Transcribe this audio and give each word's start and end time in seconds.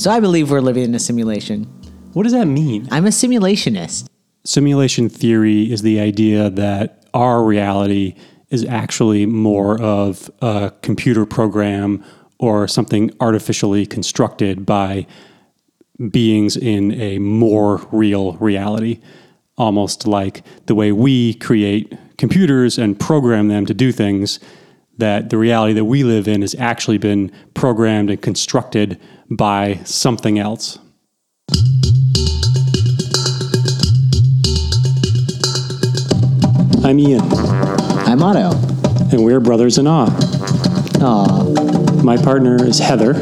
So 0.00 0.10
I 0.10 0.18
believe 0.18 0.50
we're 0.50 0.62
living 0.62 0.84
in 0.84 0.94
a 0.94 0.98
simulation. 0.98 1.64
What 2.14 2.22
does 2.22 2.32
that 2.32 2.46
mean? 2.46 2.88
I'm 2.90 3.04
a 3.04 3.10
simulationist. 3.10 4.08
Simulation 4.44 5.10
theory 5.10 5.70
is 5.70 5.82
the 5.82 6.00
idea 6.00 6.48
that 6.48 7.04
our 7.12 7.44
reality 7.44 8.14
is 8.48 8.64
actually 8.64 9.26
more 9.26 9.78
of 9.78 10.30
a 10.40 10.72
computer 10.80 11.26
program 11.26 12.02
or 12.38 12.66
something 12.66 13.10
artificially 13.20 13.84
constructed 13.84 14.64
by 14.64 15.06
beings 16.10 16.56
in 16.56 16.92
a 16.92 17.18
more 17.18 17.86
real 17.92 18.38
reality. 18.38 19.02
Almost 19.58 20.06
like 20.06 20.42
the 20.64 20.74
way 20.74 20.92
we 20.92 21.34
create 21.34 21.92
computers 22.16 22.78
and 22.78 22.98
program 22.98 23.48
them 23.48 23.66
to 23.66 23.74
do 23.74 23.92
things, 23.92 24.40
that 25.00 25.30
the 25.30 25.36
reality 25.38 25.72
that 25.74 25.84
we 25.84 26.02
live 26.04 26.28
in 26.28 26.40
has 26.42 26.54
actually 26.58 26.98
been 26.98 27.30
programmed 27.54 28.10
and 28.10 28.20
constructed 28.22 28.98
by 29.30 29.80
something 29.84 30.38
else. 30.38 30.78
I'm 36.82 36.98
Ian, 36.98 37.22
I'm 38.06 38.22
Otto. 38.22 38.50
and 39.12 39.24
we're 39.24 39.40
brothers 39.40 39.76
in 39.78 39.86
awe. 39.86 40.08
Aw. 41.00 42.02
My 42.02 42.16
partner 42.16 42.64
is 42.64 42.78
Heather, 42.78 43.12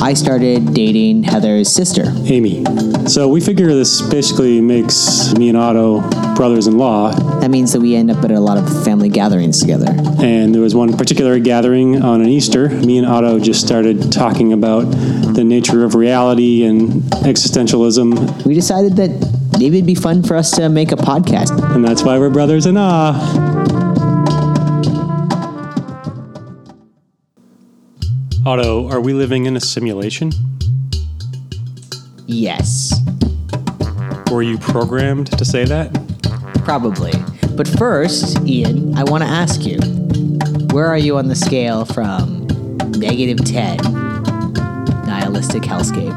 I 0.00 0.14
started 0.14 0.74
dating 0.74 1.22
Heather's 1.24 1.68
sister. 1.70 2.04
Amy. 2.24 2.64
So 3.08 3.28
we 3.28 3.40
figure 3.40 3.68
this 3.68 4.00
basically 4.02 4.60
makes 4.60 5.32
me 5.34 5.48
and 5.48 5.58
Otto 5.58 6.00
brothers 6.34 6.66
in 6.66 6.76
law. 6.78 7.12
That 7.40 7.50
means 7.50 7.72
that 7.72 7.80
we 7.80 7.94
end 7.94 8.10
up 8.10 8.22
at 8.24 8.30
a 8.30 8.40
lot 8.40 8.58
of 8.58 8.84
family 8.84 9.08
gatherings 9.08 9.60
together. 9.60 9.86
And 10.22 10.54
there 10.54 10.62
was 10.62 10.74
one 10.74 10.96
particular 10.96 11.38
gathering 11.38 12.02
on 12.02 12.20
an 12.20 12.28
Easter. 12.28 12.68
Me 12.68 12.98
and 12.98 13.06
Otto 13.06 13.38
just 13.38 13.64
started 13.64 14.10
talking 14.12 14.52
about 14.52 14.82
the 15.34 15.44
nature 15.44 15.84
of 15.84 15.94
reality 15.94 16.64
and 16.64 17.02
existentialism, 17.24 18.44
We 18.44 18.54
decided 18.54 18.96
that 18.96 19.10
maybe 19.58 19.78
it'd 19.78 19.86
be 19.86 19.94
fun 19.94 20.22
for 20.22 20.36
us 20.36 20.50
to 20.52 20.68
make 20.68 20.92
a 20.92 20.96
podcast. 20.96 21.50
and 21.74 21.84
that's 21.84 22.02
why 22.02 22.18
we're 22.18 22.30
brothers 22.30 22.66
in 22.66 22.76
awe. 22.76 23.12
Otto, 28.46 28.88
are 28.90 29.00
we 29.00 29.14
living 29.14 29.46
in 29.46 29.56
a 29.56 29.60
simulation? 29.60 30.30
Yes, 32.26 32.92
Were 34.30 34.42
you 34.42 34.58
programmed 34.58 35.30
to 35.38 35.44
say 35.44 35.64
that? 35.64 35.92
probably. 36.64 37.12
But 37.56 37.68
first, 37.68 38.40
Ian, 38.46 38.96
I 38.96 39.04
want 39.04 39.22
to 39.22 39.28
ask 39.28 39.64
you 39.66 39.78
where 40.72 40.86
are 40.86 40.96
you 40.98 41.18
on 41.18 41.28
the 41.28 41.34
scale 41.36 41.84
from 41.84 42.46
negative 42.98 43.44
10, 43.44 43.76
nihilistic 45.06 45.62
hellscape, 45.62 46.16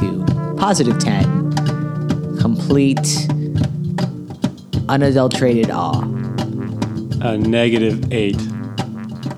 to 0.00 0.56
positive 0.56 0.98
10, 0.98 2.38
complete, 2.38 3.28
unadulterated 4.88 5.70
awe? 5.70 6.00
A 7.22 7.36
negative 7.36 8.10
eight. 8.12 8.38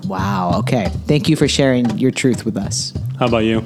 Wow, 0.07 0.59
okay. 0.59 0.89
Thank 1.07 1.29
you 1.29 1.35
for 1.35 1.47
sharing 1.47 1.97
your 1.97 2.11
truth 2.11 2.45
with 2.45 2.57
us. 2.57 2.93
How 3.19 3.27
about 3.27 3.39
you? 3.39 3.63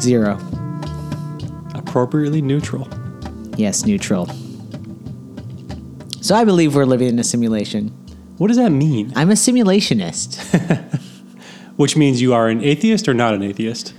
Zero. 0.00 0.38
Appropriately 1.74 2.42
neutral. 2.42 2.88
Yes, 3.56 3.84
neutral. 3.84 4.26
So 6.20 6.34
I 6.34 6.44
believe 6.44 6.74
we're 6.74 6.84
living 6.84 7.08
in 7.08 7.18
a 7.18 7.24
simulation. 7.24 7.88
What 8.38 8.48
does 8.48 8.56
that 8.56 8.70
mean? 8.70 9.12
I'm 9.16 9.30
a 9.30 9.34
simulationist. 9.34 10.42
Which 11.76 11.96
means 11.96 12.20
you 12.20 12.34
are 12.34 12.48
an 12.48 12.62
atheist 12.62 13.08
or 13.08 13.14
not 13.14 13.34
an 13.34 13.42
atheist? 13.42 13.94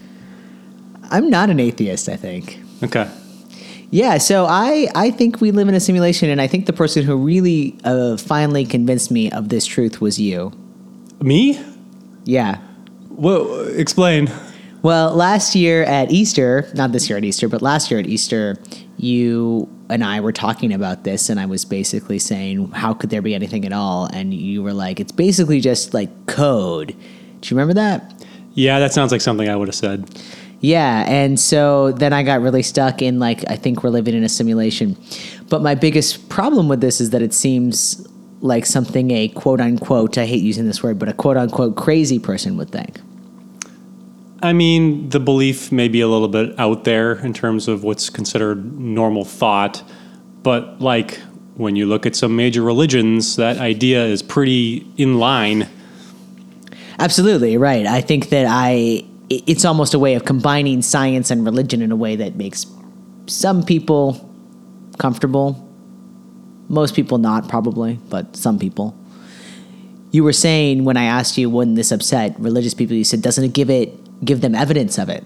I'm 1.09 1.29
not 1.29 1.49
an 1.49 1.59
atheist, 1.59 2.09
I 2.09 2.15
think. 2.15 2.59
Okay. 2.83 3.09
Yeah, 3.89 4.17
so 4.17 4.45
I, 4.45 4.87
I 4.95 5.11
think 5.11 5.39
we 5.39 5.51
live 5.51 5.69
in 5.69 5.75
a 5.75 5.79
simulation, 5.79 6.29
and 6.29 6.41
I 6.41 6.47
think 6.47 6.65
the 6.65 6.73
person 6.73 7.03
who 7.03 7.15
really 7.15 7.77
uh, 7.85 8.17
finally 8.17 8.65
convinced 8.65 9.11
me 9.11 9.31
of 9.31 9.49
this 9.49 9.65
truth 9.65 10.01
was 10.01 10.19
you. 10.19 10.51
Me? 11.21 11.63
Yeah. 12.25 12.59
Well, 13.09 13.61
explain. 13.69 14.29
Well, 14.81 15.15
last 15.15 15.55
year 15.55 15.83
at 15.83 16.11
Easter, 16.11 16.69
not 16.75 16.91
this 16.91 17.09
year 17.09 17.17
at 17.17 17.23
Easter, 17.23 17.47
but 17.47 17.61
last 17.61 17.89
year 17.89 17.99
at 17.99 18.05
Easter, 18.07 18.57
you 18.97 19.69
and 19.89 20.03
I 20.03 20.19
were 20.19 20.33
talking 20.33 20.73
about 20.73 21.03
this, 21.03 21.29
and 21.29 21.39
I 21.39 21.45
was 21.45 21.63
basically 21.65 22.19
saying, 22.19 22.71
How 22.71 22.93
could 22.93 23.09
there 23.09 23.21
be 23.21 23.33
anything 23.33 23.65
at 23.65 23.73
all? 23.73 24.05
And 24.05 24.33
you 24.33 24.61
were 24.61 24.73
like, 24.73 24.99
It's 24.99 25.11
basically 25.11 25.61
just 25.61 25.93
like 25.93 26.27
code. 26.27 26.89
Do 26.89 27.49
you 27.49 27.57
remember 27.57 27.73
that? 27.75 28.13
Yeah, 28.53 28.79
that 28.79 28.93
sounds 28.93 29.11
like 29.11 29.21
something 29.21 29.47
I 29.49 29.55
would 29.55 29.67
have 29.67 29.75
said. 29.75 30.09
Yeah, 30.59 31.05
and 31.07 31.39
so 31.39 31.91
then 31.91 32.13
I 32.13 32.23
got 32.23 32.41
really 32.41 32.63
stuck 32.63 33.01
in 33.01 33.19
like 33.19 33.49
I 33.49 33.55
think 33.55 33.83
we're 33.83 33.91
living 33.91 34.15
in 34.15 34.23
a 34.23 34.29
simulation. 34.29 34.97
But 35.49 35.61
my 35.61 35.75
biggest 35.75 36.29
problem 36.29 36.67
with 36.67 36.81
this 36.81 36.99
is 36.99 37.11
that 37.11 37.21
it 37.21 37.33
seems 37.33 38.07
like 38.41 38.65
something 38.65 39.11
a 39.11 39.27
quote 39.29 39.61
unquote 39.61 40.17
I 40.17 40.25
hate 40.25 40.41
using 40.41 40.65
this 40.65 40.81
word, 40.81 40.97
but 40.97 41.09
a 41.09 41.13
quote 41.13 41.37
unquote 41.37 41.75
crazy 41.75 42.19
person 42.19 42.57
would 42.57 42.71
think. 42.71 42.99
I 44.41 44.53
mean, 44.53 45.09
the 45.09 45.19
belief 45.19 45.71
may 45.71 45.87
be 45.87 46.01
a 46.01 46.07
little 46.07 46.27
bit 46.27 46.59
out 46.59 46.83
there 46.83 47.13
in 47.13 47.33
terms 47.33 47.67
of 47.67 47.83
what's 47.83 48.09
considered 48.09 48.79
normal 48.79 49.25
thought, 49.25 49.83
but 50.43 50.79
like 50.79 51.19
when 51.55 51.75
you 51.75 51.87
look 51.87 52.05
at 52.05 52.15
some 52.15 52.35
major 52.35 52.61
religions, 52.61 53.35
that 53.37 53.57
idea 53.57 54.05
is 54.05 54.21
pretty 54.21 54.85
in 54.97 55.17
line. 55.17 55.67
Absolutely, 56.99 57.57
right. 57.57 57.85
I 57.85 58.01
think 58.01 58.29
that 58.29 58.45
I 58.47 59.05
it's 59.29 59.65
almost 59.65 59.93
a 59.93 59.99
way 59.99 60.13
of 60.15 60.25
combining 60.25 60.81
science 60.81 61.31
and 61.31 61.43
religion 61.45 61.81
in 61.81 61.91
a 61.91 61.95
way 61.95 62.15
that 62.15 62.35
makes 62.35 62.65
some 63.25 63.63
people 63.63 64.29
comfortable. 64.97 65.63
Most 66.69 66.95
people 66.95 67.17
not 67.17 67.49
probably, 67.49 67.99
but 68.09 68.35
some 68.35 68.57
people. 68.59 68.97
You 70.11 70.23
were 70.23 70.33
saying 70.33 70.85
when 70.85 70.97
I 70.97 71.03
asked 71.03 71.37
you 71.37 71.49
wouldn't 71.49 71.75
this 71.75 71.91
upset 71.91 72.35
religious 72.39 72.73
people, 72.73 72.95
you 72.95 73.03
said 73.03 73.21
doesn't 73.21 73.43
it 73.43 73.53
give 73.53 73.69
it 73.69 73.89
give 74.25 74.41
them 74.41 74.55
evidence 74.55 74.97
of 74.97 75.09
it? 75.09 75.23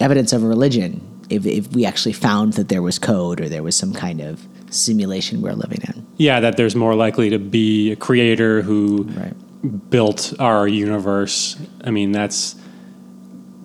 Evidence 0.00 0.32
of 0.32 0.42
a 0.42 0.46
religion 0.46 1.00
if 1.30 1.46
if 1.46 1.72
we 1.72 1.86
actually 1.86 2.12
found 2.12 2.54
that 2.54 2.68
there 2.68 2.82
was 2.82 2.98
code 2.98 3.40
or 3.40 3.48
there 3.48 3.62
was 3.62 3.76
some 3.76 3.92
kind 3.92 4.20
of 4.20 4.46
simulation 4.70 5.40
we're 5.40 5.52
living 5.54 5.80
in. 5.88 6.06
Yeah, 6.18 6.40
that 6.40 6.56
there's 6.56 6.74
more 6.76 6.94
likely 6.94 7.30
to 7.30 7.38
be 7.38 7.92
a 7.92 7.96
creator 7.96 8.62
who 8.62 9.04
Right. 9.16 9.90
built 9.90 10.34
our 10.38 10.66
universe. 10.68 11.56
I 11.84 11.90
mean, 11.90 12.12
that's 12.12 12.54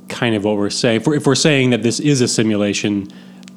kind 0.09 0.35
of 0.35 0.44
what 0.44 0.57
we're 0.57 0.69
saying. 0.69 0.97
If 0.97 1.07
we're, 1.07 1.16
if 1.16 1.28
we're 1.28 1.35
saying 1.35 1.72
that 1.72 1.84
this 1.84 2.00
is 2.00 2.22
a 2.22 2.28
simulation, 2.28 3.12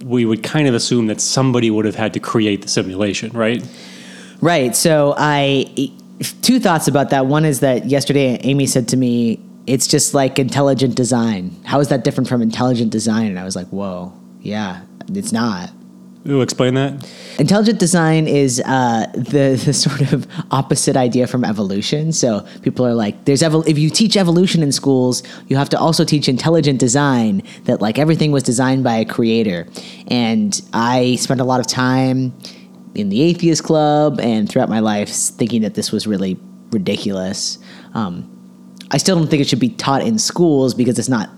we 0.05 0.25
would 0.25 0.43
kind 0.43 0.67
of 0.67 0.75
assume 0.75 1.07
that 1.07 1.21
somebody 1.21 1.71
would 1.71 1.85
have 1.85 1.95
had 1.95 2.15
to 2.15 2.21
create 2.21 2.63
the 2.63 2.69
simulation, 2.69 3.31
right? 3.33 3.65
Right. 4.41 4.75
So 4.75 5.15
I 5.17 5.93
two 6.43 6.61
thoughts 6.61 6.89
about 6.89 7.11
that. 7.11 7.27
One 7.27 7.45
is 7.45 7.61
that 7.61 7.87
yesterday 7.87 8.39
Amy 8.43 8.67
said 8.67 8.89
to 8.89 8.97
me, 8.97 9.41
"It's 9.67 9.87
just 9.87 10.15
like 10.15 10.39
intelligent 10.39 10.95
design. 10.95 11.57
How 11.65 11.81
is 11.81 11.89
that 11.89 12.05
different 12.05 12.29
from 12.29 12.41
intelligent 12.43 12.91
design?" 12.91 13.27
And 13.27 13.39
I 13.39 13.45
was 13.45 13.57
like, 13.57 13.69
"Whoa, 13.69 14.13
yeah, 14.41 14.83
it's 15.09 15.33
not." 15.33 15.71
You'll 16.23 16.43
explain 16.43 16.75
that? 16.75 17.11
Intelligent 17.39 17.79
design 17.79 18.29
is 18.29 18.61
uh, 18.67 19.07
the 19.15 19.61
the 19.65 19.73
sort 19.73 20.13
of 20.13 20.27
opposite 20.51 20.97
idea 20.97 21.27
from 21.27 21.45
evolution. 21.45 22.13
So 22.13 22.47
people 22.61 22.87
are 22.87 22.95
like, 22.95 23.25
"There's 23.25 23.41
evol- 23.41 23.67
if 23.67 23.79
you 23.79 23.89
teach 23.89 24.17
evolution 24.17 24.63
in 24.63 24.71
schools, 24.73 25.23
you 25.49 25.57
have 25.57 25.71
to 25.71 25.79
also 25.79 26.05
teach 26.05 26.29
intelligent 26.29 26.79
design. 26.79 27.43
That 27.65 27.81
like 27.81 27.99
everything 27.99 28.33
was 28.33 28.43
designed 28.43 28.85
by 28.85 28.97
a 28.97 29.05
creator." 29.07 29.67
And 30.09 30.61
I 30.75 31.17
spent 31.17 31.41
a 31.41 31.45
lot 31.45 31.61
of 31.61 31.67
time 31.67 32.35
in 32.95 33.09
the 33.09 33.23
atheist 33.23 33.65
club 33.65 34.21
and 34.21 34.49
throughout 34.49 34.69
my 34.69 34.81
life 34.81 35.09
thinking 35.09 35.63
that 35.63 35.75
this 35.75 35.91
was 35.91 36.07
really 36.07 36.39
ridiculous. 36.71 37.59
Um, 37.95 38.29
I 38.91 38.99
still 38.99 39.17
don't 39.17 39.29
think 39.29 39.41
it 39.41 39.49
should 39.49 39.61
be 39.61 39.71
taught 39.71 40.03
in 40.03 40.19
schools 40.19 40.75
because 40.75 40.99
it's 40.99 41.09
not 41.09 41.31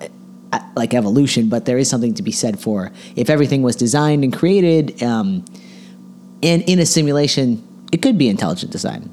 like 0.74 0.94
evolution, 0.94 1.48
but 1.48 1.64
there 1.64 1.78
is 1.78 1.88
something 1.88 2.14
to 2.14 2.22
be 2.22 2.32
said 2.32 2.58
for 2.58 2.92
if 3.16 3.30
everything 3.30 3.62
was 3.62 3.76
designed 3.76 4.24
and 4.24 4.32
created 4.32 5.02
um, 5.02 5.44
and 6.42 6.62
in 6.62 6.78
a 6.78 6.86
simulation, 6.86 7.62
it 7.92 8.02
could 8.02 8.18
be 8.18 8.28
intelligent 8.28 8.72
design. 8.72 9.10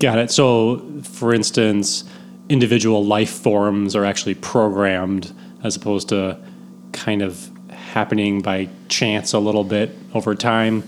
Got 0.00 0.18
it. 0.18 0.30
So, 0.30 1.00
for 1.02 1.32
instance, 1.32 2.04
individual 2.48 3.04
life 3.04 3.30
forms 3.30 3.94
are 3.96 4.04
actually 4.04 4.34
programmed 4.34 5.32
as 5.62 5.76
opposed 5.76 6.08
to 6.10 6.38
kind 6.92 7.22
of 7.22 7.50
happening 7.70 8.42
by 8.42 8.68
chance 8.88 9.32
a 9.32 9.38
little 9.38 9.64
bit 9.64 9.96
over 10.14 10.34
time. 10.34 10.82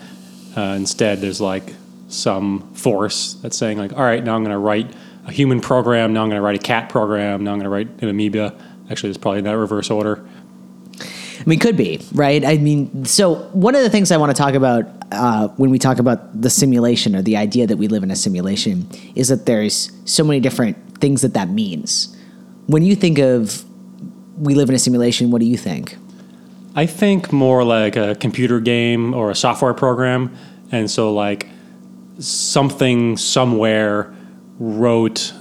Uh, 0.56 0.74
instead, 0.76 1.20
there's 1.20 1.40
like 1.40 1.74
some 2.08 2.74
force 2.74 3.34
that's 3.34 3.56
saying, 3.56 3.78
like, 3.78 3.92
all 3.92 4.02
right, 4.02 4.22
now 4.22 4.34
I'm 4.34 4.42
going 4.42 4.54
to 4.54 4.58
write 4.58 4.92
a 5.26 5.32
human 5.32 5.60
program, 5.60 6.12
now 6.12 6.22
I'm 6.22 6.28
going 6.28 6.40
to 6.40 6.44
write 6.44 6.56
a 6.56 6.62
cat 6.62 6.88
program, 6.88 7.44
now 7.44 7.52
I'm 7.52 7.58
going 7.58 7.64
to 7.64 7.70
write 7.70 8.02
an 8.02 8.08
amoeba. 8.08 8.54
Actually, 8.90 9.11
it's 9.11 9.19
probably 9.19 9.38
in 9.40 9.44
that 9.44 9.56
reverse 9.56 9.90
order. 9.90 10.26
I 11.00 11.44
mean, 11.46 11.58
could 11.61 11.76
be, 11.76 12.00
right? 12.12 12.44
I 12.44 12.58
mean, 12.58 13.05
so 13.05 13.35
one 13.52 13.75
of 13.75 13.82
the 13.82 13.90
things 13.90 14.11
I 14.11 14.17
want 14.17 14.35
to 14.35 14.43
talk 14.43 14.55
about 14.55 14.85
uh, 15.12 15.49
when 15.56 15.70
we 15.70 15.79
talk 15.79 15.99
about 15.99 16.40
the 16.40 16.50
simulation 16.50 17.14
or 17.14 17.23
the 17.23 17.37
idea 17.37 17.67
that 17.67 17.76
we 17.76 17.87
live 17.88 18.02
in 18.02 18.11
a 18.11 18.17
simulation 18.17 18.88
is 19.14 19.29
that 19.29 19.46
there's 19.46 19.93
so 20.05 20.25
many 20.25 20.40
different 20.40 20.76
things 21.00 21.23
that 21.23 21.35
that 21.35 21.49
means. 21.49 22.14
when 22.69 22.82
you 22.82 22.94
think 22.94 23.19
of 23.19 23.64
we 24.37 24.55
live 24.55 24.69
in 24.69 24.75
a 24.75 24.79
simulation, 24.79 25.32
what 25.32 25.40
do 25.40 25.46
you 25.46 25.56
think? 25.56 25.96
I 26.76 26.87
think 26.87 27.32
more 27.32 27.64
like 27.64 27.96
a 27.96 28.14
computer 28.14 28.61
game 28.61 29.12
or 29.12 29.31
a 29.31 29.35
software 29.35 29.75
program. 29.75 30.37
And 30.70 30.88
so, 30.88 31.12
like, 31.12 31.49
something 32.20 33.17
somewhere 33.17 34.14
wrote 34.58 35.32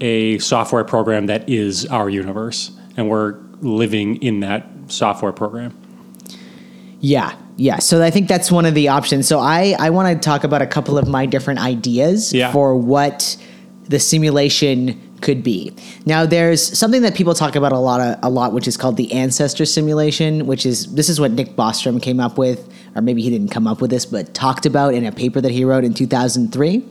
a 0.00 0.38
software 0.38 0.84
program 0.84 1.26
that 1.26 1.48
is 1.48 1.86
our 1.86 2.08
universe, 2.08 2.75
and 2.96 3.08
we're 3.08 3.36
living 3.60 4.16
in 4.22 4.40
that 4.40 4.66
software 4.88 5.32
program. 5.32 5.76
Yeah, 7.00 7.36
yeah. 7.56 7.78
So 7.78 8.02
I 8.02 8.10
think 8.10 8.28
that's 8.28 8.50
one 8.50 8.66
of 8.66 8.74
the 8.74 8.88
options. 8.88 9.28
So 9.28 9.38
I, 9.38 9.74
I 9.78 9.90
want 9.90 10.14
to 10.20 10.24
talk 10.28 10.44
about 10.44 10.62
a 10.62 10.66
couple 10.66 10.98
of 10.98 11.08
my 11.08 11.26
different 11.26 11.60
ideas 11.60 12.32
Yeah. 12.32 12.52
for 12.52 12.76
what 12.76 13.36
the 13.84 14.00
simulation 14.00 15.00
could 15.20 15.42
be. 15.42 15.74
Now 16.04 16.26
there's 16.26 16.76
something 16.78 17.02
that 17.02 17.14
people 17.14 17.34
talk 17.34 17.54
about 17.56 17.72
a 17.72 17.78
lot 17.78 18.00
of, 18.00 18.18
a 18.22 18.28
lot 18.30 18.52
which 18.52 18.66
is 18.68 18.76
called 18.76 18.96
the 18.96 19.12
ancestor 19.12 19.64
simulation, 19.64 20.46
which 20.46 20.66
is 20.66 20.92
this 20.94 21.08
is 21.08 21.20
what 21.20 21.32
Nick 21.32 21.56
Bostrom 21.56 22.02
came 22.02 22.20
up 22.20 22.36
with 22.36 22.68
or 22.96 23.02
maybe 23.02 23.20
he 23.20 23.28
didn't 23.28 23.50
come 23.50 23.66
up 23.66 23.80
with 23.82 23.90
this 23.90 24.06
but 24.06 24.32
talked 24.32 24.64
about 24.64 24.94
in 24.94 25.04
a 25.04 25.12
paper 25.12 25.40
that 25.40 25.52
he 25.52 25.64
wrote 25.64 25.84
in 25.84 25.92
2003. 25.92 26.82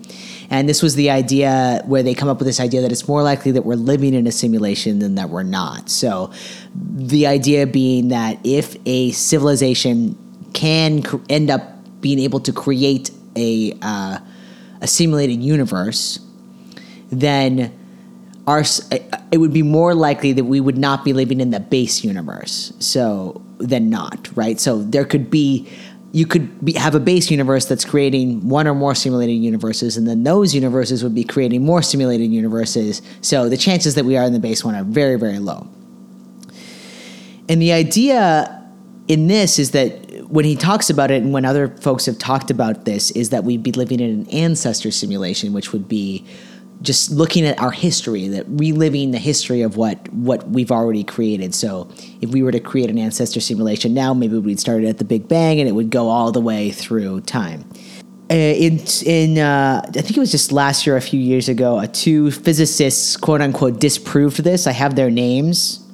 And 0.52 0.70
this 0.70 0.84
was 0.84 0.94
the 0.94 1.10
idea 1.10 1.82
where 1.86 2.04
they 2.04 2.14
come 2.14 2.30
up 2.30 2.38
with 2.38 2.46
this 2.46 2.60
idea 2.60 2.82
that 2.82 2.92
it's 2.92 3.08
more 3.08 3.24
likely 3.24 3.52
that 3.52 3.64
we're 3.66 3.76
living 3.76 4.14
in 4.14 4.28
a 4.28 4.32
simulation 4.32 5.00
than 5.00 5.16
that 5.16 5.32
we're 5.32 5.42
not. 5.42 5.90
So 5.90 6.32
the 6.76 7.26
idea 7.26 7.66
being 7.66 8.10
that 8.10 8.38
if 8.44 8.78
a 8.86 9.12
civilization 9.12 10.16
can 10.54 11.02
cr- 11.02 11.18
end 11.28 11.50
up 11.50 11.64
being 12.02 12.20
able 12.20 12.40
to 12.42 12.54
create 12.54 13.10
a 13.36 13.74
uh, 13.82 14.20
a 14.82 14.88
simulated 14.88 15.42
universe, 15.42 16.20
then 17.10 17.74
our 18.46 18.64
it 19.32 19.38
would 19.38 19.54
be 19.54 19.64
more 19.64 19.96
likely 19.96 20.34
that 20.34 20.44
we 20.44 20.60
would 20.60 20.78
not 20.78 21.04
be 21.04 21.14
living 21.14 21.42
in 21.42 21.50
the 21.50 21.60
base 21.60 22.04
universe. 22.04 22.72
So 22.78 23.42
than 23.58 23.90
not, 23.90 24.30
right? 24.36 24.60
So 24.60 24.82
there 24.82 25.06
could 25.06 25.30
be 25.30 25.68
you 26.16 26.26
could 26.26 26.64
be, 26.64 26.72
have 26.72 26.96
a 26.96 27.00
base 27.02 27.30
universe 27.30 27.66
that's 27.66 27.84
creating 27.84 28.48
one 28.48 28.70
or 28.70 28.74
more 28.74 28.96
simulated 28.96 29.36
universes, 29.36 29.98
and 29.98 30.08
then 30.08 30.24
those 30.24 30.56
universes 30.56 31.04
would 31.04 31.14
be 31.14 31.26
creating 31.26 31.66
more 31.66 31.82
simulated 31.82 32.32
universes. 32.32 33.02
So 33.20 33.50
the 33.50 33.58
chances 33.58 33.96
that 33.96 34.06
we 34.06 34.16
are 34.16 34.24
in 34.24 34.32
the 34.32 34.40
base 34.40 34.64
one 34.64 34.76
are 34.76 34.86
very, 34.86 35.20
very 35.20 35.40
low. 35.40 35.68
And 37.50 37.62
the 37.62 37.74
idea 37.74 38.66
in 39.10 39.28
this 39.28 39.60
is 39.60 39.72
that 39.72 39.92
when 40.30 40.46
he 40.46 40.56
talks 40.56 40.90
about 40.90 41.12
it 41.12 41.22
and 41.22 41.34
when 41.34 41.44
other 41.44 41.68
folks 41.68 42.06
have 42.06 42.18
talked 42.18 42.50
about 42.50 42.86
this 42.86 43.12
is 43.12 43.32
that 43.32 43.44
we'd 43.44 43.62
be 43.62 43.74
living 43.74 44.00
in 44.00 44.10
an 44.10 44.30
ancestor 44.30 44.92
simulation 44.92 45.52
which 45.52 45.74
would 45.74 45.90
be 45.90 46.26
just 46.82 47.12
looking 47.12 47.46
at 47.46 47.60
our 47.60 47.72
history 47.72 48.28
that 48.28 48.46
reliving 48.48 49.12
the 49.12 49.18
history 49.18 49.62
of 49.62 49.78
what 49.78 50.12
what 50.14 50.48
we've 50.50 50.72
already 50.72 51.04
created. 51.04 51.56
So 51.56 51.90
if 52.22 52.30
we 52.30 52.44
were 52.44 52.52
to 52.52 52.60
create 52.60 52.90
an 52.90 52.98
ancestor 52.98 53.40
simulation 53.40 53.94
now 53.94 54.14
maybe 54.14 54.38
we'd 54.38 54.60
start 54.60 54.84
it 54.84 54.88
at 54.88 54.98
the 54.98 55.06
big 55.06 55.28
bang 55.28 55.60
and 55.60 55.70
it 55.70 55.74
would 55.74 55.90
go 55.90 56.10
all 56.10 56.32
the 56.32 56.42
way 56.42 56.72
through 56.72 57.22
time. 57.22 57.66
Uh, 58.32 58.34
in 58.34 58.80
in 59.06 59.38
uh, 59.38 59.84
I 59.86 60.02
think 60.02 60.18
it 60.18 60.20
was 60.20 60.32
just 60.32 60.52
last 60.52 60.88
year, 60.88 60.98
a 60.98 61.02
few 61.02 61.20
years 61.20 61.48
ago, 61.48 61.78
uh, 61.78 61.86
two 61.86 62.32
physicists, 62.32 63.18
quote 63.18 63.40
unquote, 63.40 63.80
disproved 63.80 64.44
this. 64.44 64.66
I 64.66 64.72
have 64.72 64.96
their 64.96 65.12
names: 65.12 65.86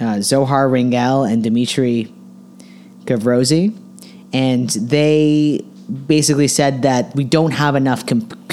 uh, 0.00 0.20
Zohar 0.20 0.68
Ringel 0.68 1.30
and 1.30 1.44
Dmitry 1.44 2.12
Gavrozi, 3.04 3.78
and 4.32 4.68
they 4.70 5.64
basically 6.06 6.48
said 6.48 6.82
that 6.82 7.14
we 7.14 7.22
don't 7.22 7.52
have 7.52 7.76
enough 7.76 8.06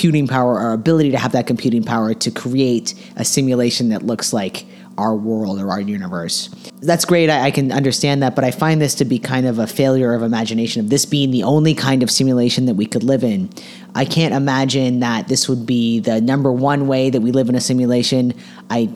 computing 0.06 0.28
power 0.28 0.60
our 0.60 0.74
ability 0.74 1.10
to 1.10 1.18
have 1.18 1.32
that 1.32 1.48
computing 1.48 1.84
power 1.84 2.14
to 2.14 2.30
create 2.30 2.94
a 3.16 3.26
simulation 3.26 3.90
that 3.90 4.04
looks 4.04 4.32
like 4.32 4.64
our 5.00 5.16
world 5.16 5.60
or 5.60 5.72
our 5.72 5.82
universe. 5.82 6.50
That's 6.84 7.06
great. 7.06 7.28
I, 7.28 7.46
I 7.46 7.52
can 7.52 7.72
understand 7.72 8.22
that, 8.22 8.36
but 8.36 8.44
I 8.44 8.52
find 8.52 8.80
this 8.80 8.94
to 8.96 9.06
be 9.06 9.18
kind 9.18 9.48
of 9.48 9.58
a 9.58 9.66
failure 9.66 10.14
of 10.14 10.22
imagination 10.22 10.80
of 10.80 10.92
this 10.92 11.08
being 11.08 11.32
the 11.32 11.42
only 11.42 11.74
kind 11.74 12.04
of 12.04 12.12
simulation 12.12 12.68
that 12.68 12.76
we 12.76 12.86
could 12.86 13.02
live 13.02 13.24
in. 13.24 13.50
I 13.96 14.06
can't 14.06 14.36
imagine 14.36 15.00
that 15.00 15.28
this 15.28 15.50
would 15.50 15.66
be 15.66 16.02
the 16.02 16.22
number 16.22 16.52
one 16.52 16.86
way 16.86 17.10
that 17.10 17.22
we 17.22 17.32
live 17.32 17.50
in 17.50 17.56
a 17.56 17.62
simulation. 17.62 18.36
I, 18.70 18.92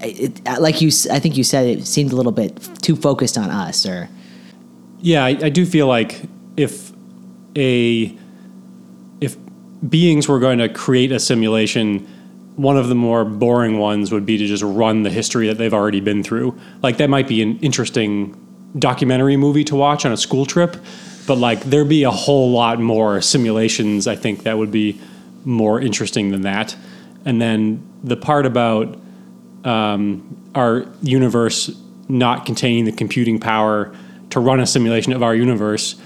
it, 0.00 0.44
like 0.60 0.82
you, 0.82 0.90
I 1.10 1.20
think 1.20 1.38
you 1.38 1.44
said 1.44 1.66
it 1.66 1.86
seemed 1.86 2.12
a 2.12 2.16
little 2.16 2.32
bit 2.32 2.68
too 2.82 2.96
focused 2.96 3.38
on 3.38 3.48
us 3.48 3.86
or. 3.86 4.10
Yeah, 5.00 5.24
I, 5.24 5.30
I 5.30 5.48
do 5.48 5.64
feel 5.64 5.86
like 5.86 6.20
if 6.58 6.92
a 7.56 8.14
beings 9.88 10.28
were 10.28 10.38
going 10.38 10.58
to 10.58 10.68
create 10.68 11.12
a 11.12 11.20
simulation, 11.20 12.06
one 12.56 12.76
of 12.76 12.88
the 12.88 12.94
more 12.94 13.24
boring 13.24 13.78
ones 13.78 14.12
would 14.12 14.24
be 14.24 14.38
to 14.38 14.46
just 14.46 14.62
run 14.62 15.02
the 15.02 15.10
history 15.10 15.48
that 15.48 15.58
they've 15.58 15.74
already 15.74 16.00
been 16.00 16.22
through. 16.22 16.58
Like 16.82 16.98
that 16.98 17.10
might 17.10 17.28
be 17.28 17.42
an 17.42 17.58
interesting 17.60 18.40
documentary 18.78 19.36
movie 19.36 19.64
to 19.64 19.76
watch 19.76 20.04
on 20.04 20.12
a 20.12 20.16
school 20.16 20.46
trip, 20.46 20.76
but 21.26 21.36
like 21.36 21.60
there'd 21.62 21.88
be 21.88 22.04
a 22.04 22.10
whole 22.10 22.50
lot 22.50 22.80
more 22.80 23.20
simulations 23.20 24.06
I 24.06 24.16
think 24.16 24.44
that 24.44 24.58
would 24.58 24.70
be 24.70 25.00
more 25.44 25.80
interesting 25.80 26.30
than 26.30 26.42
that. 26.42 26.76
And 27.24 27.40
then 27.40 27.86
the 28.02 28.16
part 28.16 28.46
about 28.46 28.98
um, 29.64 30.50
our 30.54 30.86
universe 31.02 31.70
not 32.08 32.46
containing 32.46 32.84
the 32.84 32.92
computing 32.92 33.40
power 33.40 33.94
to 34.30 34.40
run 34.40 34.60
a 34.60 34.66
simulation 34.66 35.12
of 35.12 35.22
our 35.22 35.34
universe, 35.34 35.96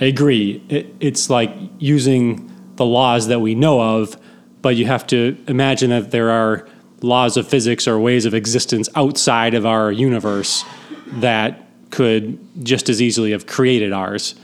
I 0.00 0.06
agree. 0.06 0.62
It, 0.68 0.94
it's 1.00 1.30
like 1.30 1.52
using 1.78 2.50
the 2.76 2.84
laws 2.84 3.28
that 3.28 3.40
we 3.40 3.54
know 3.54 3.80
of, 3.80 4.16
but 4.62 4.76
you 4.76 4.86
have 4.86 5.06
to 5.08 5.36
imagine 5.46 5.90
that 5.90 6.10
there 6.10 6.30
are 6.30 6.66
laws 7.02 7.36
of 7.36 7.46
physics 7.46 7.86
or 7.86 7.98
ways 7.98 8.24
of 8.24 8.34
existence 8.34 8.88
outside 8.94 9.54
of 9.54 9.66
our 9.66 9.92
universe 9.92 10.64
that 11.06 11.68
could 11.90 12.38
just 12.64 12.88
as 12.88 13.00
easily 13.00 13.32
have 13.32 13.46
created 13.46 13.92
ours. 13.92 14.34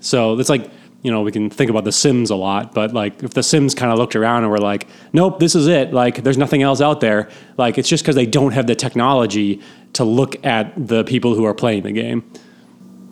So 0.00 0.38
it's 0.38 0.48
like, 0.48 0.70
you 1.02 1.12
know, 1.12 1.22
we 1.22 1.30
can 1.30 1.48
think 1.48 1.70
about 1.70 1.84
The 1.84 1.92
Sims 1.92 2.30
a 2.30 2.36
lot, 2.36 2.74
but 2.74 2.92
like 2.92 3.22
if 3.22 3.34
The 3.34 3.42
Sims 3.42 3.74
kind 3.74 3.92
of 3.92 3.98
looked 3.98 4.16
around 4.16 4.42
and 4.42 4.50
were 4.50 4.58
like, 4.58 4.88
nope, 5.12 5.38
this 5.38 5.54
is 5.54 5.68
it, 5.68 5.92
like 5.92 6.24
there's 6.24 6.36
nothing 6.36 6.62
else 6.62 6.80
out 6.80 7.00
there, 7.00 7.30
like 7.56 7.78
it's 7.78 7.88
just 7.88 8.02
because 8.02 8.16
they 8.16 8.26
don't 8.26 8.52
have 8.52 8.66
the 8.66 8.74
technology 8.74 9.62
to 9.92 10.04
look 10.04 10.44
at 10.44 10.72
the 10.76 11.04
people 11.04 11.34
who 11.34 11.44
are 11.44 11.54
playing 11.54 11.84
the 11.84 11.92
game. 11.92 12.28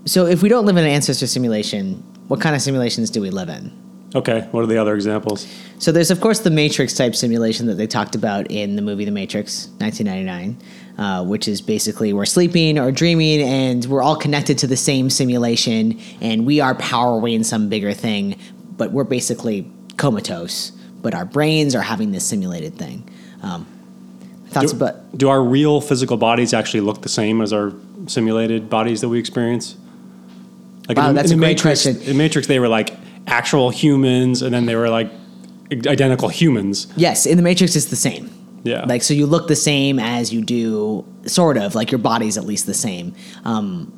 So 0.05 0.27
if 0.27 0.43
we 0.43 0.49
don't 0.49 0.67
live 0.67 0.77
in 0.77 0.85
an 0.85 0.91
ancestor 0.91 1.27
simulation, 1.27 1.95
what 2.29 2.41
kind 2.41 2.57
of 2.57 2.61
simulations 2.61 3.09
do 3.09 3.21
we 3.21 3.31
live 3.31 3.49
in? 3.49 3.86
Okay, 4.15 4.49
what 4.53 4.63
are 4.63 4.67
the 4.67 4.79
other 4.79 4.95
examples? 4.95 5.47
So 5.79 5.93
there's 5.93 6.11
of 6.11 6.21
course 6.21 6.41
the 6.41 6.51
Matrix 6.51 6.95
type 6.95 7.15
simulation 7.15 7.67
that 7.67 7.75
they 7.75 7.87
talked 7.87 8.15
about 8.15 8.51
in 8.51 8.77
the 8.77 8.83
movie 8.83 9.05
The 9.05 9.11
Matrix, 9.11 9.69
1999, 9.79 10.57
uh, 10.99 11.25
which 11.25 11.49
is 11.49 11.61
basically 11.61 12.13
we're 12.13 12.25
sleeping 12.25 12.79
or 12.79 12.93
dreaming 12.93 13.43
and 13.43 13.85
we're 13.87 14.03
all 14.03 14.17
connected 14.17 14.59
to 14.59 14.67
the 14.67 14.77
same 14.77 15.11
simulation 15.11 16.01
and 16.21 16.47
we 16.47 16.61
are 16.61 16.75
powering 16.77 17.45
some 17.45 17.69
bigger 17.69 17.93
thing, 17.93 18.39
but 18.77 18.93
we're 18.93 19.05
basically 19.05 19.71
comatose, 19.97 20.71
but 21.03 21.15
our 21.15 21.25
brains 21.25 21.75
are 21.75 21.83
having 21.83 22.13
this 22.13 22.25
simulated 22.25 22.77
thing. 22.79 23.09
Um, 23.43 23.67
thoughts 24.49 24.73
Do, 24.73 24.77
about 24.77 25.19
do 25.19 25.29
our 25.29 25.43
real 25.43 25.81
physical 25.81 26.17
bodies 26.17 26.55
actually 26.55 26.81
look 26.81 27.03
the 27.03 27.09
same 27.09 27.43
as 27.43 27.53
our 27.53 27.73
simulated 28.07 28.71
bodies 28.71 29.01
that 29.01 29.09
we 29.09 29.19
experience? 29.19 29.77
Like 30.89 30.97
Wow, 30.97 31.11
in, 31.11 31.17
that's 31.17 31.31
in 31.31 31.35
a 31.35 31.37
the 31.37 31.41
great 31.41 31.57
Matrix, 31.57 31.83
question. 31.83 32.03
In 32.09 32.17
Matrix, 32.17 32.47
they 32.47 32.61
were 32.61 32.69
like 32.69 32.97
actual 33.27 33.71
humans, 33.71 34.43
and 34.43 34.55
then 34.55 34.67
they 34.67 34.77
were 34.77 34.89
like 34.89 35.11
identical 35.87 36.29
humans. 36.29 36.87
yes, 36.97 37.27
in 37.27 37.37
the 37.37 37.43
Matrix 37.43 37.75
it's 37.77 37.87
the 37.87 37.97
same. 37.97 38.31
Yeah. 38.65 38.85
Like 38.85 39.03
so 39.03 39.15
you 39.15 39.27
look 39.27 39.49
the 39.49 39.57
same 39.57 39.99
as 39.99 40.33
you 40.33 40.43
do 40.43 41.05
sort 41.27 41.57
of 41.57 41.75
like 41.75 41.93
your 41.93 42.01
body's 42.01 42.37
at 42.37 42.45
least 42.45 42.67
the 42.67 42.75
same. 42.75 43.15
Um, 43.45 43.93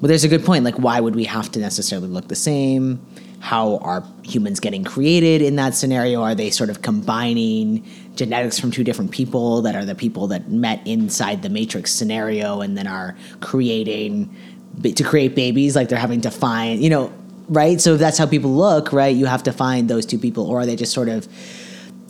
but 0.00 0.08
there's 0.08 0.24
a 0.24 0.28
good 0.28 0.44
point. 0.44 0.64
Like 0.64 0.78
why 0.78 1.00
would 1.00 1.14
we 1.14 1.24
have 1.24 1.50
to 1.52 1.58
necessarily 1.58 2.08
look 2.08 2.28
the 2.28 2.36
same? 2.36 3.04
How 3.40 3.78
are 3.78 4.04
humans 4.22 4.60
getting 4.60 4.84
created 4.84 5.40
in 5.40 5.56
that 5.56 5.74
scenario? 5.74 6.22
Are 6.22 6.34
they 6.34 6.50
sort 6.50 6.68
of 6.68 6.82
combining 6.82 7.86
genetics 8.14 8.58
from 8.58 8.70
two 8.70 8.84
different 8.84 9.10
people 9.10 9.62
that 9.62 9.74
are 9.74 9.86
the 9.86 9.94
people 9.94 10.26
that 10.28 10.50
met 10.50 10.86
inside 10.86 11.40
the 11.40 11.48
Matrix 11.48 11.90
scenario 11.90 12.60
and 12.60 12.76
then 12.76 12.86
are 12.86 13.16
creating 13.40 14.34
to 14.82 15.02
create 15.02 15.34
babies? 15.34 15.74
Like 15.74 15.88
they're 15.88 15.98
having 15.98 16.20
to 16.22 16.30
find, 16.30 16.82
you 16.82 16.90
know, 16.90 17.10
right? 17.50 17.80
So 17.80 17.94
if 17.94 18.00
that's 18.00 18.16
how 18.16 18.26
people 18.26 18.54
look, 18.54 18.92
right? 18.92 19.14
You 19.14 19.26
have 19.26 19.42
to 19.42 19.52
find 19.52 19.90
those 19.90 20.06
two 20.06 20.18
people, 20.18 20.46
or 20.46 20.60
are 20.60 20.66
they 20.66 20.76
just 20.76 20.92
sort 20.92 21.08
of 21.08 21.28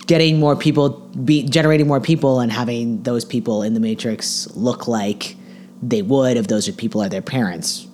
getting 0.05 0.39
more 0.39 0.55
people, 0.55 0.89
be 0.89 1.43
generating 1.43 1.87
more 1.87 1.99
people, 1.99 2.39
and 2.39 2.51
having 2.51 3.03
those 3.03 3.25
people 3.25 3.63
in 3.63 3.73
the 3.73 3.79
Matrix 3.79 4.47
look 4.55 4.87
like 4.87 5.35
they 5.81 6.03
would 6.03 6.37
if 6.37 6.47
those 6.47 6.69
are 6.69 6.73
people 6.73 7.01
are 7.01 7.09
their 7.09 7.23
parents? 7.23 7.87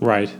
Right. 0.00 0.34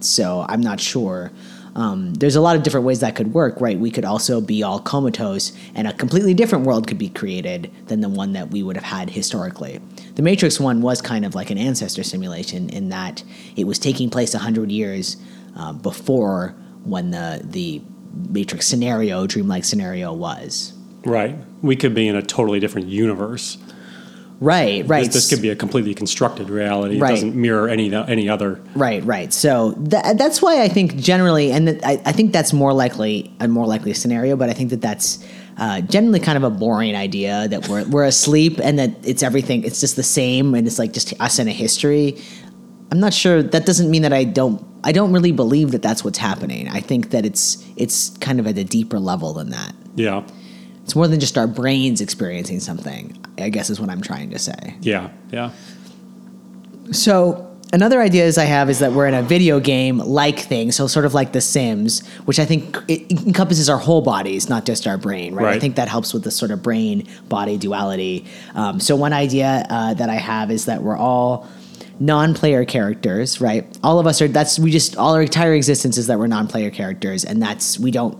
So 0.00 0.46
I'm 0.48 0.62
not 0.62 0.80
sure. 0.80 1.30
Um, 1.74 2.12
there's 2.14 2.36
a 2.36 2.40
lot 2.40 2.56
of 2.56 2.62
different 2.62 2.84
ways 2.84 3.00
that 3.00 3.14
could 3.14 3.32
work, 3.32 3.60
right? 3.60 3.78
We 3.78 3.90
could 3.90 4.04
also 4.04 4.40
be 4.40 4.62
all 4.62 4.78
comatose, 4.78 5.52
and 5.74 5.86
a 5.86 5.92
completely 5.92 6.34
different 6.34 6.64
world 6.66 6.86
could 6.86 6.98
be 6.98 7.08
created 7.08 7.70
than 7.86 8.00
the 8.00 8.08
one 8.08 8.32
that 8.32 8.50
we 8.50 8.62
would 8.62 8.76
have 8.76 8.84
had 8.84 9.10
historically. 9.10 9.80
The 10.14 10.22
Matrix 10.22 10.60
one 10.60 10.82
was 10.82 11.00
kind 11.00 11.24
of 11.24 11.34
like 11.34 11.50
an 11.50 11.58
ancestor 11.58 12.02
simulation 12.02 12.68
in 12.70 12.90
that 12.90 13.22
it 13.56 13.66
was 13.66 13.78
taking 13.78 14.10
place 14.10 14.34
100 14.34 14.70
years 14.70 15.16
uh, 15.56 15.72
before 15.72 16.54
when 16.84 17.10
the, 17.10 17.40
the 17.44 17.82
Matrix 18.28 18.66
scenario, 18.66 19.26
dreamlike 19.26 19.64
scenario, 19.64 20.12
was. 20.12 20.74
Right. 21.04 21.36
We 21.62 21.76
could 21.76 21.94
be 21.94 22.08
in 22.08 22.16
a 22.16 22.22
totally 22.22 22.60
different 22.60 22.88
universe. 22.88 23.58
Right, 24.40 24.84
right. 24.88 25.04
This, 25.04 25.14
this 25.14 25.30
could 25.30 25.40
be 25.40 25.50
a 25.50 25.56
completely 25.56 25.94
constructed 25.94 26.50
reality. 26.50 26.98
Right. 26.98 27.10
It 27.10 27.14
doesn't 27.14 27.36
mirror 27.36 27.68
any 27.68 27.94
any 27.94 28.28
other. 28.28 28.60
Right, 28.74 29.04
right. 29.04 29.32
So 29.32 29.70
tha 29.78 30.14
that's 30.16 30.42
why 30.42 30.62
I 30.62 30.68
think 30.68 30.96
generally, 30.96 31.52
and 31.52 31.68
that, 31.68 31.86
I, 31.86 31.92
I 32.04 32.12
think 32.12 32.32
that's 32.32 32.52
more 32.52 32.72
likely 32.72 33.32
a 33.38 33.46
more 33.46 33.66
likely 33.68 33.94
scenario. 33.94 34.34
But 34.34 34.50
I 34.50 34.52
think 34.52 34.70
that 34.70 34.80
that's 34.80 35.24
uh, 35.58 35.82
generally 35.82 36.18
kind 36.18 36.36
of 36.36 36.42
a 36.42 36.50
boring 36.50 36.96
idea 36.96 37.46
that 37.48 37.68
we're 37.68 37.84
we're 37.84 38.04
asleep 38.04 38.58
and 38.60 38.80
that 38.80 38.90
it's 39.04 39.22
everything. 39.22 39.62
It's 39.62 39.80
just 39.80 39.94
the 39.94 40.02
same, 40.02 40.56
and 40.56 40.66
it's 40.66 40.78
like 40.78 40.92
just 40.92 41.14
us 41.20 41.38
in 41.38 41.46
a 41.46 41.52
history. 41.52 42.20
I'm 42.92 43.00
not 43.00 43.14
sure. 43.14 43.42
That 43.42 43.64
doesn't 43.64 43.90
mean 43.90 44.02
that 44.02 44.12
I 44.12 44.24
don't. 44.24 44.62
I 44.84 44.92
don't 44.92 45.12
really 45.12 45.32
believe 45.32 45.70
that 45.70 45.80
that's 45.80 46.04
what's 46.04 46.18
happening. 46.18 46.68
I 46.68 46.80
think 46.80 47.10
that 47.10 47.24
it's 47.24 47.64
it's 47.74 48.10
kind 48.18 48.38
of 48.38 48.46
at 48.46 48.58
a 48.58 48.64
deeper 48.64 48.98
level 49.00 49.32
than 49.32 49.48
that. 49.50 49.74
Yeah, 49.94 50.24
It's 50.84 50.94
more 50.94 51.08
than 51.08 51.18
just 51.18 51.38
our 51.38 51.46
brains 51.46 52.00
experiencing 52.02 52.60
something. 52.60 53.18
I 53.38 53.48
guess 53.48 53.70
is 53.70 53.80
what 53.80 53.88
I'm 53.88 54.02
trying 54.02 54.30
to 54.30 54.38
say. 54.38 54.76
yeah, 54.82 55.08
yeah. 55.30 55.52
So 56.90 57.48
another 57.72 58.02
idea 58.02 58.26
is 58.26 58.36
I 58.36 58.44
have 58.44 58.68
is 58.68 58.80
that 58.80 58.92
we're 58.92 59.06
in 59.06 59.14
a 59.14 59.22
video 59.22 59.58
game 59.58 59.98
like 59.98 60.38
thing, 60.38 60.70
so 60.70 60.86
sort 60.86 61.06
of 61.06 61.14
like 61.14 61.32
The 61.32 61.40
Sims, 61.40 62.06
which 62.26 62.38
I 62.38 62.44
think 62.44 62.76
it 62.88 63.10
encompasses 63.26 63.70
our 63.70 63.78
whole 63.78 64.02
bodies, 64.02 64.50
not 64.50 64.66
just 64.66 64.86
our 64.86 64.98
brain. 64.98 65.34
Right. 65.34 65.56
I 65.56 65.58
think 65.58 65.76
that 65.76 65.88
helps 65.88 66.12
with 66.12 66.24
the 66.24 66.30
sort 66.30 66.50
of 66.50 66.62
brain 66.62 67.08
body 67.28 67.56
duality. 67.56 68.26
Um, 68.54 68.80
so 68.80 68.96
one 68.96 69.14
idea 69.14 69.64
uh, 69.70 69.94
that 69.94 70.10
I 70.10 70.16
have 70.16 70.50
is 70.50 70.66
that 70.66 70.82
we're 70.82 70.98
all 70.98 71.48
non-player 72.02 72.64
characters 72.64 73.40
right 73.40 73.78
all 73.82 73.98
of 73.98 74.06
us 74.06 74.20
are 74.20 74.28
that's 74.28 74.58
we 74.58 74.70
just 74.70 74.96
all 74.96 75.14
our 75.14 75.22
entire 75.22 75.54
existence 75.54 75.96
is 75.96 76.08
that 76.08 76.18
we're 76.18 76.26
non-player 76.26 76.70
characters 76.70 77.24
and 77.24 77.40
that's 77.40 77.78
we 77.78 77.90
don't 77.90 78.18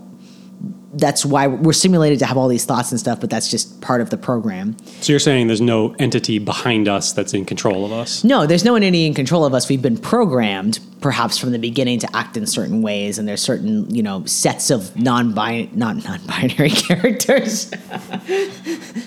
that's 0.95 1.25
why 1.25 1.47
we're 1.47 1.73
simulated 1.73 2.19
to 2.19 2.25
have 2.25 2.37
all 2.37 2.47
these 2.47 2.65
thoughts 2.65 2.91
and 2.91 2.99
stuff 2.99 3.19
but 3.19 3.29
that's 3.29 3.49
just 3.49 3.81
part 3.81 3.99
of 3.99 4.09
the 4.09 4.17
program 4.17 4.77
So 5.01 5.11
you're 5.11 5.19
saying 5.19 5.47
there's 5.47 5.59
no 5.59 5.95
entity 5.99 6.39
behind 6.39 6.87
us 6.87 7.11
that's 7.11 7.33
in 7.33 7.45
control 7.45 7.83
of 7.85 7.91
us? 7.91 8.23
No, 8.23 8.45
there's 8.45 8.63
no 8.63 8.75
entity 8.75 9.05
in 9.05 9.13
control 9.13 9.43
of 9.43 9.53
us. 9.53 9.67
We've 9.67 9.81
been 9.81 9.97
programmed, 9.97 10.79
perhaps 11.01 11.37
from 11.37 11.51
the 11.51 11.59
beginning, 11.59 11.99
to 11.99 12.15
act 12.15 12.37
in 12.37 12.45
certain 12.47 12.81
ways, 12.81 13.17
and 13.17 13.27
there's 13.27 13.41
certain, 13.41 13.93
you 13.93 14.01
know, 14.03 14.23
sets 14.25 14.69
of 14.69 14.95
non-binary, 14.95 15.69
not 15.73 16.03
non-binary 16.05 16.69
characters, 16.69 17.71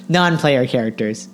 non-player 0.09 0.67
characters. 0.67 1.29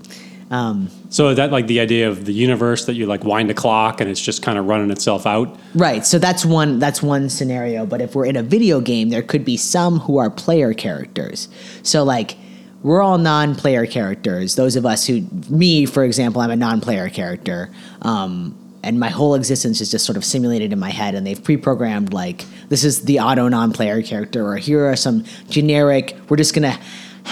Um, 0.53 0.91
So 1.09 1.35
that 1.35 1.51
like 1.51 1.67
the 1.67 1.81
idea 1.81 2.09
of 2.09 2.27
the 2.27 2.33
universe 2.33 2.85
that 2.85 2.95
you 2.95 3.07
like 3.07 3.25
wind 3.25 3.51
a 3.51 3.55
clock 3.55 4.01
and 4.01 4.09
it's 4.09 4.21
just 4.21 4.43
kind 4.43 4.59
of 4.59 4.67
running 4.67 4.91
itself 4.91 5.27
out? 5.27 5.59
right. 5.75 6.07
So 6.07 6.19
that's 6.19 6.45
one. 6.45 6.79
That's 6.79 7.03
one 7.03 7.29
scenario. 7.31 7.87
But 7.87 8.01
if 8.01 8.15
we're 8.15 8.27
in 8.27 8.37
a 8.37 8.43
video 8.43 8.81
game, 8.81 9.09
there 9.09 9.23
could 9.23 9.45
be 9.45 9.57
some 9.57 9.99
who 10.01 10.19
are 10.19 10.31
player 10.31 10.73
characters. 10.73 11.49
So 11.83 12.05
like. 12.05 12.37
We're 12.85 13.01
all 13.01 13.17
non-player 13.17 13.87
characters. 13.87 14.57
Those 14.57 14.75
of 14.75 14.85
us 14.85 15.07
who, 15.07 15.21
me, 15.49 15.87
for 15.87 16.03
example, 16.03 16.43
I'm 16.43 16.51
a 16.51 16.57
non-player 16.57 17.11
character. 17.11 17.71
Um, 18.03 18.59
and 18.83 18.99
my 18.99 19.09
whole 19.09 19.35
existence 19.37 19.81
is 19.81 19.91
just 19.91 20.05
sort 20.05 20.17
of 20.17 20.25
simulated 20.25 20.73
in 20.73 20.79
my 20.79 20.91
head 20.91 21.15
and 21.15 21.27
they've 21.27 21.43
pre-programmed 21.43 22.13
like 22.13 22.45
this 22.69 22.83
is 22.83 23.03
the 23.03 23.19
Otto 23.21 23.49
non-player 23.49 24.03
character 24.03 24.45
or 24.45 24.57
here 24.57 24.85
are 24.85 24.97
some 24.97 25.25
generic 25.49 26.17
we're 26.29 26.37
just 26.37 26.55
going 26.55 26.71
to 26.71 26.79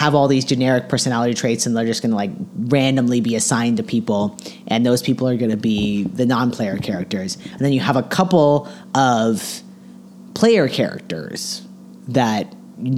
have 0.01 0.15
all 0.15 0.29
these 0.29 0.47
generic 0.47 0.89
personality 0.89 1.35
traits 1.35 1.67
and 1.67 1.77
they're 1.77 1.85
just 1.85 2.01
going 2.01 2.11
to 2.11 2.17
like 2.17 2.31
randomly 2.57 3.21
be 3.21 3.37
assigned 3.37 3.77
to 3.77 3.83
people 3.83 4.35
and 4.67 4.87
those 4.87 5.03
people 5.03 5.29
are 5.29 5.37
going 5.37 5.51
to 5.51 5.59
be 5.59 6.05
the 6.05 6.25
non-player 6.25 6.79
characters. 6.79 7.37
And 7.53 7.59
then 7.59 7.75
you 7.75 7.81
have 7.81 7.97
a 7.97 8.03
couple 8.03 8.67
of 8.95 9.61
player 10.33 10.69
characters 10.69 11.61
that 12.09 12.51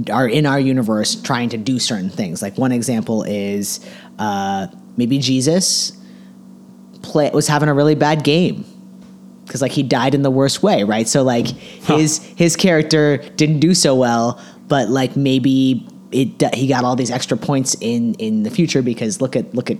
are 0.09 0.29
in 0.29 0.45
our 0.45 0.61
universe 0.61 1.15
trying 1.15 1.49
to 1.49 1.57
do 1.57 1.77
certain 1.77 2.09
things. 2.09 2.41
Like 2.41 2.57
one 2.57 2.71
example 2.71 3.23
is 3.23 3.85
uh, 4.17 4.67
maybe 4.95 5.17
jesus 5.17 5.91
play 7.01 7.29
was 7.33 7.49
having 7.49 7.67
a 7.67 7.73
really 7.73 7.95
bad 7.95 8.23
game 8.23 8.63
because 9.43 9.61
like 9.61 9.73
he 9.73 9.83
died 9.83 10.15
in 10.15 10.21
the 10.21 10.31
worst 10.31 10.63
way, 10.63 10.83
right? 10.83 11.09
So 11.09 11.21
like 11.21 11.47
his 11.47 12.19
his 12.37 12.55
character 12.55 13.17
didn't 13.35 13.59
do 13.59 13.73
so 13.73 13.93
well, 13.93 14.41
but 14.69 14.87
like 14.87 15.17
maybe 15.17 15.85
it 16.13 16.55
he 16.55 16.67
got 16.67 16.83
all 16.83 16.95
these 16.95 17.11
extra 17.11 17.37
points 17.37 17.75
in 17.81 18.13
in 18.15 18.43
the 18.43 18.49
future 18.49 18.81
because 18.81 19.21
look 19.21 19.35
at 19.35 19.53
look 19.53 19.69
at 19.71 19.77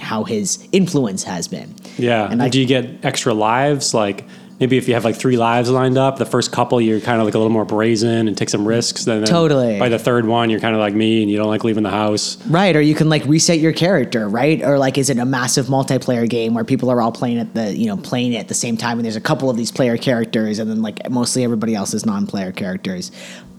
how 0.00 0.24
his 0.24 0.66
influence 0.72 1.22
has 1.24 1.46
been. 1.48 1.74
Yeah. 1.98 2.28
And 2.30 2.42
I- 2.42 2.48
do 2.48 2.60
you 2.60 2.66
get 2.66 3.04
extra 3.04 3.32
lives? 3.34 3.94
Like 3.94 4.24
maybe 4.60 4.76
if 4.76 4.86
you 4.88 4.94
have 4.94 5.04
like 5.04 5.16
three 5.16 5.36
lives 5.36 5.68
lined 5.68 5.98
up, 5.98 6.16
the 6.16 6.24
first 6.24 6.52
couple 6.52 6.80
you're 6.80 7.00
kind 7.00 7.20
of 7.20 7.26
like 7.26 7.34
a 7.34 7.38
little 7.38 7.52
more 7.52 7.64
brazen 7.64 8.26
and 8.28 8.36
take 8.36 8.48
some 8.48 8.66
risks. 8.66 9.04
Then 9.04 9.20
then 9.20 9.28
Totally. 9.28 9.78
by 9.78 9.88
the 9.88 9.98
third 9.98 10.26
one 10.26 10.48
you're 10.50 10.60
kind 10.60 10.74
of 10.74 10.80
like 10.80 10.94
me 10.94 11.22
and 11.22 11.30
you 11.30 11.36
don't 11.36 11.48
like 11.48 11.64
leaving 11.64 11.82
the 11.82 11.90
house. 11.90 12.38
Right, 12.46 12.74
or 12.74 12.80
you 12.80 12.94
can 12.94 13.08
like 13.08 13.24
reset 13.26 13.58
your 13.58 13.72
character, 13.72 14.28
right? 14.28 14.62
Or 14.62 14.78
like 14.78 14.96
is 14.98 15.10
it 15.10 15.18
a 15.18 15.24
massive 15.24 15.66
multiplayer 15.66 16.28
game 16.28 16.54
where 16.54 16.64
people 16.64 16.88
are 16.90 17.00
all 17.00 17.12
playing 17.12 17.38
at 17.38 17.54
the, 17.54 17.76
you 17.76 17.86
know, 17.86 17.96
playing 17.96 18.32
it 18.32 18.38
at 18.38 18.48
the 18.48 18.54
same 18.54 18.76
time 18.76 18.98
and 18.98 19.04
there's 19.04 19.16
a 19.16 19.20
couple 19.20 19.50
of 19.50 19.56
these 19.56 19.70
player 19.70 19.96
characters 19.96 20.58
and 20.58 20.70
then 20.70 20.82
like 20.82 21.08
mostly 21.10 21.44
everybody 21.44 21.74
else 21.74 21.94
is 21.94 22.04
non-player 22.06 22.52
characters. 22.52 23.12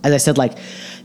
As 0.03 0.13
I 0.13 0.17
said 0.17 0.37
like 0.37 0.57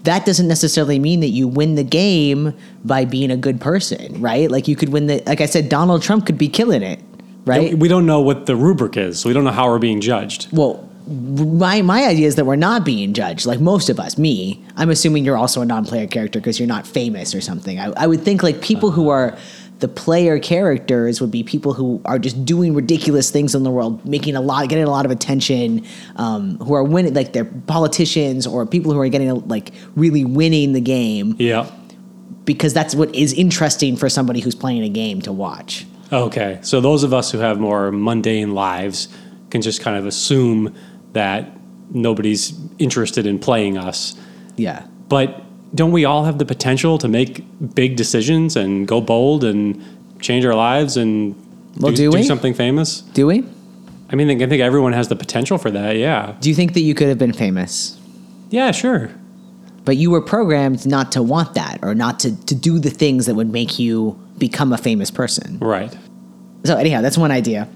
that 0.04 0.24
doesn't 0.24 0.48
necessarily 0.48 0.98
mean 0.98 1.20
that 1.20 1.28
you 1.28 1.46
win 1.46 1.74
the 1.74 1.84
game 1.84 2.54
by 2.84 3.04
being 3.04 3.30
a 3.30 3.36
good 3.36 3.60
person, 3.60 4.20
right? 4.20 4.50
Like 4.50 4.68
you 4.68 4.76
could 4.76 4.90
win 4.90 5.06
the 5.06 5.22
like 5.26 5.40
I 5.40 5.46
said 5.46 5.68
Donald 5.68 6.02
Trump 6.02 6.26
could 6.26 6.38
be 6.38 6.48
killing 6.48 6.82
it, 6.82 7.00
right? 7.44 7.76
We 7.76 7.88
don't 7.88 8.06
know 8.06 8.20
what 8.20 8.46
the 8.46 8.56
rubric 8.56 8.96
is, 8.96 9.20
so 9.20 9.28
we 9.28 9.34
don't 9.34 9.44
know 9.44 9.50
how 9.50 9.68
we're 9.68 9.78
being 9.78 10.00
judged. 10.00 10.48
well 10.52 10.86
my 11.08 11.82
my 11.82 12.04
idea 12.04 12.26
is 12.26 12.36
that 12.36 12.44
we're 12.44 12.56
not 12.56 12.84
being 12.84 13.12
judged 13.12 13.44
like 13.46 13.58
most 13.58 13.88
of 13.88 13.98
us 13.98 14.16
me 14.18 14.62
i'm 14.76 14.90
assuming 14.90 15.24
you're 15.24 15.36
also 15.36 15.60
a 15.60 15.64
non-player 15.64 16.06
character 16.06 16.38
because 16.38 16.60
you're 16.60 16.68
not 16.68 16.86
famous 16.86 17.34
or 17.34 17.40
something 17.40 17.80
I, 17.80 17.86
I 17.96 18.06
would 18.06 18.20
think 18.20 18.42
like 18.44 18.60
people 18.60 18.92
who 18.92 19.08
are 19.08 19.36
the 19.80 19.88
player 19.88 20.38
characters 20.38 21.20
would 21.20 21.30
be 21.30 21.42
people 21.42 21.72
who 21.72 22.00
are 22.04 22.18
just 22.18 22.44
doing 22.44 22.74
ridiculous 22.74 23.30
things 23.30 23.54
in 23.54 23.62
the 23.62 23.70
world 23.70 24.04
making 24.04 24.36
a 24.36 24.40
lot 24.40 24.68
getting 24.68 24.84
a 24.84 24.90
lot 24.90 25.04
of 25.04 25.10
attention 25.10 25.84
um, 26.16 26.56
who 26.58 26.74
are 26.74 26.84
winning 26.84 27.14
like 27.14 27.32
they're 27.32 27.44
politicians 27.66 28.46
or 28.46 28.66
people 28.66 28.92
who 28.92 29.00
are 29.00 29.08
getting 29.08 29.46
like 29.48 29.72
really 29.96 30.24
winning 30.24 30.72
the 30.72 30.80
game 30.80 31.34
Yeah. 31.38 31.70
because 32.44 32.72
that's 32.74 32.94
what 32.94 33.14
is 33.14 33.32
interesting 33.32 33.96
for 33.96 34.08
somebody 34.08 34.40
who's 34.40 34.54
playing 34.54 34.82
a 34.82 34.88
game 34.88 35.20
to 35.22 35.32
watch 35.32 35.86
Okay. 36.12 36.58
So 36.62 36.80
those 36.80 37.04
of 37.04 37.14
us 37.14 37.30
who 37.30 37.38
have 37.38 37.60
more 37.60 37.92
mundane 37.92 38.52
lives 38.52 39.06
can 39.50 39.62
just 39.62 39.80
kind 39.80 39.96
of 39.96 40.06
assume 40.06 40.74
that 41.12 41.48
nobody's 41.92 42.52
interested 42.80 43.26
in 43.26 43.38
playing 43.38 43.78
us. 43.78 44.16
yeah 44.56 44.86
But 45.08 45.40
don't 45.74 45.92
we 45.92 46.04
all 46.04 46.24
have 46.24 46.38
the 46.38 46.44
potential 46.44 46.98
to 46.98 47.08
make 47.08 47.44
big 47.74 47.96
decisions 47.96 48.56
and 48.56 48.88
go 48.88 49.00
bold 49.00 49.44
and 49.44 49.82
change 50.20 50.44
our 50.44 50.54
lives 50.54 50.96
and 50.96 51.34
Well, 51.78 51.92
do 51.92 52.10
we? 52.10 52.22
something 52.22 52.54
famous? 52.54 53.00
do 53.02 53.26
we 53.26 53.44
I 54.12 54.16
mean, 54.16 54.28
I 54.42 54.46
think 54.48 54.60
everyone 54.60 54.92
has 54.92 55.06
the 55.06 55.14
potential 55.14 55.56
for 55.56 55.70
that. 55.70 55.96
Yeah. 55.96 56.34
do 56.40 56.48
you 56.48 56.54
think 56.54 56.72
that 56.74 56.80
you 56.80 56.94
could 56.94 57.08
have 57.08 57.18
been 57.18 57.32
famous 57.32 57.98
Yeah, 58.50 58.72
sure. 58.72 59.10
but 59.84 59.96
you 59.96 60.10
were 60.10 60.20
programmed 60.20 60.86
not 60.86 61.12
to 61.12 61.22
want 61.22 61.54
that 61.54 61.78
or 61.82 61.94
not 61.94 62.18
to, 62.20 62.34
to 62.46 62.54
do 62.54 62.78
the 62.80 62.90
things 62.90 63.26
that 63.26 63.34
would 63.36 63.50
make 63.52 63.78
you 63.78 64.18
become 64.38 64.72
a 64.72 64.78
famous 64.78 65.10
person. 65.10 65.58
Right. 65.60 65.94
So 66.64 66.76
anyhow, 66.76 67.00
that's 67.02 67.16
one 67.18 67.30
idea. 67.30 67.68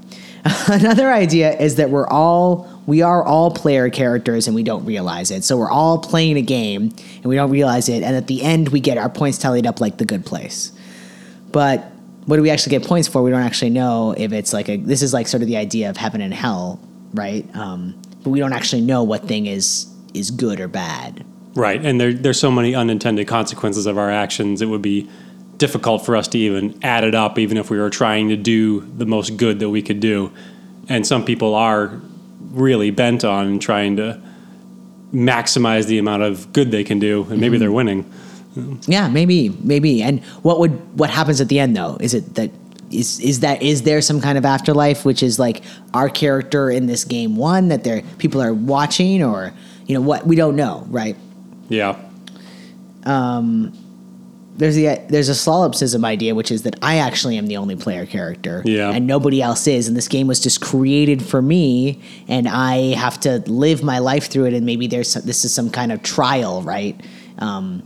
Another 0.66 1.10
idea 1.10 1.56
is 1.58 1.76
that 1.76 1.90
we're 1.90 2.06
all 2.06 2.70
we 2.86 3.00
are 3.00 3.24
all 3.24 3.50
player 3.50 3.88
characters 3.88 4.46
and 4.46 4.54
we 4.54 4.62
don't 4.62 4.84
realize 4.84 5.30
it. 5.30 5.42
So 5.42 5.56
we're 5.56 5.70
all 5.70 5.98
playing 5.98 6.36
a 6.36 6.42
game 6.42 6.92
and 7.16 7.24
we 7.24 7.34
don't 7.34 7.50
realize 7.50 7.88
it 7.88 8.02
and 8.02 8.14
at 8.14 8.26
the 8.26 8.42
end 8.42 8.68
we 8.68 8.80
get 8.80 8.98
our 8.98 9.08
points 9.08 9.38
tallied 9.38 9.66
up 9.66 9.80
like 9.80 9.96
the 9.96 10.04
good 10.04 10.26
place. 10.26 10.72
But 11.50 11.90
what 12.26 12.36
do 12.36 12.42
we 12.42 12.50
actually 12.50 12.70
get 12.70 12.86
points 12.86 13.08
for? 13.08 13.22
We 13.22 13.30
don't 13.30 13.42
actually 13.42 13.70
know 13.70 14.14
if 14.16 14.32
it's 14.32 14.52
like 14.52 14.68
a 14.68 14.76
this 14.76 15.02
is 15.02 15.14
like 15.14 15.28
sort 15.28 15.42
of 15.42 15.48
the 15.48 15.56
idea 15.56 15.88
of 15.88 15.96
heaven 15.96 16.20
and 16.20 16.34
hell, 16.34 16.80
right? 17.14 17.46
Um, 17.56 18.00
but 18.22 18.30
we 18.30 18.38
don't 18.38 18.52
actually 18.52 18.82
know 18.82 19.02
what 19.02 19.26
thing 19.26 19.46
is 19.46 19.86
is 20.12 20.30
good 20.30 20.60
or 20.60 20.68
bad. 20.68 21.24
Right. 21.54 21.84
And 21.84 22.00
there, 22.00 22.12
there's 22.12 22.40
so 22.40 22.50
many 22.50 22.74
unintended 22.74 23.28
consequences 23.28 23.86
of 23.86 23.96
our 23.96 24.10
actions. 24.10 24.60
It 24.60 24.66
would 24.66 24.82
be 24.82 25.08
difficult 25.58 26.04
for 26.04 26.16
us 26.16 26.28
to 26.28 26.38
even 26.38 26.78
add 26.82 27.04
it 27.04 27.14
up, 27.14 27.38
even 27.38 27.56
if 27.56 27.70
we 27.70 27.78
were 27.78 27.90
trying 27.90 28.28
to 28.28 28.36
do 28.36 28.80
the 28.80 29.06
most 29.06 29.36
good 29.36 29.60
that 29.60 29.70
we 29.70 29.82
could 29.82 30.00
do. 30.00 30.32
And 30.88 31.06
some 31.06 31.24
people 31.24 31.54
are 31.54 32.00
really 32.52 32.90
bent 32.90 33.24
on 33.24 33.58
trying 33.58 33.96
to 33.96 34.20
maximize 35.12 35.86
the 35.86 35.98
amount 35.98 36.22
of 36.22 36.52
good 36.52 36.70
they 36.70 36.84
can 36.84 36.98
do, 36.98 37.22
and 37.30 37.40
maybe 37.40 37.56
mm-hmm. 37.56 37.60
they're 37.60 37.72
winning. 37.72 38.10
Yeah, 38.86 39.08
maybe, 39.08 39.48
maybe. 39.48 40.02
And 40.02 40.22
what 40.42 40.58
would 40.60 40.98
what 40.98 41.10
happens 41.10 41.40
at 41.40 41.48
the 41.48 41.58
end 41.58 41.76
though? 41.76 41.96
Is 42.00 42.14
it 42.14 42.34
that 42.34 42.50
is 42.90 43.18
is 43.20 43.40
that 43.40 43.62
is 43.62 43.82
there 43.82 44.00
some 44.00 44.20
kind 44.20 44.38
of 44.38 44.44
afterlife 44.44 45.04
which 45.04 45.22
is 45.22 45.38
like 45.38 45.62
our 45.92 46.08
character 46.08 46.70
in 46.70 46.86
this 46.86 47.04
game 47.04 47.36
one 47.36 47.68
that 47.68 47.82
there 47.82 48.02
people 48.18 48.40
are 48.40 48.54
watching 48.54 49.24
or 49.24 49.52
you 49.86 49.94
know 49.94 50.00
what 50.00 50.26
we 50.26 50.36
don't 50.36 50.56
know, 50.56 50.84
right? 50.88 51.16
Yeah. 51.68 51.98
Um, 53.04 53.72
There's 54.56 54.76
the 54.76 55.00
there's 55.08 55.28
a 55.28 55.34
solipsism 55.34 56.04
idea 56.04 56.34
which 56.34 56.50
is 56.52 56.62
that 56.62 56.76
I 56.80 56.98
actually 56.98 57.36
am 57.38 57.48
the 57.48 57.56
only 57.56 57.74
player 57.74 58.06
character 58.06 58.62
Yeah. 58.64 58.90
and 58.90 59.04
nobody 59.06 59.42
else 59.42 59.66
is 59.66 59.88
and 59.88 59.96
this 59.96 60.06
game 60.06 60.28
was 60.28 60.38
just 60.38 60.60
created 60.60 61.22
for 61.24 61.42
me 61.42 62.00
and 62.28 62.46
I 62.48 62.94
have 62.94 63.18
to 63.20 63.42
live 63.46 63.82
my 63.82 63.98
life 63.98 64.28
through 64.30 64.44
it 64.46 64.54
and 64.54 64.64
maybe 64.64 64.86
there's 64.86 65.10
some, 65.10 65.22
this 65.24 65.44
is 65.44 65.52
some 65.52 65.70
kind 65.70 65.90
of 65.90 66.02
trial, 66.04 66.62
right? 66.62 67.00
Um, 67.38 67.82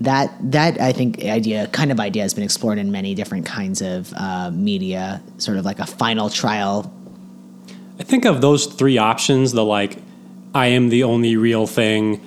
that 0.00 0.32
that 0.52 0.80
I 0.80 0.92
think 0.92 1.24
idea 1.24 1.66
kind 1.68 1.90
of 1.90 1.98
idea 1.98 2.22
has 2.22 2.34
been 2.34 2.44
explored 2.44 2.78
in 2.78 2.90
many 2.92 3.14
different 3.14 3.46
kinds 3.46 3.82
of 3.82 4.12
uh, 4.16 4.50
media, 4.52 5.20
sort 5.38 5.56
of 5.56 5.64
like 5.64 5.78
a 5.80 5.86
final 5.86 6.28
trial. 6.30 6.92
I 7.98 8.02
think 8.02 8.24
of 8.24 8.40
those 8.40 8.66
three 8.66 8.98
options 8.98 9.52
the 9.52 9.64
like, 9.64 9.98
I 10.54 10.66
am 10.68 10.88
the 10.88 11.04
only 11.04 11.36
real 11.36 11.66
thing. 11.66 12.20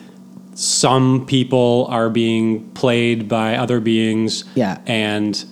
Some 0.57 1.27
people 1.27 1.85
are 1.91 2.09
being 2.09 2.71
played 2.71 3.29
by 3.29 3.57
other 3.57 3.79
beings. 3.79 4.43
Yeah. 4.55 4.81
And 4.87 5.45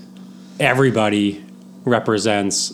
everybody 0.60 1.46
represents 1.84 2.74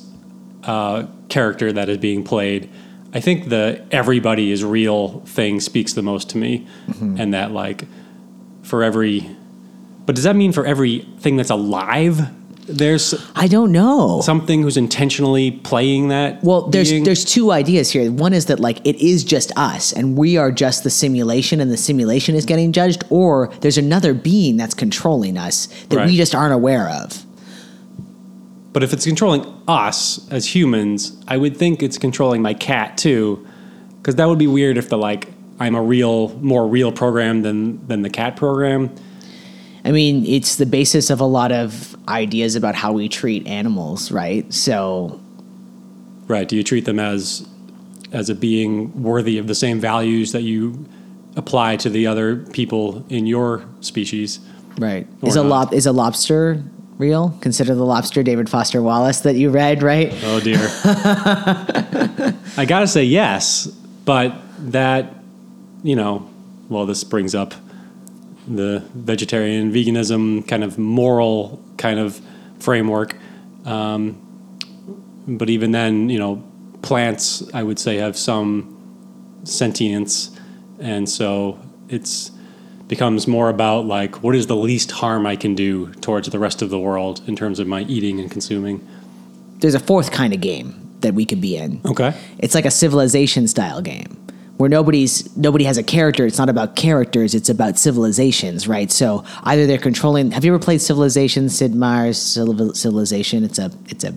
a 0.63 1.09
character 1.27 1.73
that 1.73 1.89
is 1.89 1.97
being 1.97 2.23
played. 2.23 2.69
I 3.13 3.19
think 3.19 3.49
the 3.49 3.85
everybody 3.91 4.49
is 4.49 4.63
real 4.63 5.19
thing 5.25 5.59
speaks 5.59 5.91
the 5.91 6.01
most 6.01 6.29
to 6.29 6.37
me. 6.37 6.65
Mm-hmm. 6.87 7.19
And 7.19 7.33
that, 7.33 7.51
like, 7.51 7.83
for 8.63 8.81
every. 8.81 9.29
But 10.05 10.15
does 10.15 10.23
that 10.23 10.37
mean 10.37 10.53
for 10.53 10.65
everything 10.65 11.35
that's 11.35 11.49
alive, 11.49 12.29
there's 12.67 13.13
I 13.35 13.47
don't 13.47 13.71
know. 13.71 14.21
something 14.21 14.61
who's 14.61 14.77
intentionally 14.77 15.51
playing 15.51 16.09
that? 16.09 16.43
Well, 16.43 16.67
there's 16.67 16.91
being? 16.91 17.03
there's 17.03 17.25
two 17.25 17.51
ideas 17.51 17.91
here. 17.91 18.11
One 18.11 18.33
is 18.33 18.45
that 18.47 18.59
like 18.59 18.85
it 18.85 18.95
is 18.97 19.23
just 19.23 19.51
us, 19.57 19.93
and 19.93 20.17
we 20.17 20.37
are 20.37 20.51
just 20.51 20.83
the 20.83 20.89
simulation, 20.89 21.59
and 21.59 21.71
the 21.71 21.77
simulation 21.77 22.35
is 22.35 22.45
getting 22.45 22.71
judged, 22.71 23.03
or 23.09 23.47
there's 23.61 23.77
another 23.77 24.13
being 24.13 24.57
that's 24.57 24.73
controlling 24.73 25.37
us 25.37 25.67
that 25.89 26.05
we 26.05 26.15
just 26.15 26.35
aren't 26.35 26.53
aware 26.53 26.89
of. 26.89 27.25
But 28.73 28.83
if 28.83 28.93
it's 28.93 29.05
controlling 29.05 29.45
us 29.67 30.29
as 30.31 30.55
humans, 30.55 31.21
I 31.27 31.37
would 31.37 31.57
think 31.57 31.83
it's 31.83 31.97
controlling 31.97 32.41
my 32.41 32.53
cat 32.53 32.97
too, 32.97 33.45
because 33.97 34.15
that 34.15 34.27
would 34.27 34.39
be 34.39 34.47
weird 34.47 34.77
if 34.77 34.89
the 34.89 34.97
like 34.97 35.29
I'm 35.59 35.75
a 35.75 35.81
real, 35.81 36.29
more 36.39 36.67
real 36.67 36.91
program 36.91 37.41
than 37.41 37.85
than 37.87 38.01
the 38.01 38.09
cat 38.09 38.35
program. 38.35 38.95
I 39.83 39.91
mean, 39.91 40.25
it's 40.25 40.57
the 40.57 40.65
basis 40.65 41.09
of 41.09 41.19
a 41.19 41.25
lot 41.25 41.51
of 41.51 41.95
ideas 42.07 42.55
about 42.55 42.75
how 42.75 42.93
we 42.93 43.09
treat 43.09 43.45
animals, 43.47 44.11
right? 44.11 44.51
So 44.53 45.19
Right? 46.31 46.47
Do 46.47 46.55
you 46.55 46.63
treat 46.63 46.85
them 46.85 46.97
as 46.97 47.45
as 48.13 48.29
a 48.29 48.35
being 48.35 49.03
worthy 49.03 49.37
of 49.37 49.47
the 49.47 49.55
same 49.55 49.81
values 49.81 50.31
that 50.31 50.43
you 50.43 50.85
apply 51.35 51.75
to 51.77 51.89
the 51.89 52.07
other 52.07 52.37
people 52.37 53.05
in 53.09 53.25
your 53.25 53.65
species? 53.81 54.39
Right. 54.77 55.07
Is 55.23 55.35
a 55.35 55.43
lob 55.43 55.73
is 55.73 55.85
a 55.85 55.91
lobster 55.91 56.63
real? 56.97 57.37
Consider 57.41 57.75
the 57.75 57.83
lobster, 57.83 58.23
David 58.23 58.49
Foster 58.49 58.81
Wallace, 58.81 59.21
that 59.21 59.35
you 59.35 59.49
read, 59.49 59.83
right? 59.83 60.13
Oh 60.23 60.39
dear. 60.39 60.57
I 62.55 62.65
gotta 62.65 62.87
say 62.87 63.03
yes, 63.03 63.65
but 64.05 64.33
that 64.71 65.13
you 65.83 65.97
know, 65.97 66.29
well, 66.69 66.85
this 66.85 67.03
brings 67.03 67.35
up 67.35 67.53
the 68.55 68.83
vegetarian 68.93 69.71
veganism 69.71 70.47
kind 70.47 70.63
of 70.63 70.77
moral 70.77 71.61
kind 71.77 71.99
of 71.99 72.21
framework. 72.59 73.15
Um, 73.65 74.27
but 75.27 75.49
even 75.49 75.71
then, 75.71 76.09
you 76.09 76.19
know, 76.19 76.43
plants 76.81 77.43
I 77.53 77.63
would 77.63 77.79
say 77.79 77.97
have 77.97 78.17
some 78.17 78.77
sentience, 79.43 80.37
and 80.79 81.07
so 81.07 81.59
it's 81.89 82.31
becomes 82.87 83.25
more 83.25 83.47
about 83.47 83.85
like 83.85 84.21
what 84.21 84.35
is 84.35 84.47
the 84.47 84.55
least 84.55 84.91
harm 84.91 85.25
I 85.25 85.37
can 85.37 85.55
do 85.55 85.93
towards 86.01 86.27
the 86.29 86.39
rest 86.39 86.61
of 86.61 86.69
the 86.69 86.79
world 86.79 87.21
in 87.25 87.37
terms 87.37 87.59
of 87.59 87.67
my 87.67 87.81
eating 87.83 88.19
and 88.19 88.29
consuming. 88.29 88.85
There's 89.59 89.75
a 89.75 89.79
fourth 89.79 90.11
kind 90.11 90.33
of 90.33 90.41
game 90.41 90.77
that 90.99 91.13
we 91.13 91.25
could 91.25 91.39
be 91.39 91.55
in. 91.55 91.79
Okay. 91.85 92.13
It's 92.39 92.53
like 92.53 92.65
a 92.65 92.71
civilization 92.71 93.47
style 93.47 93.81
game 93.81 94.17
where 94.61 94.69
nobody's 94.69 95.35
nobody 95.35 95.63
has 95.63 95.79
a 95.79 95.83
character. 95.83 96.23
It's 96.23 96.37
not 96.37 96.47
about 96.47 96.75
characters. 96.75 97.33
It's 97.33 97.49
about 97.49 97.79
civilizations, 97.79 98.67
right? 98.67 98.91
So 98.91 99.25
either 99.41 99.65
they're 99.65 99.79
controlling. 99.79 100.29
Have 100.29 100.45
you 100.45 100.53
ever 100.53 100.63
played 100.63 100.81
Civilization? 100.81 101.49
Sid 101.49 101.73
Meier's 101.73 102.19
Civilization. 102.19 103.43
It's 103.43 103.57
a 103.57 103.71
it's 103.87 104.03
a 104.03 104.11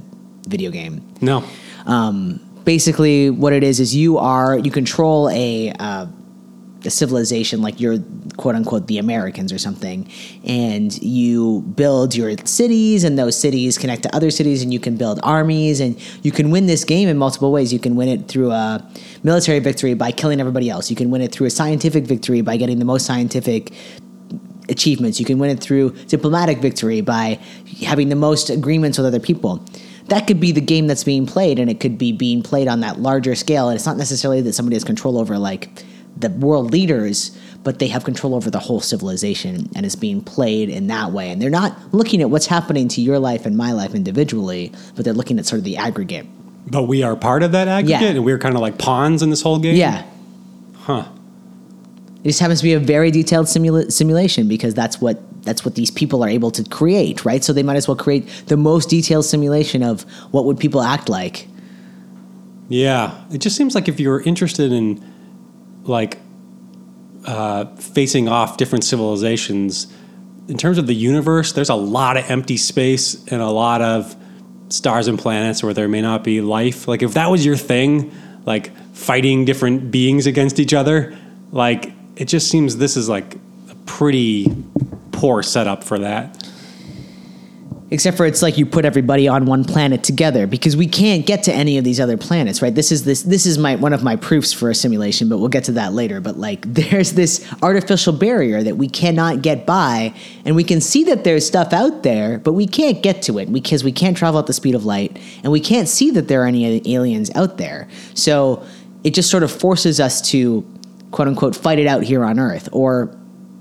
video 0.46 0.70
game. 0.70 1.00
No. 1.22 1.42
Um, 1.86 2.40
basically, 2.64 3.30
what 3.30 3.54
it 3.54 3.64
is 3.64 3.80
is 3.80 3.96
you 3.96 4.18
are 4.18 4.58
you 4.58 4.70
control 4.70 5.30
a. 5.30 5.72
Uh, 5.78 6.06
a 6.84 6.90
civilization 6.90 7.62
like 7.62 7.80
you're 7.80 7.98
quote 8.36 8.54
unquote 8.54 8.86
the 8.86 8.98
Americans 8.98 9.52
or 9.52 9.58
something, 9.58 10.10
and 10.44 11.00
you 11.02 11.62
build 11.74 12.14
your 12.14 12.36
cities, 12.44 13.04
and 13.04 13.18
those 13.18 13.38
cities 13.38 13.78
connect 13.78 14.02
to 14.02 14.14
other 14.14 14.30
cities, 14.30 14.62
and 14.62 14.72
you 14.72 14.80
can 14.80 14.96
build 14.96 15.20
armies, 15.22 15.80
and 15.80 16.00
you 16.24 16.32
can 16.32 16.50
win 16.50 16.66
this 16.66 16.84
game 16.84 17.08
in 17.08 17.16
multiple 17.18 17.52
ways. 17.52 17.72
You 17.72 17.78
can 17.78 17.96
win 17.96 18.08
it 18.08 18.28
through 18.28 18.50
a 18.50 18.86
military 19.22 19.58
victory 19.58 19.94
by 19.94 20.12
killing 20.12 20.40
everybody 20.40 20.70
else. 20.70 20.90
You 20.90 20.96
can 20.96 21.10
win 21.10 21.22
it 21.22 21.32
through 21.32 21.46
a 21.46 21.50
scientific 21.50 22.04
victory 22.04 22.40
by 22.40 22.56
getting 22.56 22.78
the 22.78 22.84
most 22.84 23.06
scientific 23.06 23.72
achievements. 24.68 25.20
You 25.20 25.26
can 25.26 25.38
win 25.38 25.50
it 25.50 25.60
through 25.60 25.90
diplomatic 26.06 26.58
victory 26.58 27.00
by 27.00 27.38
having 27.82 28.08
the 28.08 28.16
most 28.16 28.50
agreements 28.50 28.98
with 28.98 29.06
other 29.06 29.20
people. 29.20 29.64
That 30.08 30.26
could 30.26 30.38
be 30.38 30.52
the 30.52 30.60
game 30.60 30.86
that's 30.86 31.04
being 31.04 31.26
played, 31.26 31.58
and 31.58 31.70
it 31.70 31.80
could 31.80 31.96
be 31.96 32.12
being 32.12 32.42
played 32.42 32.68
on 32.68 32.80
that 32.80 33.00
larger 33.00 33.34
scale. 33.34 33.68
And 33.68 33.76
it's 33.76 33.86
not 33.86 33.96
necessarily 33.96 34.42
that 34.42 34.52
somebody 34.52 34.76
has 34.76 34.84
control 34.84 35.18
over 35.18 35.38
like 35.38 35.82
the 36.16 36.30
world 36.30 36.70
leaders, 36.72 37.36
but 37.64 37.78
they 37.78 37.88
have 37.88 38.04
control 38.04 38.34
over 38.34 38.50
the 38.50 38.58
whole 38.60 38.80
civilization, 38.80 39.68
and 39.74 39.84
it's 39.86 39.96
being 39.96 40.20
played 40.20 40.68
in 40.68 40.86
that 40.88 41.10
way. 41.12 41.30
And 41.30 41.40
they're 41.42 41.50
not 41.50 41.76
looking 41.92 42.20
at 42.22 42.30
what's 42.30 42.46
happening 42.46 42.88
to 42.88 43.00
your 43.00 43.18
life 43.18 43.46
and 43.46 43.56
my 43.56 43.72
life 43.72 43.94
individually, 43.94 44.72
but 44.94 45.04
they're 45.04 45.14
looking 45.14 45.38
at 45.38 45.46
sort 45.46 45.58
of 45.58 45.64
the 45.64 45.76
aggregate. 45.76 46.26
But 46.66 46.84
we 46.84 47.02
are 47.02 47.16
part 47.16 47.42
of 47.42 47.52
that 47.52 47.68
aggregate, 47.68 48.00
Yeah. 48.02 48.08
and 48.08 48.24
we're 48.24 48.38
kind 48.38 48.54
of 48.54 48.60
like 48.60 48.78
pawns 48.78 49.22
in 49.22 49.30
this 49.30 49.42
whole 49.42 49.58
game. 49.58 49.76
Yeah, 49.76 50.04
Huh. 50.82 51.04
It 52.22 52.28
just 52.28 52.40
happens 52.40 52.60
to 52.60 52.64
be 52.64 52.72
a 52.72 52.78
very 52.80 53.10
detailed 53.10 53.46
simula- 53.46 53.90
simulation 53.92 54.48
because 54.48 54.72
that's 54.74 54.98
what 55.00 55.20
that's 55.44 55.62
what 55.62 55.74
these 55.74 55.90
people 55.90 56.24
are 56.24 56.28
able 56.28 56.50
to 56.52 56.64
create, 56.64 57.22
right? 57.26 57.44
So 57.44 57.52
they 57.52 57.62
might 57.62 57.76
as 57.76 57.86
well 57.86 57.96
create 57.98 58.26
the 58.46 58.56
most 58.56 58.88
detailed 58.88 59.26
simulation 59.26 59.82
of 59.82 60.02
what 60.30 60.46
would 60.46 60.58
people 60.58 60.80
act 60.80 61.10
like. 61.10 61.48
Yeah. 62.70 63.12
It 63.30 63.38
just 63.38 63.56
seems 63.56 63.74
like 63.74 63.88
if 63.88 64.00
you're 64.00 64.22
interested 64.22 64.72
in 64.72 65.04
like 65.84 66.18
uh, 67.26 67.66
facing 67.76 68.28
off 68.28 68.56
different 68.56 68.84
civilizations, 68.84 69.92
in 70.48 70.58
terms 70.58 70.78
of 70.78 70.86
the 70.86 70.94
universe, 70.94 71.52
there's 71.52 71.70
a 71.70 71.74
lot 71.74 72.16
of 72.16 72.30
empty 72.30 72.56
space 72.56 73.24
and 73.28 73.40
a 73.40 73.50
lot 73.50 73.80
of 73.80 74.14
stars 74.68 75.08
and 75.08 75.18
planets 75.18 75.62
where 75.62 75.72
there 75.72 75.88
may 75.88 76.02
not 76.02 76.24
be 76.24 76.40
life. 76.40 76.88
Like 76.88 77.02
if 77.02 77.14
that 77.14 77.30
was 77.30 77.44
your 77.46 77.56
thing, 77.56 78.12
like 78.44 78.76
fighting 78.92 79.44
different 79.44 79.90
beings 79.90 80.26
against 80.26 80.58
each 80.58 80.74
other, 80.74 81.16
like 81.52 81.92
it 82.16 82.26
just 82.26 82.50
seems 82.50 82.76
this 82.76 82.96
is 82.96 83.08
like 83.08 83.36
a 83.70 83.74
pretty 83.86 84.54
poor 85.12 85.42
setup 85.42 85.84
for 85.84 85.98
that. 86.00 86.50
Except 87.90 88.16
for 88.16 88.24
it's 88.24 88.40
like 88.40 88.56
you 88.56 88.64
put 88.64 88.86
everybody 88.86 89.28
on 89.28 89.44
one 89.44 89.62
planet 89.62 90.02
together 90.02 90.46
because 90.46 90.74
we 90.74 90.86
can't 90.86 91.26
get 91.26 91.42
to 91.44 91.52
any 91.52 91.76
of 91.76 91.84
these 91.84 92.00
other 92.00 92.16
planets, 92.16 92.62
right? 92.62 92.74
This 92.74 92.90
is 92.90 93.04
this 93.04 93.22
this 93.22 93.44
is 93.44 93.58
my 93.58 93.76
one 93.76 93.92
of 93.92 94.02
my 94.02 94.16
proofs 94.16 94.54
for 94.54 94.70
a 94.70 94.74
simulation, 94.74 95.28
but 95.28 95.36
we'll 95.36 95.50
get 95.50 95.64
to 95.64 95.72
that 95.72 95.92
later. 95.92 96.20
But 96.20 96.38
like 96.38 96.62
there's 96.74 97.12
this 97.12 97.46
artificial 97.62 98.14
barrier 98.14 98.62
that 98.62 98.78
we 98.78 98.88
cannot 98.88 99.42
get 99.42 99.66
by, 99.66 100.14
and 100.46 100.56
we 100.56 100.64
can 100.64 100.80
see 100.80 101.04
that 101.04 101.24
there's 101.24 101.46
stuff 101.46 101.74
out 101.74 102.02
there, 102.02 102.38
but 102.38 102.54
we 102.54 102.66
can't 102.66 103.02
get 103.02 103.20
to 103.22 103.38
it 103.38 103.52
because 103.52 103.84
we 103.84 103.92
can't 103.92 104.16
travel 104.16 104.40
at 104.40 104.46
the 104.46 104.54
speed 104.54 104.74
of 104.74 104.86
light, 104.86 105.18
and 105.42 105.52
we 105.52 105.60
can't 105.60 105.88
see 105.88 106.10
that 106.12 106.26
there 106.26 106.42
are 106.42 106.46
any 106.46 106.82
aliens 106.90 107.30
out 107.34 107.58
there. 107.58 107.86
So 108.14 108.64
it 109.04 109.12
just 109.12 109.30
sort 109.30 109.42
of 109.42 109.52
forces 109.52 110.00
us 110.00 110.22
to 110.30 110.66
quote 111.10 111.28
unquote 111.28 111.54
fight 111.54 111.78
it 111.78 111.86
out 111.86 112.02
here 112.02 112.24
on 112.24 112.38
Earth, 112.38 112.66
or 112.72 113.14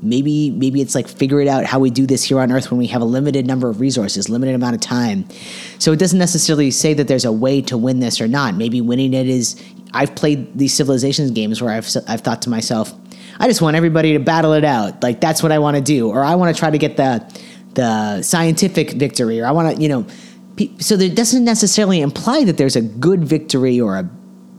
maybe 0.04 0.52
maybe 0.52 0.82
it's 0.82 0.96
like 0.96 1.08
figure 1.08 1.40
it 1.42 1.48
out 1.48 1.66
how 1.66 1.80
we 1.80 1.90
do 1.90 2.06
this 2.06 2.24
here 2.24 2.40
on 2.40 2.52
earth 2.52 2.70
when 2.72 2.78
we 2.78 2.88
have 2.88 3.02
a 3.02 3.06
limited 3.06 3.48
number 3.48 3.70
of 3.70 3.80
resources 3.80 4.30
limited 4.30 4.56
amount 4.56 4.76
of 4.76 4.82
time. 4.82 5.26
So 5.80 5.92
it 5.92 6.00
doesn't 6.00 6.20
necessarily 6.20 6.72
say 6.72 6.94
that 6.94 7.08
there's 7.08 7.26
a 7.26 7.32
way 7.32 7.62
to 7.64 7.78
win 7.78 8.00
this 8.00 8.22
or 8.22 8.28
not. 8.28 8.56
Maybe 8.56 8.82
winning 8.82 9.14
it 9.14 9.28
is 9.28 9.62
i've 9.96 10.16
played 10.16 10.58
these 10.58 10.74
civilizations 10.74 11.30
games 11.32 11.62
where 11.62 11.72
i've 11.72 11.88
i've 12.08 12.22
thought 12.22 12.42
to 12.42 12.50
myself 12.50 12.92
i 13.40 13.48
just 13.48 13.62
want 13.62 13.76
everybody 13.76 14.14
to 14.14 14.20
battle 14.20 14.54
it 14.54 14.66
out. 14.66 15.02
Like 15.04 15.22
that's 15.22 15.42
what 15.42 15.52
i 15.52 15.60
want 15.60 15.78
to 15.78 15.84
do. 15.84 16.10
Or 16.10 16.24
i 16.24 16.36
want 16.36 16.56
to 16.56 16.60
try 16.60 16.70
to 16.70 16.78
get 16.78 16.98
the 16.98 17.44
the 17.74 18.22
scientific 18.22 18.92
victory. 18.92 19.42
Or 19.42 19.46
i 19.46 19.52
want 19.52 19.76
to 19.76 19.82
you 19.82 19.90
know 19.90 20.06
so 20.80 20.96
it 20.96 21.16
doesn't 21.16 21.44
necessarily 21.44 22.02
imply 22.02 22.44
that 22.44 22.58
there's 22.58 22.76
a 22.76 22.82
good 22.82 23.24
victory 23.24 23.82
or 23.82 23.98
a 23.98 24.10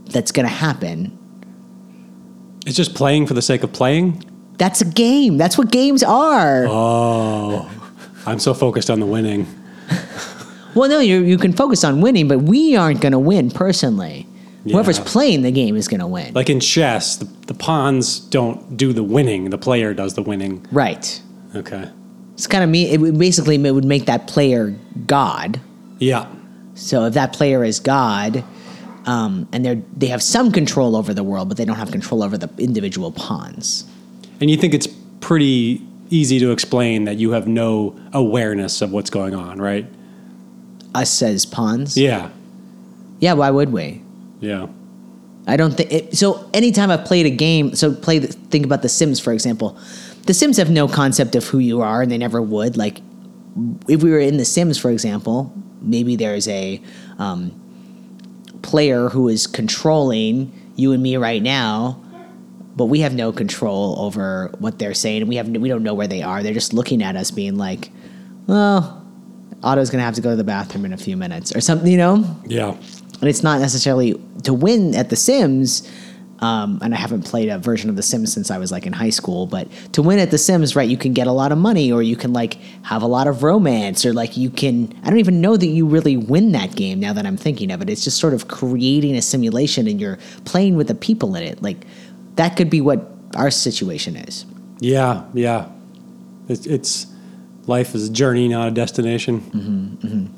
that's 0.07 0.33
going 0.33 0.47
to 0.47 0.53
happen. 0.53 1.19
It's 2.67 2.77
just 2.77 2.95
playing 2.95 3.27
for 3.27 3.35
the 3.35 3.43
sake 3.43 3.63
of 3.63 3.73
playing. 3.73 4.23
That's 4.59 4.81
a 4.81 4.85
game 4.85 5.37
that's 5.37 5.59
what 5.59 5.71
games 5.71 6.03
are 6.03 6.67
Oh, 6.69 7.71
I'm 8.27 8.38
so 8.38 8.55
focused 8.55 8.90
on 8.90 9.01
the 9.01 9.07
winning. 9.07 9.47
Well, 10.75 10.88
no, 10.90 10.99
you 10.99 11.21
you 11.21 11.38
can 11.38 11.53
focus 11.53 11.85
on 11.85 12.01
winning, 12.01 12.27
but 12.27 12.40
we 12.40 12.75
aren't 12.75 13.01
going 13.01 13.12
to 13.12 13.19
win 13.19 13.49
personally. 13.51 14.27
Whoever's 14.64 14.99
playing 14.99 15.43
the 15.43 15.53
game 15.53 15.77
is 15.77 15.87
going 15.87 16.01
to 16.01 16.07
win. 16.09 16.35
Like 16.35 16.51
in 16.51 16.59
chess, 16.59 17.17
the, 17.17 17.27
the 17.47 17.55
pawns 17.55 18.19
don't 18.19 18.77
do 18.77 18.93
the 18.93 19.05
winning; 19.05 19.51
the 19.51 19.59
player 19.59 19.95
does 19.95 20.14
the 20.14 20.23
winning. 20.23 20.67
right. 20.73 21.23
Okay. 21.55 21.88
It's 22.33 22.49
kind 22.49 22.64
of 22.64 22.71
me. 22.71 22.90
It 22.90 23.01
would 23.01 23.17
basically 23.17 23.55
it 23.55 23.71
would 23.71 23.85
make 23.85 24.07
that 24.07 24.27
player 24.27 24.75
God. 25.07 25.61
Yeah. 26.01 26.27
So 26.75 27.05
if 27.05 27.14
that 27.14 27.33
player 27.33 27.62
is 27.62 27.79
God, 27.79 28.43
um, 29.07 29.47
and 29.53 29.64
they 29.64 29.83
they 29.97 30.09
have 30.09 30.25
some 30.25 30.51
control 30.51 30.97
over 30.97 31.14
the 31.14 31.23
world, 31.23 31.49
but 31.49 31.57
they 31.57 31.64
don't 31.64 31.77
have 31.77 31.93
control 31.93 32.25
over 32.25 32.37
the 32.37 32.51
individual 32.59 33.12
pawns. 33.12 33.85
And 34.40 34.51
you 34.51 34.57
think 34.57 34.75
it's 34.75 34.88
pretty 35.20 35.87
easy 36.11 36.38
to 36.38 36.51
explain 36.51 37.05
that 37.05 37.16
you 37.16 37.33
have 37.33 37.47
no 37.49 37.99
awareness 38.12 38.83
of 38.83 38.92
what's 38.92 39.11
going 39.11 39.35
on, 39.35 39.61
right? 39.61 39.87
Us 40.94 41.11
says 41.11 41.47
pawns. 41.47 41.97
Yeah. 41.97 42.31
Yeah. 43.20 43.33
Why 43.33 43.51
would 43.51 43.73
we? 43.73 44.03
Yeah. 44.40 44.68
I 45.47 45.57
don't 45.57 45.73
think 45.73 46.14
so. 46.14 46.49
Anytime 46.55 46.90
I've 46.90 47.05
played 47.05 47.27
a 47.27 47.31
game, 47.31 47.75
so 47.75 47.94
play. 47.94 48.18
The, 48.18 48.29
think 48.29 48.64
about 48.64 48.83
The 48.83 48.88
Sims, 48.88 49.20
for 49.20 49.33
example. 49.33 49.79
The 50.27 50.33
Sims 50.33 50.57
have 50.57 50.70
no 50.70 50.88
concept 50.88 51.35
of 51.35 51.44
who 51.44 51.59
you 51.59 51.83
are, 51.83 52.01
and 52.01 52.11
they 52.11 52.16
never 52.16 52.40
would. 52.40 52.77
Like, 52.79 53.03
if 53.88 54.03
we 54.03 54.11
were 54.11 54.18
in 54.18 54.38
The 54.38 54.44
Sims, 54.44 54.79
for 54.79 54.90
example, 54.90 55.53
maybe 55.83 56.16
there's 56.16 56.49
a 56.49 56.81
um, 57.18 57.53
player 58.62 59.11
who 59.11 59.29
is 59.29 59.47
controlling 59.47 60.51
you 60.77 60.92
and 60.92 61.03
me 61.03 61.18
right 61.18 61.42
now, 61.42 62.01
but 62.77 62.87
we 62.87 63.01
have 63.01 63.15
no 63.15 63.33
control 63.33 63.97
over 63.99 64.53
what 64.59 64.79
they're 64.79 64.95
saying. 64.95 65.27
We 65.27 65.37
have 65.37 65.49
we 65.49 65.69
don't 65.69 65.83
know 65.83 65.95
where 65.95 66.09
they 66.09 66.23
are. 66.23 66.43
They're 66.43 66.55
just 66.55 66.73
looking 66.73 67.03
at 67.03 67.17
us, 67.17 67.31
being 67.31 67.57
like, 67.57 67.91
"Well, 68.47 69.07
Otto's 69.63 69.91
gonna 69.91 70.05
have 70.05 70.15
to 70.15 70.21
go 70.21 70.31
to 70.31 70.37
the 70.37 70.45
bathroom 70.45 70.85
in 70.85 70.93
a 70.93 70.97
few 70.97 71.17
minutes," 71.17 71.55
or 71.55 71.61
something, 71.61 71.91
you 71.91 71.99
know. 71.99 72.25
Yeah. 72.47 72.75
And 73.21 73.29
it's 73.29 73.43
not 73.43 73.61
necessarily 73.61 74.21
to 74.43 74.53
win 74.53 74.95
at 74.95 75.11
The 75.11 75.17
Sims. 75.17 75.89
Um, 76.41 76.81
and 76.83 76.93
I 76.93 76.99
haven't 76.99 77.23
played 77.23 77.49
a 77.49 77.59
version 77.59 77.89
of 77.89 77.97
The 77.97 78.03
Sims 78.03 78.33
since 78.33 78.51
I 78.51 78.59
was 78.59 78.71
like 78.71 78.87
in 78.87 78.93
high 78.93 79.11
school. 79.11 79.47
But 79.47 79.69
to 79.93 80.03
win 80.03 80.19
at 80.19 80.31
The 80.31 80.37
Sims, 80.37 80.77
right, 80.77 80.87
you 80.87 80.97
can 80.97 81.13
get 81.15 81.27
a 81.27 81.33
lot 81.33 81.53
of 81.53 81.59
money, 81.59 81.93
or 81.93 82.03
you 82.03 82.17
can 82.17 82.33
like 82.33 82.59
have 82.83 83.03
a 83.03 83.07
lot 83.07 83.29
of 83.29 83.43
romance, 83.43 84.05
or 84.05 84.13
like 84.13 84.37
you 84.37 84.51
can. 84.51 84.93
I 85.05 85.11
don't 85.11 85.21
even 85.21 85.41
know 85.41 85.57
that 85.57 85.67
you 85.67 85.87
really 85.87 86.17
win 86.17 86.53
that 86.53 86.75
game 86.75 87.01
now 87.01 87.13
that 87.13 87.25
I'm 87.25 87.37
thinking 87.37 87.71
of 87.71 87.81
it. 87.81 87.89
It's 87.89 88.05
just 88.05 88.19
sort 88.19 88.35
of 88.35 88.49
creating 88.49 89.15
a 89.15 89.23
simulation, 89.23 89.87
and 89.87 90.01
you're 90.01 90.19
playing 90.45 90.77
with 90.77 90.89
the 90.89 90.95
people 90.95 91.35
in 91.37 91.45
it. 91.45 91.63
Like 91.63 91.87
that 92.37 92.57
could 92.57 92.70
be 92.70 92.81
what 92.81 93.11
our 93.35 93.51
situation 93.51 94.16
is. 94.16 94.47
Yeah. 94.81 95.25
Yeah. 95.35 95.68
It's, 96.49 96.66
it's 96.66 97.07
life 97.66 97.94
is 97.94 98.09
a 98.09 98.12
journey, 98.12 98.49
not 98.49 98.68
a 98.68 98.70
destination. 98.70 99.40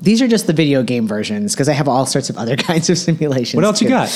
These 0.01 0.23
are 0.23 0.29
just 0.29 0.47
the 0.47 0.53
video 0.53 0.83
game 0.83 1.07
versions 1.09 1.55
because 1.55 1.69
I 1.69 1.73
have 1.73 1.89
all 1.89 2.07
sorts 2.07 2.31
of 2.31 2.39
other 2.43 2.57
kinds 2.57 2.91
of 2.91 2.99
simulations. 2.99 3.57
What 3.57 3.65
else 3.65 3.83
you 3.83 3.89
got? 3.89 4.09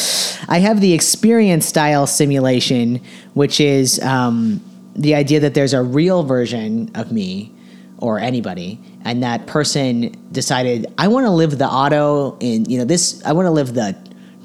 I 0.49 0.59
have 0.59 0.81
the 0.81 0.93
experience 0.93 1.67
style 1.67 2.07
simulation, 2.07 3.03
which 3.35 3.61
is 3.61 4.01
um, 4.03 4.63
the 4.95 5.15
idea 5.15 5.41
that 5.41 5.55
there's 5.55 5.75
a 5.75 5.83
real 5.83 6.23
version 6.23 6.91
of 6.95 7.13
me 7.13 7.53
or 7.99 8.19
anybody, 8.19 8.81
and 9.05 9.23
that 9.23 9.47
person 9.47 10.15
decided, 10.33 10.87
I 10.97 11.09
want 11.09 11.27
to 11.27 11.31
live 11.31 11.59
the 11.59 11.67
Otto 11.67 12.39
in, 12.41 12.65
you 12.65 12.79
know, 12.79 12.85
this, 12.85 13.23
I 13.25 13.33
want 13.33 13.47
to 13.47 13.51
live 13.51 13.75
the 13.75 13.95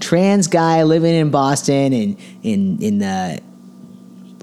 trans 0.05 0.47
guy 0.47 0.83
living 0.83 1.15
in 1.15 1.31
Boston 1.31 1.93
and 1.93 2.17
in, 2.43 2.81
in 2.81 2.99
the 2.99 3.41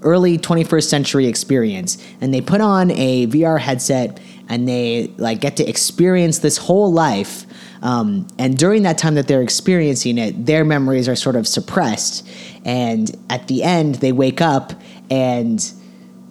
early 0.03 0.37
21st 0.38 0.88
century 0.88 1.27
experience. 1.27 1.98
And 2.20 2.35
they 2.35 2.40
put 2.40 2.61
on 2.61 2.90
a 2.90 3.27
VR 3.29 3.61
headset 3.61 4.18
and 4.48 4.68
they 4.68 5.12
like 5.18 5.40
get 5.40 5.57
to 5.59 5.64
experience 5.68 6.40
this 6.40 6.59
whole 6.59 6.92
life 6.92 7.46
um, 7.83 8.27
and 8.38 8.57
during 8.57 8.85
that 8.85 8.96
time 8.96 9.16
that 9.16 9.27
they're 9.27 9.42
experiencing 9.42 10.16
it 10.16 10.46
their 10.46 10.64
memories 10.64 11.09
are 11.09 11.16
sort 11.16 11.37
of 11.37 11.46
suppressed. 11.48 12.27
And 12.64 13.11
at 13.31 13.48
the 13.48 13.62
end 13.62 13.96
they 13.96 14.12
wake 14.12 14.40
up 14.40 14.72
and 15.11 15.59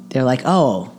they're 0.10 0.24
like 0.26 0.42
oh 0.46 0.92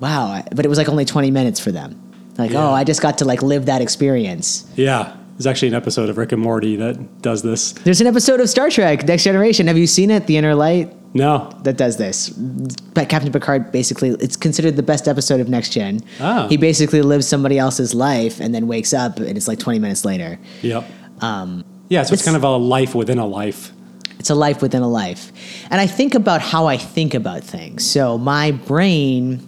wow. 0.00 0.42
But 0.54 0.64
it 0.64 0.68
was 0.68 0.78
like 0.78 0.88
only 0.88 1.04
20 1.04 1.30
minutes 1.30 1.60
for 1.60 1.72
them. 1.72 2.00
Like 2.38 2.52
Yeah. 2.52 2.66
oh 2.68 2.72
i 2.72 2.84
just 2.84 3.02
got 3.02 3.18
to 3.18 3.24
like 3.26 3.42
live 3.42 3.66
that 3.66 3.82
experience. 3.82 4.66
Yeah. 4.76 5.14
There's 5.38 5.46
actually 5.46 5.68
an 5.68 5.74
episode 5.74 6.08
of 6.08 6.18
Rick 6.18 6.32
and 6.32 6.42
Morty 6.42 6.74
that 6.76 7.22
does 7.22 7.42
this. 7.42 7.70
there's 7.72 8.00
an 8.00 8.08
episode 8.08 8.40
of 8.40 8.50
star 8.50 8.70
trek 8.70 9.06
next 9.06 9.22
generation 9.22 9.68
have 9.68 9.78
you 9.78 9.86
seen 9.86 10.10
it 10.10 10.26
the 10.26 10.36
inner 10.36 10.54
light 10.56 10.92
No. 11.14 11.48
that 11.62 11.76
does 11.76 11.96
this. 11.96 12.28
But 12.28 13.08
Captain 13.08 13.30
Picard 13.32 13.70
basically, 13.70 14.10
it's 14.20 14.36
considered 14.36 14.74
the 14.76 14.82
best 14.82 15.06
episode 15.06 15.38
of 15.40 15.48
Next 15.48 15.70
Gen. 15.72 16.00
Oh. 16.20 16.48
He 16.48 16.56
basically 16.56 17.02
lives 17.02 17.26
somebody 17.28 17.56
else's 17.56 17.94
life 17.94 18.40
and 18.40 18.52
then 18.52 18.66
wakes 18.66 18.92
up 18.92 19.18
and 19.18 19.36
it's 19.36 19.46
like 19.48 19.60
20 19.60 19.78
minutes 19.78 20.04
later. 20.04 20.38
Yep. 20.62 20.84
Um, 21.22 21.64
Yeah. 21.88 22.02
So 22.02 22.12
it's 22.14 22.22
It's- 22.22 22.24
kind 22.24 22.36
of 22.36 22.42
a 22.44 22.56
life 22.56 22.94
within 22.96 23.18
a 23.18 23.26
life. 23.26 23.72
it's 24.18 24.30
a 24.30 24.34
life 24.34 24.60
within 24.60 24.82
a 24.82 24.88
life. 24.88 25.30
And 25.70 25.80
I 25.80 25.86
think 25.86 26.16
about 26.16 26.40
how 26.42 26.66
I 26.66 26.76
think 26.76 27.14
about 27.14 27.44
things. 27.44 27.86
So 27.88 28.18
my 28.18 28.50
brain, 28.50 29.40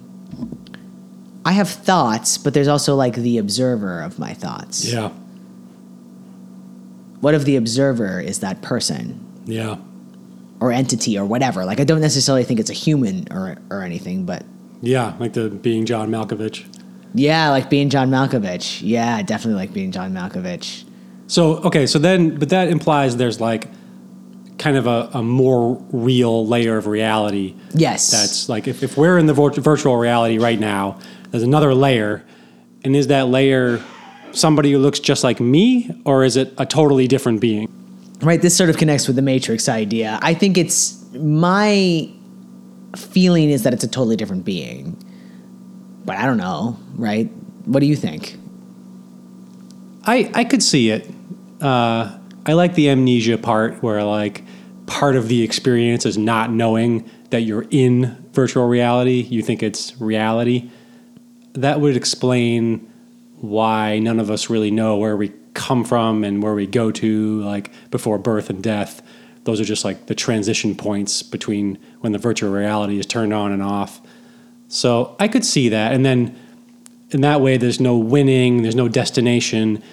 I 1.45 1.51
have 1.51 1.67
thoughts, 1.69 2.37
but 2.37 2.53
there's 2.53 2.69
also 2.69 2.95
like 2.95 3.15
the 3.15 3.37
observer 3.37 4.01
of 4.01 4.17
my 4.17 4.33
thoughts. 4.33 4.85
Yeah. 4.91 5.09
What 7.21 7.33
if 7.33 7.45
the 7.45 7.55
observer 7.55 8.19
is 8.19 8.39
that 8.39 8.61
person? 8.61 9.25
Yeah. 9.45 9.77
Or 10.59 10.71
entity 10.71 11.17
or 11.17 11.25
whatever. 11.25 11.65
Like 11.65 11.79
I 11.79 11.83
don't 11.83 12.01
necessarily 12.01 12.43
think 12.43 12.59
it's 12.59 12.69
a 12.69 12.73
human 12.73 13.27
or 13.31 13.57
or 13.69 13.81
anything, 13.83 14.25
but 14.25 14.43
Yeah. 14.81 15.15
Like 15.19 15.33
the 15.33 15.49
being 15.49 15.85
John 15.85 16.09
Malkovich. 16.11 16.65
yeah, 17.13 17.49
like 17.49 17.69
being 17.69 17.89
John 17.89 18.09
Malkovich. 18.09 18.81
Yeah, 18.83 19.21
definitely 19.23 19.59
like 19.61 19.73
being 19.73 19.91
John 19.91 20.13
Malkovich. 20.13 20.83
So 21.27 21.57
okay, 21.59 21.85
so 21.87 21.97
then, 21.99 22.37
but 22.37 22.49
that 22.49 22.67
implies 22.67 23.17
there's 23.17 23.39
like 23.39 23.67
kind 24.57 24.77
of 24.77 24.85
a, 24.85 25.09
a 25.13 25.23
more 25.23 25.81
real 25.91 26.45
layer 26.45 26.77
of 26.77 26.85
reality. 26.87 27.55
Yes. 27.73 28.11
That's 28.11 28.47
like 28.49 28.67
if, 28.67 28.83
if 28.83 28.97
we're 28.97 29.17
in 29.17 29.25
the 29.25 29.33
virtual 29.33 29.95
reality 29.97 30.37
right 30.37 30.59
now, 30.59 30.99
there's 31.31 31.41
another 31.43 31.73
layer, 31.73 32.23
and 32.83 32.95
is 32.95 33.07
that 33.07 33.27
layer 33.29 33.81
somebody 34.33 34.71
who 34.71 34.79
looks 34.79 34.99
just 34.99 35.23
like 35.23 35.39
me, 35.39 35.89
or 36.05 36.23
is 36.23 36.37
it 36.37 36.53
a 36.57 36.65
totally 36.65 37.07
different 37.07 37.41
being? 37.41 37.67
right. 38.21 38.41
This 38.41 38.55
sort 38.55 38.69
of 38.69 38.77
connects 38.77 39.07
with 39.07 39.15
the 39.15 39.21
Matrix 39.21 39.67
idea. 39.67 40.19
I 40.21 40.33
think 40.33 40.57
it's 40.57 41.03
my 41.13 42.09
feeling 42.95 43.49
is 43.49 43.63
that 43.63 43.73
it's 43.73 43.83
a 43.83 43.87
totally 43.87 44.15
different 44.15 44.45
being, 44.45 44.95
but 46.05 46.17
I 46.17 46.25
don't 46.25 46.37
know. 46.37 46.77
Right? 46.95 47.31
What 47.65 47.79
do 47.79 47.85
you 47.85 47.95
think? 47.95 48.37
I 50.05 50.29
I 50.33 50.43
could 50.43 50.63
see 50.63 50.91
it. 50.91 51.09
Uh, 51.61 52.17
I 52.45 52.53
like 52.53 52.75
the 52.75 52.89
amnesia 52.89 53.37
part 53.37 53.81
where 53.83 54.03
like 54.03 54.43
part 54.85 55.15
of 55.15 55.27
the 55.27 55.43
experience 55.43 56.05
is 56.05 56.17
not 56.17 56.51
knowing 56.51 57.09
that 57.29 57.41
you're 57.41 57.65
in 57.71 58.29
virtual 58.33 58.67
reality. 58.67 59.21
You 59.21 59.41
think 59.41 59.63
it's 59.63 59.99
reality. 60.01 60.69
That 61.53 61.79
would 61.79 61.95
explain 61.95 62.90
why 63.41 63.99
none 63.99 64.19
of 64.19 64.31
us 64.31 64.49
really 64.49 64.71
know 64.71 64.97
where 64.97 65.17
we 65.17 65.33
come 65.53 65.83
from 65.83 66.23
and 66.23 66.41
where 66.41 66.53
we 66.53 66.65
go 66.65 66.91
to 66.91 67.41
like 67.41 67.71
before 67.89 68.17
birth 68.17 68.49
and 68.49 68.63
death. 68.63 69.01
Those 69.43 69.59
are 69.59 69.65
just 69.65 69.83
like 69.83 70.05
the 70.05 70.15
transition 70.15 70.75
points 70.75 71.23
between 71.23 71.77
when 72.01 72.13
the 72.13 72.19
virtual 72.19 72.51
reality 72.51 72.99
is 72.99 73.05
turned 73.05 73.33
on 73.33 73.51
and 73.51 73.61
off. 73.61 73.99
So 74.67 75.15
I 75.19 75.27
could 75.27 75.43
see 75.43 75.69
that. 75.69 75.93
And 75.93 76.05
then 76.05 76.39
in 77.09 77.21
that 77.21 77.41
way, 77.41 77.57
there's 77.57 77.79
no 77.79 77.97
winning, 77.97 78.61
there's 78.61 78.75
no 78.75 78.87
destination. 78.87 79.83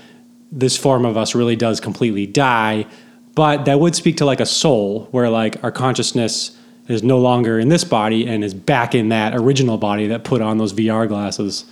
This 0.52 0.76
form 0.76 1.04
of 1.04 1.16
us 1.16 1.34
really 1.34 1.56
does 1.56 1.80
completely 1.80 2.26
die. 2.26 2.86
But 3.34 3.64
that 3.64 3.80
would 3.80 3.94
speak 3.94 4.18
to 4.18 4.24
like 4.24 4.40
a 4.40 4.46
soul 4.46 5.08
where 5.10 5.30
like 5.30 5.62
our 5.64 5.72
consciousness 5.72 6.56
is 6.86 7.02
no 7.02 7.18
longer 7.18 7.58
in 7.58 7.68
this 7.68 7.84
body 7.84 8.26
and 8.26 8.44
is 8.44 8.54
back 8.54 8.94
in 8.94 9.08
that 9.10 9.34
original 9.34 9.78
body 9.78 10.06
that 10.08 10.24
put 10.24 10.40
on 10.40 10.58
those 10.58 10.72
VR 10.72 11.08
glasses. 11.08 11.64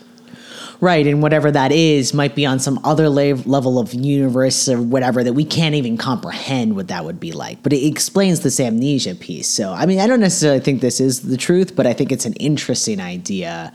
Right, 0.80 1.06
and 1.06 1.22
whatever 1.22 1.50
that 1.50 1.72
is 1.72 2.12
might 2.12 2.34
be 2.34 2.44
on 2.44 2.58
some 2.58 2.78
other 2.84 3.08
la- 3.08 3.40
level 3.46 3.78
of 3.78 3.94
universe 3.94 4.68
or 4.68 4.80
whatever 4.80 5.24
that 5.24 5.32
we 5.32 5.44
can't 5.44 5.74
even 5.74 5.96
comprehend 5.96 6.76
what 6.76 6.88
that 6.88 7.04
would 7.04 7.18
be 7.18 7.32
like. 7.32 7.62
But 7.62 7.72
it 7.72 7.86
explains 7.86 8.40
this 8.40 8.60
amnesia 8.60 9.14
piece. 9.14 9.48
So, 9.48 9.72
I 9.72 9.86
mean, 9.86 10.00
I 10.00 10.06
don't 10.06 10.20
necessarily 10.20 10.60
think 10.60 10.82
this 10.82 11.00
is 11.00 11.22
the 11.22 11.38
truth, 11.38 11.74
but 11.74 11.86
I 11.86 11.94
think 11.94 12.12
it's 12.12 12.26
an 12.26 12.34
interesting 12.34 13.00
idea. 13.00 13.72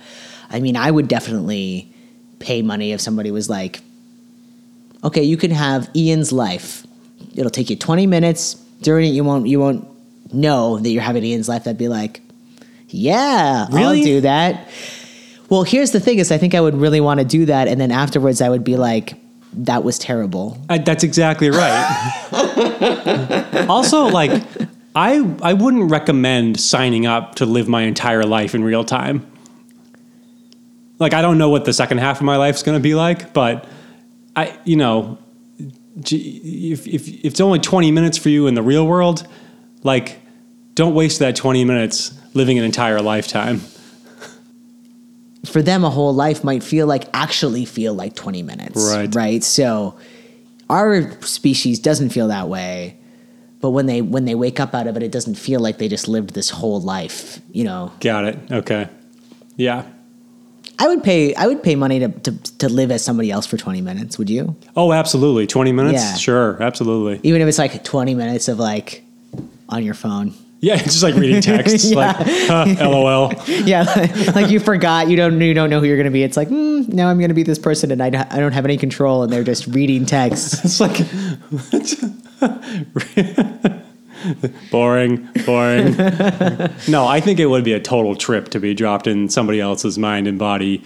I 0.51 0.59
mean, 0.59 0.77
I 0.77 0.91
would 0.91 1.07
definitely 1.07 1.91
pay 2.37 2.61
money 2.61 2.91
if 2.91 3.01
somebody 3.01 3.31
was 3.31 3.49
like, 3.49 3.81
"Okay, 5.03 5.23
you 5.23 5.37
can 5.37 5.51
have 5.51 5.89
Ian's 5.95 6.31
life. 6.31 6.85
It'll 7.35 7.51
take 7.51 7.69
you 7.71 7.75
20 7.75 8.05
minutes. 8.05 8.55
During 8.81 9.07
it, 9.07 9.13
you 9.13 9.23
won't 9.23 9.47
you 9.47 9.59
won't 9.59 9.87
know 10.33 10.77
that 10.77 10.89
you're 10.89 11.01
having 11.01 11.23
Ian's 11.23 11.49
life." 11.49 11.67
I'd 11.67 11.77
be 11.77 11.87
like, 11.87 12.21
"Yeah, 12.89 13.67
Really? 13.71 13.99
I'll 13.99 14.05
do 14.05 14.21
that." 14.21 14.67
Well, 15.51 15.63
here's 15.63 15.91
the 15.91 15.99
thing: 15.99 16.17
is 16.19 16.31
I 16.31 16.37
think 16.37 16.55
I 16.55 16.61
would 16.61 16.75
really 16.75 17.01
want 17.01 17.19
to 17.19 17.25
do 17.25 17.45
that, 17.45 17.67
and 17.67 17.79
then 17.79 17.91
afterwards 17.91 18.41
I 18.41 18.47
would 18.47 18.63
be 18.63 18.77
like, 18.77 19.15
"That 19.51 19.83
was 19.83 19.99
terrible." 19.99 20.57
I, 20.69 20.77
that's 20.77 21.03
exactly 21.03 21.49
right. 21.49 22.25
also, 23.67 24.05
like, 24.05 24.31
I 24.95 25.29
I 25.41 25.51
wouldn't 25.51 25.91
recommend 25.91 26.57
signing 26.57 27.05
up 27.05 27.35
to 27.35 27.45
live 27.45 27.67
my 27.67 27.81
entire 27.81 28.23
life 28.23 28.55
in 28.55 28.63
real 28.63 28.85
time. 28.85 29.29
Like, 30.99 31.13
I 31.13 31.21
don't 31.21 31.37
know 31.37 31.49
what 31.49 31.65
the 31.65 31.73
second 31.73 31.97
half 31.97 32.21
of 32.21 32.23
my 32.23 32.37
life 32.37 32.55
is 32.55 32.63
going 32.63 32.77
to 32.77 32.81
be 32.81 32.95
like, 32.95 33.33
but 33.33 33.67
I, 34.37 34.57
you 34.63 34.77
know, 34.77 35.17
if, 35.59 36.87
if 36.87 37.09
if 37.09 37.25
it's 37.25 37.41
only 37.41 37.59
twenty 37.59 37.91
minutes 37.91 38.17
for 38.17 38.29
you 38.29 38.47
in 38.47 38.53
the 38.53 38.63
real 38.63 38.87
world, 38.87 39.27
like, 39.83 40.21
don't 40.75 40.95
waste 40.95 41.19
that 41.19 41.35
twenty 41.35 41.65
minutes 41.65 42.17
living 42.33 42.57
an 42.57 42.63
entire 42.63 43.01
lifetime. 43.01 43.59
For 45.45 45.61
them, 45.61 45.83
a 45.83 45.89
whole 45.89 46.13
life 46.13 46.43
might 46.43 46.63
feel 46.63 46.85
like 46.85 47.05
actually 47.13 47.65
feel 47.65 47.93
like 47.93 48.15
20 48.15 48.43
minutes. 48.43 48.93
Right. 48.93 49.13
Right. 49.13 49.43
So 49.43 49.97
our 50.69 51.11
species 51.21 51.79
doesn't 51.79 52.09
feel 52.09 52.27
that 52.27 52.47
way, 52.47 52.97
but 53.59 53.71
when 53.71 53.85
they 53.87 54.01
when 54.01 54.25
they 54.25 54.35
wake 54.35 54.59
up 54.59 54.73
out 54.73 54.87
of 54.87 54.95
it, 54.97 55.03
it 55.03 55.11
doesn't 55.11 55.35
feel 55.35 55.59
like 55.59 55.77
they 55.79 55.87
just 55.87 56.07
lived 56.07 56.33
this 56.33 56.49
whole 56.49 56.79
life. 56.79 57.39
You 57.51 57.63
know. 57.63 57.91
Got 57.99 58.25
it. 58.25 58.39
Okay. 58.51 58.87
Yeah. 59.57 59.85
I 60.79 60.87
would 60.87 61.03
pay. 61.03 61.35
I 61.35 61.45
would 61.45 61.61
pay 61.61 61.75
money 61.75 61.99
to, 61.99 62.09
to 62.09 62.31
to 62.57 62.69
live 62.69 62.89
as 62.89 63.03
somebody 63.03 63.29
else 63.29 63.45
for 63.45 63.57
twenty 63.57 63.81
minutes. 63.81 64.17
Would 64.17 64.29
you? 64.29 64.55
Oh, 64.75 64.91
absolutely. 64.93 65.45
20 65.45 65.71
minutes? 65.71 66.01
Yeah. 66.01 66.15
Sure, 66.15 66.61
absolutely. 66.61 67.19
Even 67.21 67.41
if 67.41 67.47
it's 67.47 67.59
like 67.59 67.83
twenty 67.83 68.15
minutes 68.15 68.47
of 68.47 68.57
like 68.57 69.03
on 69.69 69.83
your 69.83 69.93
phone. 69.93 70.33
Yeah, 70.61 70.75
it's 70.75 70.83
just 71.01 71.03
like 71.03 71.15
reading 71.15 71.41
text. 71.41 71.93
Like, 71.93 72.15
huh, 72.17 72.75
LOL. 72.79 73.33
Yeah, 73.47 73.83
like 74.35 74.49
you 74.49 74.59
forgot. 74.59 75.09
You 75.09 75.17
don't. 75.17 75.41
You 75.41 75.53
don't 75.53 75.69
know 75.69 75.79
who 75.79 75.87
you're 75.87 75.97
going 75.97 76.05
to 76.05 76.11
be. 76.11 76.23
It's 76.23 76.37
like 76.37 76.49
mm, 76.49 76.87
now 76.87 77.09
I'm 77.09 77.17
going 77.17 77.29
to 77.29 77.35
be 77.35 77.43
this 77.43 77.59
person, 77.59 77.91
and 77.91 78.01
I 78.01 78.09
don't, 78.09 78.31
I 78.31 78.37
don't 78.39 78.53
have 78.53 78.65
any 78.65 78.77
control, 78.77 79.23
and 79.23 79.33
they're 79.33 79.43
just 79.43 79.67
reading 79.67 80.05
text. 80.05 80.63
It's 80.63 80.79
like 80.79 80.97
boring, 84.69 85.27
boring. 85.45 85.95
no, 86.87 87.07
I 87.07 87.19
think 87.19 87.39
it 87.39 87.47
would 87.47 87.63
be 87.63 87.73
a 87.73 87.79
total 87.79 88.15
trip 88.15 88.49
to 88.49 88.59
be 88.59 88.75
dropped 88.75 89.07
in 89.07 89.29
somebody 89.29 89.59
else's 89.59 89.97
mind 89.97 90.27
and 90.27 90.37
body, 90.37 90.83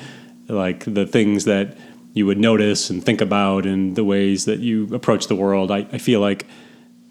like 0.47 0.85
the 0.85 1.05
things 1.05 1.43
that 1.45 1.77
you 2.13 2.25
would 2.25 2.39
notice 2.39 2.89
and 2.89 3.03
think 3.03 3.19
about, 3.19 3.65
and 3.65 3.97
the 3.97 4.05
ways 4.05 4.45
that 4.45 4.59
you 4.59 4.87
approach 4.95 5.27
the 5.27 5.35
world. 5.35 5.69
I, 5.69 5.79
I 5.91 5.97
feel 5.97 6.21
like 6.21 6.47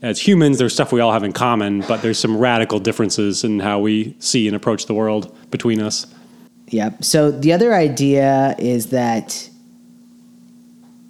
as 0.05 0.21
humans, 0.21 0.59
there's 0.59 0.75
stuff 0.75 0.93
we 0.93 1.01
all 1.01 1.13
have 1.13 1.25
in 1.25 1.33
common, 1.33 1.81
but 1.81 2.03
there's 2.03 2.19
some 2.19 2.37
radical 2.37 2.79
differences 2.79 3.43
in 3.43 3.59
how 3.59 3.79
we 3.79 4.15
see 4.19 4.47
and 4.47 4.55
approach 4.55 4.85
the 4.85 4.93
world 4.93 5.35
between 5.51 5.81
us. 5.81 6.07
Yep. 6.69 7.03
So 7.03 7.31
the 7.31 7.55
other 7.55 7.75
idea 7.75 8.55
is 8.59 8.89
that 8.89 9.49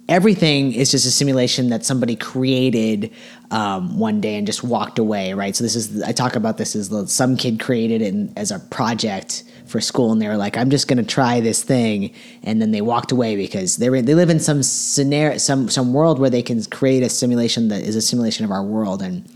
everything 0.07 0.71
is 0.71 0.91
just 0.91 1.05
a 1.05 1.11
simulation 1.11 1.69
that 1.69 1.83
somebody 1.83 2.15
created 2.15 3.11
um, 3.51 3.99
one 3.99 4.21
day 4.21 4.35
and 4.35 4.47
just 4.47 4.63
walked 4.63 4.97
away, 4.97 5.33
right? 5.33 5.55
So 5.55 5.65
this 5.65 5.75
is 5.75 6.01
I 6.01 6.13
talk 6.13 6.37
about 6.37 6.57
this 6.57 6.73
as 6.73 7.11
some 7.11 7.35
kid 7.35 7.59
created 7.59 8.01
it 8.01 8.31
as 8.37 8.49
a 8.49 8.59
project 8.59 9.43
for 9.75 9.81
school, 9.81 10.13
and 10.13 10.21
they 10.21 10.29
were 10.29 10.37
like, 10.37 10.55
"I'm 10.55 10.69
just 10.69 10.87
going 10.87 10.99
to 10.99 11.03
try 11.03 11.41
this 11.41 11.61
thing," 11.61 12.13
and 12.43 12.61
then 12.61 12.71
they 12.71 12.79
walked 12.79 13.11
away 13.11 13.35
because 13.35 13.75
they 13.75 13.89
were, 13.89 14.01
they 14.01 14.15
live 14.15 14.29
in 14.29 14.39
some 14.39 14.63
scenario, 14.63 15.37
some 15.37 15.67
some 15.67 15.93
world 15.93 16.17
where 16.17 16.29
they 16.29 16.41
can 16.41 16.63
create 16.63 17.03
a 17.03 17.09
simulation 17.09 17.67
that 17.67 17.81
is 17.81 17.97
a 17.97 18.01
simulation 18.01 18.45
of 18.45 18.51
our 18.51 18.63
world, 18.63 19.01
and 19.01 19.27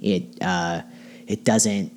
it 0.00 0.22
uh, 0.40 0.82
it 1.26 1.42
doesn't 1.42 1.90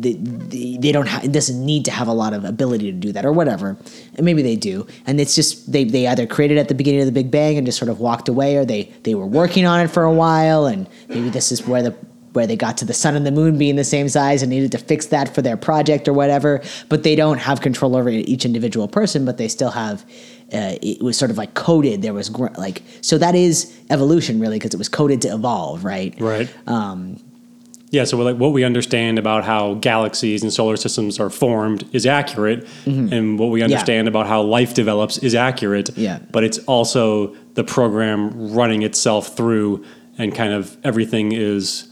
they, 0.00 0.14
they 0.14 0.92
don't 0.92 1.08
have 1.08 1.24
it 1.24 1.32
doesn't 1.32 1.62
need 1.62 1.84
to 1.84 1.90
have 1.90 2.08
a 2.08 2.12
lot 2.12 2.32
of 2.32 2.46
ability 2.46 2.90
to 2.90 2.96
do 2.96 3.12
that 3.12 3.26
or 3.26 3.32
whatever. 3.32 3.76
And 4.14 4.24
maybe 4.24 4.40
they 4.40 4.56
do. 4.56 4.86
And 5.06 5.20
it's 5.20 5.34
just 5.34 5.70
they, 5.70 5.84
they 5.84 6.06
either 6.06 6.26
created 6.26 6.56
at 6.56 6.68
the 6.68 6.74
beginning 6.74 7.00
of 7.00 7.06
the 7.06 7.12
big 7.12 7.30
bang 7.30 7.58
and 7.58 7.66
just 7.66 7.78
sort 7.78 7.90
of 7.90 8.00
walked 8.00 8.28
away 8.30 8.56
or 8.56 8.64
they 8.64 8.84
they 9.02 9.14
were 9.14 9.26
working 9.26 9.66
on 9.66 9.80
it 9.80 9.88
for 9.88 10.04
a 10.04 10.12
while 10.12 10.64
and 10.64 10.88
maybe 11.08 11.28
this 11.28 11.52
is 11.52 11.66
where 11.66 11.82
the 11.82 11.94
where 12.32 12.46
they 12.46 12.56
got 12.56 12.78
to 12.78 12.84
the 12.84 12.94
sun 12.94 13.14
and 13.16 13.26
the 13.26 13.30
moon 13.30 13.58
being 13.58 13.76
the 13.76 13.84
same 13.84 14.08
size 14.08 14.42
and 14.42 14.50
needed 14.50 14.72
to 14.72 14.78
fix 14.78 15.06
that 15.06 15.34
for 15.34 15.42
their 15.42 15.56
project 15.56 16.08
or 16.08 16.12
whatever 16.12 16.62
but 16.88 17.02
they 17.02 17.14
don't 17.14 17.38
have 17.38 17.60
control 17.60 17.94
over 17.96 18.08
each 18.08 18.44
individual 18.44 18.88
person 18.88 19.24
but 19.24 19.36
they 19.38 19.48
still 19.48 19.70
have 19.70 20.02
uh, 20.54 20.76
it 20.82 21.02
was 21.02 21.16
sort 21.16 21.30
of 21.30 21.36
like 21.38 21.52
coded 21.54 22.02
there 22.02 22.14
was 22.14 22.28
gr- 22.28 22.46
like 22.58 22.82
so 23.00 23.18
that 23.18 23.34
is 23.34 23.78
evolution 23.90 24.40
really 24.40 24.56
because 24.58 24.72
it 24.74 24.78
was 24.78 24.88
coded 24.88 25.20
to 25.22 25.28
evolve 25.28 25.84
right 25.84 26.14
Right. 26.20 26.48
um, 26.66 27.18
Yeah, 27.90 28.04
so 28.04 28.16
like 28.16 28.36
what 28.38 28.52
we 28.54 28.64
understand 28.64 29.18
about 29.18 29.44
how 29.44 29.74
galaxies 29.74 30.42
and 30.42 30.50
solar 30.50 30.76
systems 30.78 31.20
are 31.20 31.28
formed 31.30 31.84
is 31.92 32.06
accurate, 32.06 32.66
and 32.86 33.38
what 33.38 33.50
we 33.50 33.60
understand 33.62 34.08
about 34.08 34.26
how 34.26 34.40
life 34.40 34.72
develops 34.72 35.18
is 35.18 35.34
accurate. 35.34 35.90
Yeah. 35.96 36.18
But 36.30 36.42
it's 36.44 36.58
also 36.66 37.36
the 37.52 37.64
program 37.64 38.30
running 38.54 38.82
itself 38.82 39.36
through, 39.36 39.84
and 40.16 40.34
kind 40.34 40.54
of 40.54 40.74
everything 40.84 41.32
is 41.32 41.91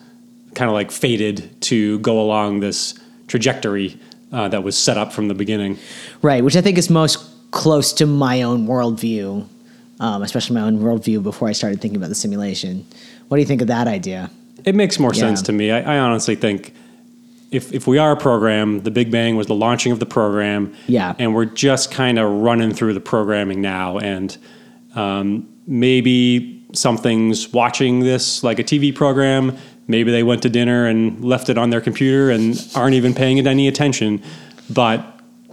kind 0.55 0.69
of 0.69 0.75
like 0.75 0.91
fated 0.91 1.61
to 1.63 1.99
go 2.01 2.21
along 2.21 2.61
this 2.61 2.99
trajectory 3.29 3.99
uh, 4.33 4.49
that 4.49 4.63
was 4.63 4.77
set 4.77 4.97
up 4.97 5.13
from 5.13 5.29
the 5.29 5.35
beginning. 5.35 5.79
Right, 6.23 6.43
which 6.45 6.57
I 6.57 6.61
think 6.61 6.79
is 6.79 6.91
most 6.91 7.19
close 7.51 7.93
to 7.95 8.07
my 8.07 8.43
own 8.43 8.67
worldview, 8.67 9.47
um, 10.01 10.23
especially 10.23 10.55
my 10.55 10.63
own 10.63 10.79
worldview 10.81 11.23
before 11.23 11.49
I 11.49 11.53
started 11.53 11.81
thinking 11.81 11.97
about 11.97 12.09
the 12.09 12.15
simulation. 12.15 12.87
What 13.29 13.37
do 13.37 13.41
you 13.41 13.47
think 13.47 13.61
of 13.61 13.69
that 13.69 13.87
idea? 13.89 14.31
It 14.65 14.75
makes 14.75 14.99
more 14.99 15.13
Yeah. 15.15 15.21
sense 15.21 15.43
to 15.43 15.53
me. 15.53 15.71
I, 15.71 15.97
I 15.97 15.99
honestly 15.99 16.35
think 16.37 16.75
if 17.51 17.73
if 17.73 17.87
we 17.87 17.99
are 17.99 18.13
a 18.13 18.17
program, 18.17 18.83
the 18.83 18.91
Big 18.91 19.11
Bang 19.11 19.37
was 19.37 19.47
the 19.49 19.55
launching 19.55 19.91
of 19.91 19.99
the 19.99 20.07
program. 20.07 20.73
Yeah. 20.87 21.15
And 21.19 21.35
we're 21.35 21.47
just 21.47 21.91
kind 21.91 22.19
of 22.19 22.31
running 22.31 22.73
through 22.73 22.95
the 22.95 23.01
programming 23.01 23.61
now, 23.61 23.99
and 23.99 24.37
um, 24.95 25.49
maybe 25.67 26.65
something's 26.73 27.53
watching 27.53 28.01
this 28.01 28.45
like 28.45 28.59
a 28.59 28.65
TV 28.65 28.95
program. 28.95 29.57
Maybe 29.91 30.11
they 30.11 30.23
went 30.23 30.43
to 30.43 30.49
dinner 30.49 30.87
and 30.87 31.23
left 31.25 31.49
it 31.49 31.59
on 31.59 31.71
their 31.71 31.81
computer 31.81 32.31
and 32.31 32.57
aren't 32.75 32.95
even 32.95 33.15
paying 33.15 33.39
it 33.39 33.47
any 33.47 33.69
attention. 33.69 34.23
But 34.71 35.05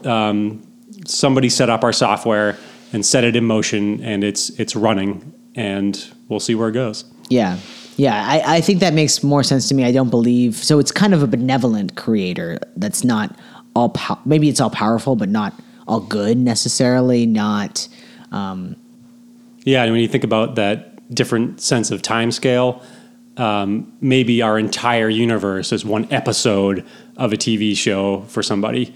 um, 0.06 0.66
somebody 1.06 1.50
set 1.50 1.70
up 1.70 1.84
our 1.84 1.94
software 1.94 2.58
and 2.94 3.06
set 3.06 3.24
it 3.24 3.36
in 3.36 3.46
motion, 3.46 4.02
and 4.04 4.24
it's 4.24 4.50
it's 4.52 4.76
running, 4.76 5.34
and 5.56 6.14
we'll 6.30 6.40
see 6.40 6.56
where 6.56 6.70
it 6.70 6.74
goes. 6.74 7.04
Yeah, 7.30 7.58
yeah, 7.98 8.26
I, 8.26 8.58
I 8.58 8.62
think 8.62 8.80
that 8.80 8.94
makes 8.94 9.24
more 9.24 9.44
sense 9.44 9.68
to 9.70 9.76
me. 9.76 9.84
I 9.84 9.92
don't 9.92 10.10
believe 10.10 10.56
so. 10.56 10.80
It's 10.80 10.92
kind 10.92 11.14
of 11.14 11.24
a 11.24 11.28
benevolent 11.28 11.96
creator 11.96 12.60
that's 12.76 13.04
not 13.04 13.36
all 13.76 13.90
pow- 13.90 14.20
maybe 14.24 14.50
it's 14.50 14.62
all 14.62 14.70
powerful, 14.70 15.16
but 15.16 15.30
not 15.30 15.54
all 15.88 16.00
good 16.00 16.38
necessarily. 16.38 17.26
Not 17.26 17.88
um, 18.32 18.76
Yeah, 19.66 19.84
and 19.84 19.92
when 19.92 20.02
you 20.02 20.08
think 20.08 20.24
about 20.24 20.56
that 20.56 21.14
different 21.14 21.60
sense 21.62 21.90
of 21.92 22.02
time 22.02 22.32
scale, 22.32 22.84
um, 23.38 23.96
maybe 24.02 24.42
our 24.42 24.58
entire 24.58 25.10
universe 25.10 25.72
is 25.72 25.86
one 25.86 26.12
episode 26.12 26.86
of 27.16 27.34
a 27.34 27.38
TV 27.38 27.76
show 27.76 28.22
for 28.24 28.44
somebody. 28.44 28.94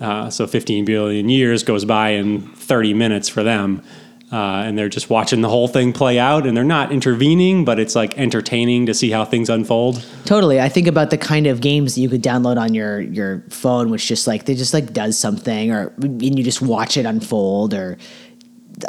Uh, 0.00 0.30
so 0.30 0.46
15 0.46 0.84
billion 0.84 1.28
years 1.28 1.62
goes 1.62 1.84
by 1.84 2.10
in 2.10 2.42
30 2.42 2.94
minutes 2.94 3.28
for 3.28 3.42
them. 3.42 3.82
Uh, 4.30 4.62
and 4.66 4.76
they're 4.76 4.90
just 4.90 5.08
watching 5.08 5.40
the 5.40 5.48
whole 5.48 5.68
thing 5.68 5.90
play 5.90 6.18
out 6.18 6.46
and 6.46 6.54
they're 6.54 6.62
not 6.62 6.92
intervening, 6.92 7.64
but 7.64 7.78
it's 7.78 7.94
like 7.94 8.16
entertaining 8.18 8.84
to 8.84 8.92
see 8.92 9.10
how 9.10 9.24
things 9.24 9.48
unfold. 9.48 10.04
Totally. 10.26 10.60
I 10.60 10.68
think 10.68 10.86
about 10.86 11.08
the 11.08 11.16
kind 11.16 11.46
of 11.46 11.62
games 11.62 11.94
that 11.94 12.02
you 12.02 12.10
could 12.10 12.22
download 12.22 12.58
on 12.58 12.74
your 12.74 13.00
your 13.00 13.42
phone, 13.48 13.88
which 13.88 14.06
just 14.06 14.26
like 14.26 14.44
they 14.44 14.54
just 14.54 14.74
like 14.74 14.92
does 14.92 15.16
something, 15.16 15.72
or 15.72 15.94
and 15.96 16.38
you 16.38 16.44
just 16.44 16.60
watch 16.60 16.98
it 16.98 17.06
unfold. 17.06 17.72
Or 17.72 17.96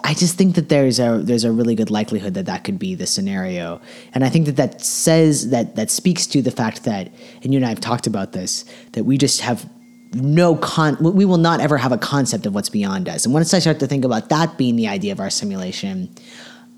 I 0.03 0.13
just 0.13 0.37
think 0.37 0.55
that 0.55 0.69
there's 0.69 0.99
a 0.99 1.19
there's 1.23 1.43
a 1.43 1.51
really 1.51 1.75
good 1.75 1.89
likelihood 1.89 2.33
that 2.35 2.45
that 2.45 2.63
could 2.63 2.79
be 2.79 2.95
the 2.95 3.07
scenario, 3.07 3.81
and 4.13 4.23
I 4.23 4.29
think 4.29 4.45
that 4.45 4.55
that 4.57 4.81
says 4.81 5.49
that 5.49 5.75
that 5.75 5.89
speaks 5.89 6.25
to 6.27 6.41
the 6.41 6.51
fact 6.51 6.83
that, 6.83 7.11
and 7.43 7.53
you 7.53 7.57
and 7.57 7.65
I 7.65 7.69
have 7.69 7.79
talked 7.79 8.07
about 8.07 8.33
this, 8.33 8.65
that 8.93 9.05
we 9.05 9.17
just 9.17 9.41
have 9.41 9.69
no 10.13 10.55
con 10.55 10.97
we 10.99 11.25
will 11.25 11.37
not 11.37 11.59
ever 11.59 11.77
have 11.77 11.91
a 11.91 11.97
concept 11.97 12.45
of 12.45 12.53
what's 12.53 12.69
beyond 12.69 13.07
us. 13.07 13.25
And 13.25 13.33
once 13.33 13.53
i 13.53 13.59
start 13.59 13.79
to 13.79 13.87
think 13.87 14.03
about 14.03 14.29
that 14.29 14.57
being 14.57 14.75
the 14.75 14.87
idea 14.87 15.11
of 15.11 15.19
our 15.19 15.29
simulation 15.29 16.09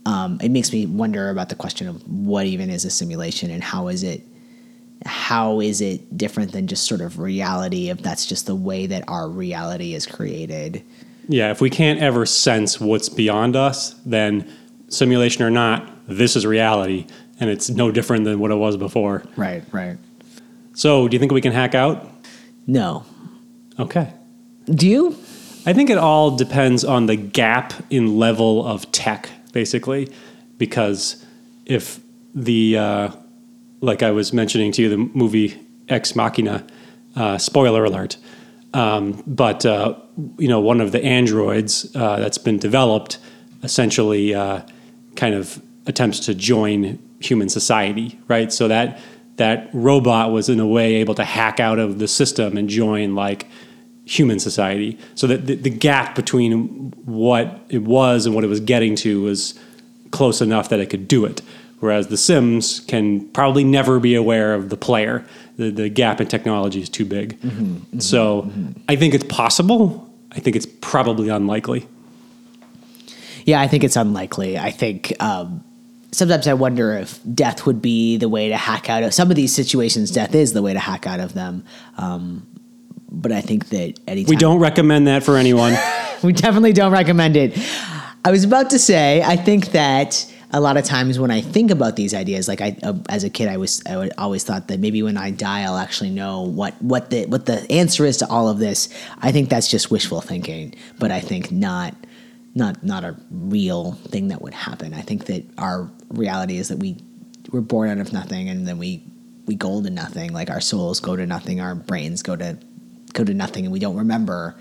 um, 0.05 0.39
it 0.41 0.49
makes 0.49 0.73
me 0.73 0.85
wonder 0.85 1.29
about 1.29 1.49
the 1.49 1.55
question 1.55 1.87
of 1.87 2.07
what 2.07 2.45
even 2.45 2.69
is 2.69 2.85
a 2.85 2.89
simulation 2.89 3.51
and 3.51 3.63
how 3.63 3.87
is 3.87 4.03
it 4.03 4.23
how 5.05 5.59
is 5.59 5.81
it 5.81 6.17
different 6.17 6.51
than 6.51 6.67
just 6.67 6.85
sort 6.85 7.01
of 7.01 7.19
reality 7.19 7.89
if 7.89 8.01
that's 8.01 8.25
just 8.25 8.45
the 8.45 8.55
way 8.55 8.85
that 8.85 9.03
our 9.07 9.27
reality 9.27 9.93
is 9.93 10.05
created 10.05 10.83
Yeah, 11.27 11.51
if 11.51 11.61
we 11.61 11.69
can't 11.69 11.99
ever 11.99 12.25
sense 12.25 12.79
what's 12.79 13.09
beyond 13.09 13.55
us, 13.55 13.93
then 14.05 14.51
simulation 14.89 15.43
or 15.43 15.49
not, 15.49 15.89
this 16.07 16.35
is 16.35 16.45
reality. 16.45 17.07
And 17.39 17.49
it's 17.49 17.69
no 17.69 17.91
different 17.91 18.25
than 18.25 18.39
what 18.39 18.51
it 18.51 18.55
was 18.55 18.77
before. 18.77 19.23
right 19.35 19.63
right 19.71 19.97
So, 20.73 21.07
do 21.07 21.15
you 21.15 21.19
think 21.19 21.31
we 21.31 21.41
can 21.41 21.53
hack 21.53 21.73
out? 21.75 22.07
no 22.67 23.03
Okay. 23.79 24.13
do 24.65 24.87
you 24.87 25.15
I 25.65 25.73
think 25.73 25.89
it 25.89 25.97
all 25.97 26.35
depends 26.35 26.83
on 26.83 27.05
the 27.05 27.15
gap 27.15 27.73
in 27.91 28.17
level 28.17 28.65
of 28.65 28.91
tech, 28.91 29.29
basically, 29.53 30.09
because 30.57 31.23
if 31.67 31.99
the 32.33 32.77
uh, 32.77 33.09
like 33.79 34.01
I 34.01 34.11
was 34.11 34.33
mentioning 34.33 34.71
to 34.73 34.81
you, 34.83 34.89
the 34.89 34.97
movie 34.97 35.59
Ex 35.87 36.15
Machina, 36.15 36.65
uh, 37.15 37.37
spoiler 37.37 37.83
alert, 37.85 38.17
um, 38.73 39.23
but 39.27 39.65
uh, 39.65 39.95
you 40.37 40.47
know 40.47 40.59
one 40.59 40.81
of 40.81 40.91
the 40.91 41.03
androids 41.03 41.93
uh, 41.95 42.17
that's 42.17 42.37
been 42.37 42.57
developed 42.57 43.17
essentially 43.63 44.33
uh, 44.33 44.61
kind 45.15 45.35
of 45.35 45.61
attempts 45.85 46.19
to 46.21 46.33
join 46.33 46.99
human 47.19 47.49
society, 47.49 48.19
right? 48.27 48.51
So 48.51 48.67
that 48.67 48.99
that 49.37 49.69
robot 49.73 50.31
was 50.31 50.49
in 50.49 50.59
a 50.59 50.67
way 50.67 50.95
able 50.95 51.15
to 51.15 51.23
hack 51.23 51.59
out 51.59 51.79
of 51.79 51.99
the 51.99 52.07
system 52.07 52.57
and 52.57 52.69
join 52.69 53.15
like 53.15 53.47
human 54.05 54.39
society. 54.39 54.97
So 55.15 55.27
that 55.27 55.47
the, 55.47 55.55
the 55.55 55.69
gap 55.69 56.15
between 56.15 56.91
what 57.05 57.61
it 57.69 57.83
was 57.83 58.25
and 58.25 58.35
what 58.35 58.43
it 58.43 58.47
was 58.47 58.59
getting 58.59 58.95
to 58.97 59.21
was 59.21 59.57
close 60.11 60.41
enough 60.41 60.69
that 60.69 60.79
it 60.79 60.89
could 60.89 61.07
do 61.07 61.25
it. 61.25 61.41
Whereas 61.79 62.07
the 62.07 62.17
Sims 62.17 62.81
can 62.81 63.27
probably 63.29 63.63
never 63.63 63.99
be 63.99 64.13
aware 64.13 64.53
of 64.53 64.69
the 64.69 64.77
player. 64.77 65.25
The, 65.57 65.69
the 65.69 65.89
gap 65.89 66.21
in 66.21 66.27
technology 66.27 66.81
is 66.81 66.89
too 66.89 67.05
big. 67.05 67.37
so 67.99 68.49
I 68.87 68.95
think 68.95 69.13
it's 69.13 69.25
possible. 69.25 70.09
I 70.31 70.39
think 70.39 70.55
it's 70.55 70.65
probably 70.65 71.29
unlikely. 71.29 71.87
Yeah, 73.45 73.61
I 73.61 73.67
think 73.67 73.83
it's 73.83 73.95
unlikely. 73.95 74.57
I 74.57 74.71
think 74.71 75.13
um, 75.19 75.63
sometimes 76.11 76.47
I 76.47 76.53
wonder 76.53 76.93
if 76.93 77.19
death 77.33 77.65
would 77.65 77.81
be 77.81 78.17
the 78.17 78.29
way 78.29 78.49
to 78.49 78.57
hack 78.57 78.89
out 78.89 79.03
of 79.03 79.13
some 79.13 79.29
of 79.29 79.35
these 79.35 79.53
situations. 79.53 80.11
Death 80.11 80.35
is 80.35 80.53
the 80.53 80.61
way 80.61 80.73
to 80.73 80.79
hack 80.79 81.07
out 81.07 81.19
of 81.19 81.33
them. 81.33 81.63
Um, 81.97 82.47
but 83.09 83.31
I 83.31 83.41
think 83.41 83.69
that 83.69 83.99
anytime 84.07 84.29
We 84.29 84.35
don't 84.37 84.59
recommend 84.59 85.07
that 85.07 85.23
for 85.23 85.37
anyone. 85.37 85.73
we 86.23 86.33
definitely 86.33 86.73
don't 86.73 86.91
recommend 86.93 87.35
it. 87.35 87.57
I 88.23 88.31
was 88.31 88.43
about 88.43 88.69
to 88.69 88.79
say, 88.79 89.21
I 89.23 89.35
think 89.35 89.71
that 89.71 90.31
a 90.53 90.59
lot 90.59 90.75
of 90.77 90.83
times 90.83 91.17
when 91.17 91.31
I 91.31 91.41
think 91.41 91.71
about 91.71 91.95
these 91.95 92.13
ideas, 92.13 92.47
like 92.47 92.61
I, 92.61 92.77
uh, 92.83 92.93
as 93.07 93.23
a 93.23 93.29
kid, 93.29 93.47
I 93.47 93.57
was, 93.57 93.81
I 93.85 93.97
would 93.97 94.11
always 94.17 94.43
thought 94.43 94.67
that 94.67 94.79
maybe 94.79 95.01
when 95.01 95.17
I 95.17 95.31
die, 95.31 95.61
I'll 95.61 95.77
actually 95.77 96.09
know 96.09 96.41
what, 96.41 96.79
what 96.81 97.09
the, 97.09 97.25
what 97.27 97.45
the 97.45 97.65
answer 97.71 98.05
is 98.05 98.17
to 98.17 98.29
all 98.29 98.49
of 98.49 98.59
this. 98.59 98.89
I 99.19 99.31
think 99.31 99.49
that's 99.49 99.69
just 99.69 99.91
wishful 99.91 100.19
thinking, 100.19 100.75
but 100.99 101.09
I 101.09 101.21
think 101.21 101.51
not, 101.51 101.95
not, 102.53 102.83
not 102.83 103.05
a 103.05 103.15
real 103.29 103.93
thing 103.93 104.27
that 104.27 104.41
would 104.41 104.53
happen. 104.53 104.93
I 104.93 105.01
think 105.01 105.25
that 105.25 105.45
our 105.57 105.89
reality 106.09 106.57
is 106.57 106.67
that 106.67 106.79
we, 106.79 106.97
we're 107.51 107.61
born 107.61 107.89
out 107.89 107.99
of 107.99 108.11
nothing 108.11 108.49
and 108.49 108.67
then 108.67 108.77
we, 108.77 109.03
we 109.45 109.55
go 109.55 109.81
to 109.81 109.89
nothing. 109.89 110.33
Like 110.33 110.49
our 110.49 110.61
souls 110.61 110.99
go 110.99 111.15
to 111.15 111.25
nothing, 111.25 111.61
our 111.61 111.75
brains 111.75 112.23
go 112.23 112.35
to, 112.35 112.57
go 113.13 113.23
to 113.23 113.33
nothing, 113.33 113.65
and 113.65 113.73
we 113.73 113.79
don't 113.79 113.97
remember 113.97 114.57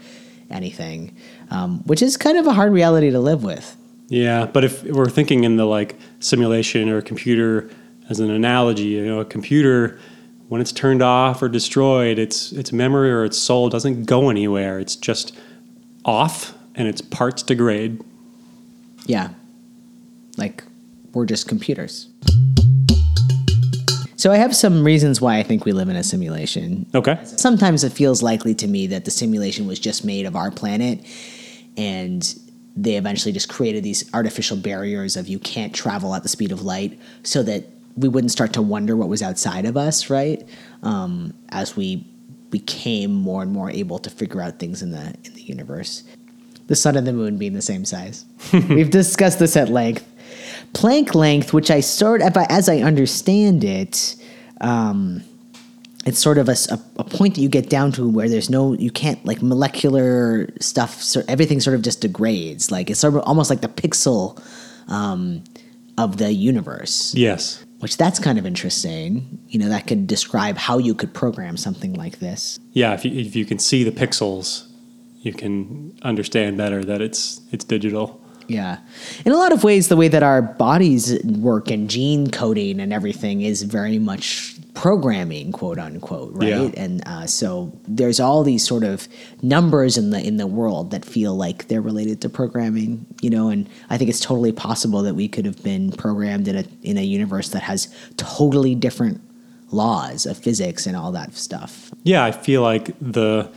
anything, 0.50 1.16
um, 1.50 1.81
which 1.85 2.03
is 2.03 2.16
kind 2.16 2.38
of 2.38 2.46
a 2.46 2.53
hard 2.53 2.72
reality 2.72 3.11
to 3.11 3.20
live 3.20 3.42
with. 3.42 3.76
Yeah, 4.11 4.44
but 4.44 4.64
if 4.64 4.83
we're 4.83 5.09
thinking 5.09 5.44
in 5.44 5.57
the 5.57 5.64
like 5.64 5.96
simulation 6.18 6.88
or 6.88 7.01
computer 7.01 7.70
as 8.09 8.18
an 8.18 8.29
analogy, 8.29 8.87
you 8.87 9.07
know, 9.07 9.20
a 9.20 9.25
computer 9.25 10.01
when 10.49 10.61
it's 10.61 10.73
turned 10.73 11.01
off 11.01 11.40
or 11.40 11.49
destroyed, 11.49 12.18
its 12.18 12.51
its 12.51 12.73
memory 12.73 13.11
or 13.12 13.25
its 13.25 13.38
soul 13.38 13.68
doesn't 13.68 14.07
go 14.07 14.29
anywhere. 14.29 14.81
It's 14.81 14.96
just 14.96 15.38
off 16.05 16.53
and 16.75 16.88
its 16.88 17.01
parts 17.01 17.44
degrade. 17.44 18.03
Yeah. 19.07 19.29
Like 20.37 20.64
we're 21.12 21.25
just 21.25 21.46
computers. 21.46 22.09
So 24.16 24.33
I 24.33 24.38
have 24.38 24.57
some 24.57 24.83
reasons 24.83 25.20
why 25.20 25.38
I 25.38 25.44
think 25.44 25.64
we 25.64 25.73
live 25.73 25.88
in 25.88 25.94
a 25.94 26.03
simulation. 26.03 26.87
Okay. 26.96 27.16
Sometimes 27.25 27.85
it 27.85 27.92
feels 27.92 28.25
likely 28.25 28.57
to 28.57 28.66
me 28.66 28.88
that 28.88 29.05
the 29.05 29.12
simulation 29.12 29.68
was 29.68 29.79
just 29.79 30.05
made 30.05 30.27
of 30.27 30.35
our 30.35 30.51
planet 30.51 30.99
and 31.77 32.35
they 32.76 32.96
eventually 32.96 33.33
just 33.33 33.48
created 33.48 33.83
these 33.83 34.12
artificial 34.14 34.56
barriers 34.56 35.16
of 35.16 35.28
you 35.28 35.38
can't 35.38 35.74
travel 35.74 36.14
at 36.14 36.22
the 36.22 36.28
speed 36.28 36.52
of 36.52 36.62
light 36.62 36.98
so 37.22 37.42
that 37.42 37.64
we 37.96 38.09
wouldn't 38.09 38.30
start 38.30 38.52
to 38.54 38.62
wonder 38.62 38.96
what 38.96 39.09
was 39.09 39.22
outside 39.22 39.66
of 39.66 39.76
us, 39.76 40.09
right? 40.09 40.48
Um, 40.83 41.35
as 41.50 41.76
we 41.76 42.06
became 42.50 43.12
more 43.12 43.42
and 43.42 43.52
more 43.52 43.70
able 43.70 43.98
to 43.98 44.11
figure 44.11 44.40
out 44.40 44.59
things 44.59 44.83
in 44.83 44.90
the 44.90 45.14
in 45.24 45.35
the 45.35 45.42
universe. 45.42 46.04
The 46.66 46.76
sun 46.76 46.96
and 46.96 47.06
the 47.06 47.12
moon 47.12 47.37
being 47.37 47.54
the 47.54 47.62
same 47.62 47.85
size. 47.85 48.24
We've 48.52 48.90
discussed 48.90 49.40
this 49.40 49.56
at 49.56 49.68
length. 49.68 50.06
Planck 50.72 51.14
length, 51.16 51.52
which 51.52 51.70
I 51.70 51.80
sort 51.80 52.22
of, 52.22 52.37
as 52.37 52.68
I 52.68 52.78
understand 52.78 53.64
it, 53.64 54.14
um, 54.61 55.24
it's 56.07 56.19
sort 56.19 56.39
of 56.39 56.49
a, 56.49 56.57
a, 56.71 56.81
a, 57.01 57.05
point 57.05 57.35
that 57.35 57.41
you 57.41 57.49
get 57.49 57.69
down 57.69 57.93
to 57.93 58.09
where 58.09 58.29
there's 58.29 58.49
no, 58.49 58.73
you 58.73 58.91
can't 58.91 59.23
like 59.27 59.43
molecular 59.43 60.49
stuff. 60.59 61.03
So 61.03 61.23
everything 61.29 61.61
sort 61.61 61.77
of 61.77 61.83
just 61.83 62.01
degrades. 62.01 62.71
Like 62.71 62.91
it's 62.91 63.01
sort 63.01 63.15
of 63.15 63.23
almost 63.23 63.51
like 63.51 63.61
the 63.61 63.69
pixel 63.69 64.43
um, 64.89 65.45
of 65.99 66.17
the 66.17 66.33
universe. 66.33 67.15
Yes. 67.15 67.65
Which 67.81 67.97
that's 67.97 68.19
kind 68.19 68.39
of 68.39 68.47
interesting. 68.47 69.39
You 69.49 69.59
know, 69.59 69.69
that 69.69 69.87
could 69.87 70.07
describe 70.07 70.57
how 70.57 70.79
you 70.79 70.95
could 70.95 71.13
program 71.13 71.57
something 71.57 71.95
like 71.95 72.19
this. 72.19 72.59
Yeah, 72.73 72.95
if 72.95 73.05
you, 73.05 73.19
if 73.19 73.37
you 73.37 73.45
can 73.45 73.59
see 73.59 73.85
the 73.85 73.91
pixels, 73.91 74.67
you 75.21 75.33
can 75.33 75.99
understand 76.03 76.57
better 76.57 76.85
that 76.85 77.01
it's 77.01 77.41
it's 77.53 77.65
digital. 77.65 78.23
Yeah. 78.49 78.79
In 79.25 79.33
a 79.33 79.37
lot 79.37 79.53
of 79.53 79.63
ways, 79.63 79.89
the 79.89 79.97
way 79.97 80.09
that 80.09 80.23
our 80.23 80.43
bodies 80.43 81.23
work 81.25 81.71
and 81.71 81.89
gene 81.89 82.31
coding 82.31 82.81
and 82.81 82.93
everything 82.93 83.43
is 83.43 83.63
very 83.63 83.99
much 83.99 84.60
programming, 84.81 85.53
quote 85.53 85.79
unquote, 85.79 86.33
right? 86.33 86.49
Yeah. 86.49 86.71
And 86.75 87.07
uh, 87.07 87.27
so 87.27 87.71
there's 87.87 88.19
all 88.19 88.43
these 88.43 88.66
sort 88.66 88.83
of 88.83 89.09
numbers 89.43 89.99
in 89.99 90.09
the 90.09 90.27
in 90.27 90.38
the 90.38 90.47
world 90.47 90.90
that 90.93 91.05
feel 91.05 91.37
like 91.37 91.69
they're 91.69 91.83
related 91.83 92.23
to 92.23 92.31
programming, 92.31 93.05
you 93.21 93.29
know. 93.29 93.51
And 93.51 93.69
I 93.90 93.99
think 93.99 94.09
it's 94.09 94.21
totally 94.21 94.53
possible 94.53 95.03
that 95.03 95.14
we 95.14 95.29
could 95.29 95.45
have 95.45 95.62
been 95.62 95.93
programmed 95.93 96.49
in 96.49 96.57
a 96.57 96.64
in 96.83 96.97
a 96.97 97.03
universe 97.03 97.51
that 97.51 97.62
has 97.62 97.95
totally 98.16 98.75
different 98.75 99.21
laws 99.71 100.25
of 100.25 100.38
physics 100.38 100.87
and 100.87 100.97
all 100.97 101.12
that 101.12 101.35
stuff. 101.35 101.93
Yeah, 102.03 102.25
I 102.25 102.33
feel 102.33 102.62
like 102.62 102.99
the 103.03 103.53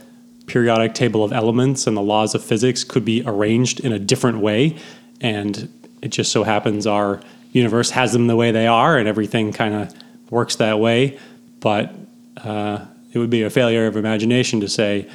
periodic 0.46 0.92
table 0.92 1.24
of 1.24 1.32
elements 1.32 1.86
and 1.86 1.96
the 1.96 2.02
laws 2.02 2.34
of 2.34 2.44
physics 2.44 2.84
could 2.84 3.04
be 3.06 3.22
arranged 3.24 3.80
in 3.80 3.92
a 3.92 3.98
different 3.98 4.40
way. 4.40 4.76
And 5.22 5.70
it 6.02 6.08
just 6.08 6.30
so 6.32 6.42
happens 6.44 6.86
our 6.86 7.22
universe 7.52 7.88
has 7.92 8.12
them 8.12 8.26
the 8.26 8.36
way 8.36 8.50
they 8.50 8.66
are, 8.66 8.98
and 8.98 9.08
everything 9.08 9.54
kind 9.54 9.74
of 9.74 9.94
works 10.34 10.56
that 10.56 10.78
way. 10.78 11.18
But 11.60 11.94
uh, 12.36 12.84
it 13.12 13.18
would 13.18 13.30
be 13.30 13.42
a 13.42 13.50
failure 13.50 13.86
of 13.86 13.96
imagination 13.96 14.60
to 14.60 14.68
say 14.68 15.08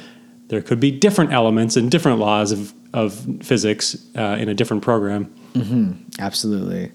there 0.48 0.62
could 0.62 0.80
be 0.80 0.90
different 0.90 1.32
elements 1.32 1.76
and 1.76 1.90
different 1.90 2.18
laws 2.18 2.50
of, 2.50 2.72
of 2.92 3.14
physics 3.42 3.96
uh, 4.16 4.36
in 4.40 4.48
a 4.48 4.54
different 4.54 4.82
program. 4.82 5.32
Mm-hmm. 5.54 5.92
Absolutely. 6.18 6.90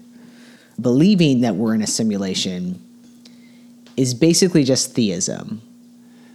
Believing 0.78 1.40
that 1.40 1.54
we're 1.56 1.74
in 1.74 1.80
a 1.80 1.86
simulation 1.86 2.82
is 3.96 4.12
basically 4.12 4.62
just 4.64 4.94
theism. 4.94 5.62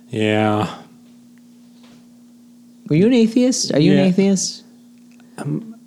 Yeah. 0.10 0.76
Were 2.88 2.96
you 2.96 3.06
an 3.06 3.14
atheist? 3.14 3.72
Are 3.74 3.80
you 3.80 3.94
Yeah. 3.94 4.00
an 4.02 4.08
atheist? 4.08 4.64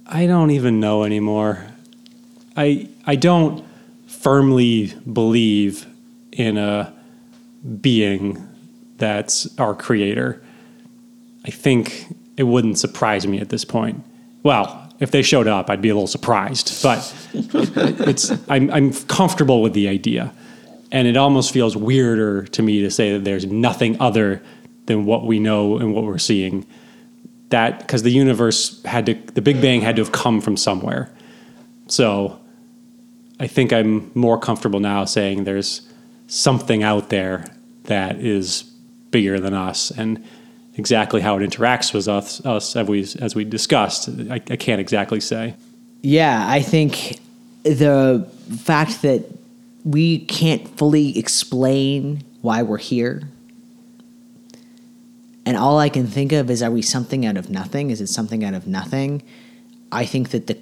I 0.07 0.27
don't 0.27 0.51
even 0.51 0.79
know 0.81 1.03
anymore. 1.05 1.65
I 2.57 2.89
I 3.07 3.17
don't 3.17 3.65
firmly 4.07 4.95
believe 5.13 5.87
in 6.35 6.59
a 6.59 6.93
being 7.81 8.49
that's 8.97 9.59
our 9.59 9.75
creator. 9.75 10.43
I 11.45 11.51
think 11.51 12.07
it 12.37 12.45
wouldn't 12.45 12.79
surprise 12.79 13.27
me 13.27 13.41
at 13.41 13.49
this 13.49 13.65
point. 13.65 14.05
Well, 14.43 14.93
if 15.01 15.11
they 15.11 15.23
showed 15.23 15.49
up, 15.49 15.71
I'd 15.71 15.83
be 15.83 15.89
a 15.89 15.95
little 15.95 16.07
surprised, 16.07 16.83
but 16.83 16.99
it, 17.33 17.51
it's 18.09 18.31
I'm 18.49 18.71
I'm 18.71 18.93
comfortable 18.93 19.63
with 19.63 19.73
the 19.73 19.89
idea. 19.89 20.33
And 20.93 21.09
it 21.09 21.17
almost 21.17 21.53
feels 21.53 21.77
weirder 21.77 22.45
to 22.45 22.63
me 22.63 22.83
to 22.83 22.91
say 22.91 23.13
that 23.13 23.25
there's 23.25 23.47
nothing 23.47 24.01
other 24.01 24.43
than 24.87 25.07
what 25.07 25.27
we 25.27 25.41
know 25.41 25.79
and 25.79 25.93
what 25.93 26.05
we're 26.05 26.19
seeing 26.19 26.67
that 27.55 27.79
because 27.79 28.03
the 28.03 28.11
universe 28.11 28.83
had 28.85 29.07
to 29.07 29.15
the 29.15 29.43
big 29.43 29.61
bang 29.61 29.81
had 29.81 29.97
to 29.97 30.03
have 30.03 30.13
come 30.13 30.41
from 30.41 30.57
somewhere 30.57 31.09
so 31.87 32.41
i 33.39 33.47
think 33.47 33.73
i'm 33.73 34.11
more 34.15 34.39
comfortable 34.39 34.81
now 34.81 35.05
saying 35.05 35.45
there's 35.45 35.89
something 36.27 36.83
out 36.83 37.11
there 37.11 37.45
that 37.85 38.17
is 38.17 38.63
bigger 39.11 39.39
than 39.39 39.55
us 39.55 39.91
and 39.91 40.25
exactly 40.77 41.21
how 41.21 41.39
it 41.39 41.49
interacts 41.49 41.95
with 41.95 42.09
us, 42.09 42.45
us 42.45 42.75
as, 42.75 42.89
we, 42.89 43.01
as 43.21 43.35
we 43.35 43.45
discussed 43.45 44.09
I, 44.31 44.35
I 44.35 44.57
can't 44.57 44.81
exactly 44.81 45.21
say 45.21 45.55
Yeah, 46.03 46.45
I 46.49 46.61
think 46.61 47.19
the 47.63 48.29
fact 48.59 49.03
that 49.03 49.25
we 49.85 50.21
can't 50.21 50.67
fully 50.79 51.19
explain 51.19 52.23
why 52.41 52.63
we're 52.63 52.79
here. 52.79 53.23
And 55.47 55.57
all 55.57 55.79
I 55.79 55.91
can 55.91 56.07
think 56.07 56.33
of 56.33 56.51
is 56.51 56.63
are 56.63 56.71
we 56.71 56.81
something 56.81 57.27
out 57.27 57.37
of 57.37 57.51
nothing? 57.51 57.91
Is 57.91 58.01
it 58.01 58.09
something 58.09 58.45
out 58.45 58.55
of 58.55 58.67
nothing? 58.67 59.23
I 59.93 60.07
think 60.07 60.31
that 60.31 60.47
the 60.47 60.59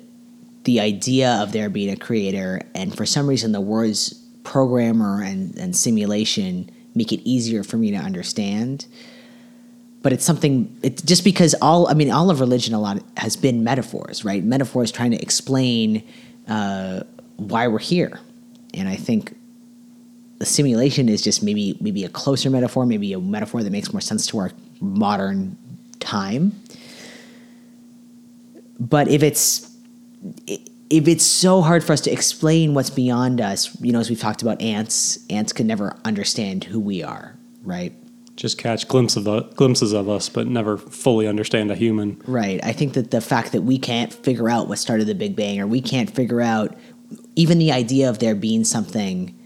the 0.65 0.79
idea 0.79 1.29
of 1.43 1.51
there 1.51 1.69
being 1.69 1.91
a 1.91 1.97
creator 1.97 2.61
and 2.73 2.97
for 2.97 3.05
some 3.05 3.27
reason 3.27 3.51
the 3.51 3.61
words 3.61 4.22
programmer 4.45 5.23
and, 5.23 5.57
and 5.57 5.75
simulation 5.77 6.71
make 6.95 7.13
it 7.13 7.21
easier 7.29 7.63
for 7.63 7.77
me 7.77 7.91
to 7.91 7.97
understand. 7.97 8.87
But 10.03 10.13
it's 10.13 10.25
something 10.25 10.77
it's 10.83 11.01
just 11.01 11.23
because 11.23 11.55
all 11.63 11.89
i 11.89 11.95
mean 11.95 12.11
all 12.11 12.29
of 12.29 12.41
religion 12.41 12.75
a 12.75 12.81
lot 12.81 13.03
has 13.17 13.37
been 13.37 13.63
metaphors 13.63 14.25
right? 14.25 14.43
Metaphors 14.43 14.91
trying 14.91 15.13
to 15.13 15.23
explain 15.23 16.03
uh, 16.49 17.03
why 17.37 17.69
we're 17.69 17.79
here. 17.79 18.19
And 18.75 18.89
i 18.89 18.97
think 18.97 19.37
the 20.39 20.47
simulation 20.47 21.09
is 21.09 21.23
just 21.23 21.43
maybe 21.43 21.77
maybe 21.81 22.05
a 22.05 22.09
closer 22.09 22.51
metaphor 22.51 22.85
maybe 22.85 23.13
a 23.13 23.21
metaphor 23.21 23.63
that 23.63 23.71
makes 23.71 23.93
more 23.93 24.01
sense 24.01 24.27
to 24.27 24.39
our 24.39 24.51
modern 24.81 25.57
time. 26.01 26.53
But 28.81 29.07
if 29.07 29.23
it's 29.23 29.73
if 30.93 31.09
it's 31.09 31.25
so 31.25 31.63
hard 31.63 31.83
for 31.83 31.93
us 31.93 32.03
to 32.03 32.13
explain 32.13 32.75
what's 32.75 32.91
beyond 32.91 33.41
us 33.41 33.81
you 33.81 33.93
know 33.93 34.01
as 34.01 34.11
we've 34.11 34.21
talked 34.21 34.43
about 34.43 34.61
ants 34.61 35.19
ants 35.31 35.53
can 35.53 35.67
never 35.67 35.97
understand 36.05 36.65
who 36.65 36.79
we 36.79 37.03
are 37.03 37.37
right 37.63 37.93
just 38.35 38.57
catch 38.59 38.89
glimpse 38.89 39.17
of 39.17 39.25
the, 39.25 39.43
glimpses 39.57 39.93
of 39.93 40.09
us 40.09 40.29
but 40.29 40.47
never 40.47 40.77
fully 40.79 41.27
understand 41.27 41.71
a 41.71 41.75
human 41.75 42.21
Right. 42.27 42.61
I 42.65 42.73
think 42.73 42.95
that 42.95 43.11
the 43.11 43.21
fact 43.21 43.53
that 43.53 43.63
we 43.63 43.79
can't 43.79 44.13
figure 44.13 44.49
out 44.49 44.69
what 44.69 44.79
started 44.79 45.07
the 45.07 45.15
Big 45.15 45.37
Bang 45.37 45.61
or 45.61 45.67
we 45.67 45.81
can't 45.81 46.11
figure 46.11 46.41
out 46.41 46.77
even 47.37 47.59
the 47.59 47.73
idea 47.73 48.09
of 48.09 48.19
there 48.19 48.35
being 48.35 48.65
something 48.65 49.39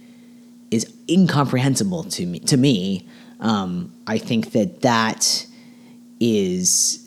is 0.70 0.92
incomprehensible 1.08 2.04
to 2.04 2.26
me. 2.26 2.38
To 2.40 2.56
me, 2.56 3.08
um, 3.40 3.92
I 4.06 4.18
think 4.18 4.52
that 4.52 4.82
that 4.82 5.46
is 6.20 7.05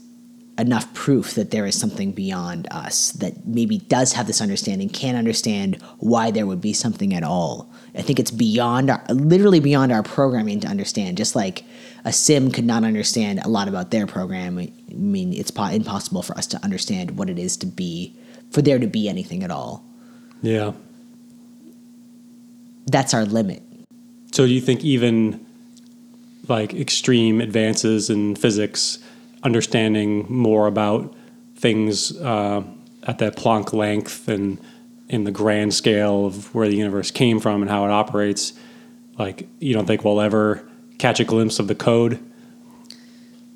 enough 0.60 0.94
proof 0.94 1.36
that 1.36 1.52
there 1.52 1.66
is 1.66 1.80
something 1.80 2.12
beyond 2.12 2.68
us 2.72 3.12
that 3.14 3.48
maybe 3.48 3.78
does 3.78 4.14
have 4.14 4.28
this 4.28 4.42
understanding, 4.42 4.90
can't 4.90 5.18
understand 5.18 5.82
why 6.00 6.32
there 6.32 6.46
would 6.46 6.62
be 6.62 6.74
something 6.74 7.14
at 7.14 7.24
all. 7.24 7.72
I 7.96 8.02
think 8.02 8.20
it's 8.20 8.32
beyond 8.32 8.90
our, 8.90 9.04
literally 9.10 9.60
beyond 9.60 9.92
our 9.92 10.04
programming 10.04 10.60
to 10.62 10.68
understand. 10.68 11.18
Just 11.18 11.36
like 11.36 11.64
a 12.06 12.14
sim 12.14 12.52
could 12.52 12.66
not 12.66 12.84
understand 12.84 13.40
a 13.40 13.50
lot 13.50 13.68
about 13.68 13.92
their 13.92 14.06
program. 14.06 14.58
I 14.60 14.72
mean, 14.90 15.34
it's 15.34 15.52
po- 15.52 15.66
impossible 15.66 16.22
for 16.22 16.38
us 16.38 16.48
to 16.48 16.64
understand 16.64 17.18
what 17.18 17.30
it 17.30 17.40
is 17.40 17.58
to 17.58 17.66
be, 17.66 18.16
for 18.52 18.62
there 18.62 18.80
to 18.80 18.88
be 18.88 19.10
anything 19.10 19.44
at 19.44 19.52
all. 19.52 19.84
Yeah. 20.42 20.74
That's 22.88 23.14
our 23.14 23.26
limit. 23.26 23.64
So 24.32 24.46
do 24.46 24.54
you 24.54 24.62
think 24.62 24.84
even 24.84 25.46
like 26.48 26.74
extreme 26.74 27.42
advances 27.42 28.10
in 28.10 28.36
physics, 28.36 29.00
understanding 29.44 30.26
more 30.32 30.68
about 30.68 31.16
things 31.56 32.16
uh, 32.18 32.64
at 33.04 33.18
that 33.20 33.36
Planck 33.36 33.74
length 33.74 34.28
and 34.28 34.60
in 35.08 35.24
the 35.24 35.32
grand 35.32 35.74
scale 35.74 36.26
of 36.26 36.54
where 36.54 36.68
the 36.68 36.76
universe 36.76 37.12
came 37.12 37.40
from 37.40 37.62
and 37.62 37.70
how 37.70 37.86
it 37.86 37.92
operates, 37.92 38.54
like 39.18 39.48
you 39.60 39.74
don't 39.74 39.86
think 39.86 40.06
we'll 40.06 40.22
ever 40.22 40.68
catch 41.00 41.20
a 41.20 41.24
glimpse 41.24 41.60
of 41.60 41.68
the 41.68 41.76
code? 41.76 42.20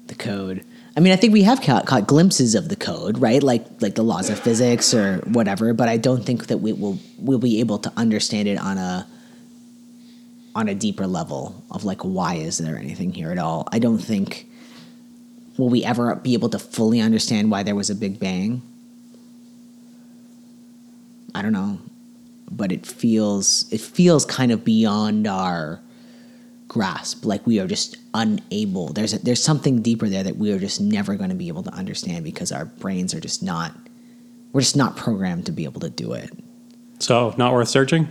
The 0.08 0.16
code. 0.16 0.66
I 0.96 1.00
mean, 1.00 1.14
I 1.14 1.16
think 1.16 1.34
we 1.34 1.44
have 1.44 1.62
caught, 1.62 1.86
caught 1.86 2.06
glimpses 2.06 2.56
of 2.56 2.70
the 2.70 2.76
code, 2.76 3.18
right? 3.18 3.42
Like 3.42 3.66
like 3.82 3.96
the 3.96 4.04
laws 4.04 4.30
of 4.30 4.40
physics 4.40 4.94
or 4.94 5.18
whatever. 5.26 5.74
But 5.74 5.90
I 5.90 5.98
don't 5.98 6.24
think 6.24 6.48
that 6.48 6.60
we 6.60 6.74
will 6.74 7.00
we'll 7.18 7.40
be 7.40 7.60
able 7.60 7.80
to 7.80 7.92
understand 7.98 8.48
it 8.48 8.60
on 8.60 8.78
a 8.78 9.08
on 10.56 10.70
a 10.70 10.76
deeper 10.76 11.08
level 11.08 11.64
of 11.72 11.84
like 11.84 12.02
why 12.02 12.36
is 12.36 12.60
there 12.60 12.78
anything 12.78 13.12
here 13.12 13.32
at 13.32 13.40
all. 13.40 13.68
I 13.72 13.80
don't 13.80 13.98
think 13.98 14.48
will 15.58 15.70
we 15.70 15.84
ever 15.84 16.16
be 16.16 16.34
able 16.34 16.50
to 16.50 16.60
fully 16.60 17.00
understand 17.00 17.52
why 17.52 17.64
there 17.64 17.76
was 17.76 17.90
a 17.90 17.96
big 17.96 18.20
bang. 18.20 18.62
I 21.36 21.42
don't 21.42 21.54
know, 21.54 21.80
but 22.52 22.72
it 22.72 22.86
feels 22.86 23.72
it 23.72 23.82
feels 23.82 24.26
kind 24.26 24.52
of 24.52 24.64
beyond 24.64 25.28
our 25.28 25.80
grasp. 26.68 27.26
Like 27.26 27.46
we 27.48 27.60
are 27.60 27.68
just 27.68 27.98
unable. 28.14 28.94
There's 28.94 29.14
a, 29.14 29.20
there's 29.20 29.42
something 29.42 29.82
deeper 29.82 30.08
there 30.10 30.24
that 30.24 30.38
we 30.38 30.52
are 30.52 30.60
just 30.60 30.80
never 30.80 31.16
going 31.16 31.30
to 31.30 31.36
be 31.36 31.48
able 31.48 31.64
to 31.64 31.74
understand 31.74 32.24
because 32.24 32.52
our 32.52 32.66
brains 32.66 33.14
are 33.14 33.20
just 33.20 33.42
not. 33.42 33.76
We're 34.52 34.62
just 34.62 34.76
not 34.76 34.96
programmed 34.96 35.48
to 35.48 35.52
be 35.52 35.64
able 35.64 35.82
to 35.82 35.90
do 35.90 36.14
it. 36.14 36.32
So 37.00 37.34
not 37.38 37.54
worth 37.54 37.70
searching. 37.70 38.08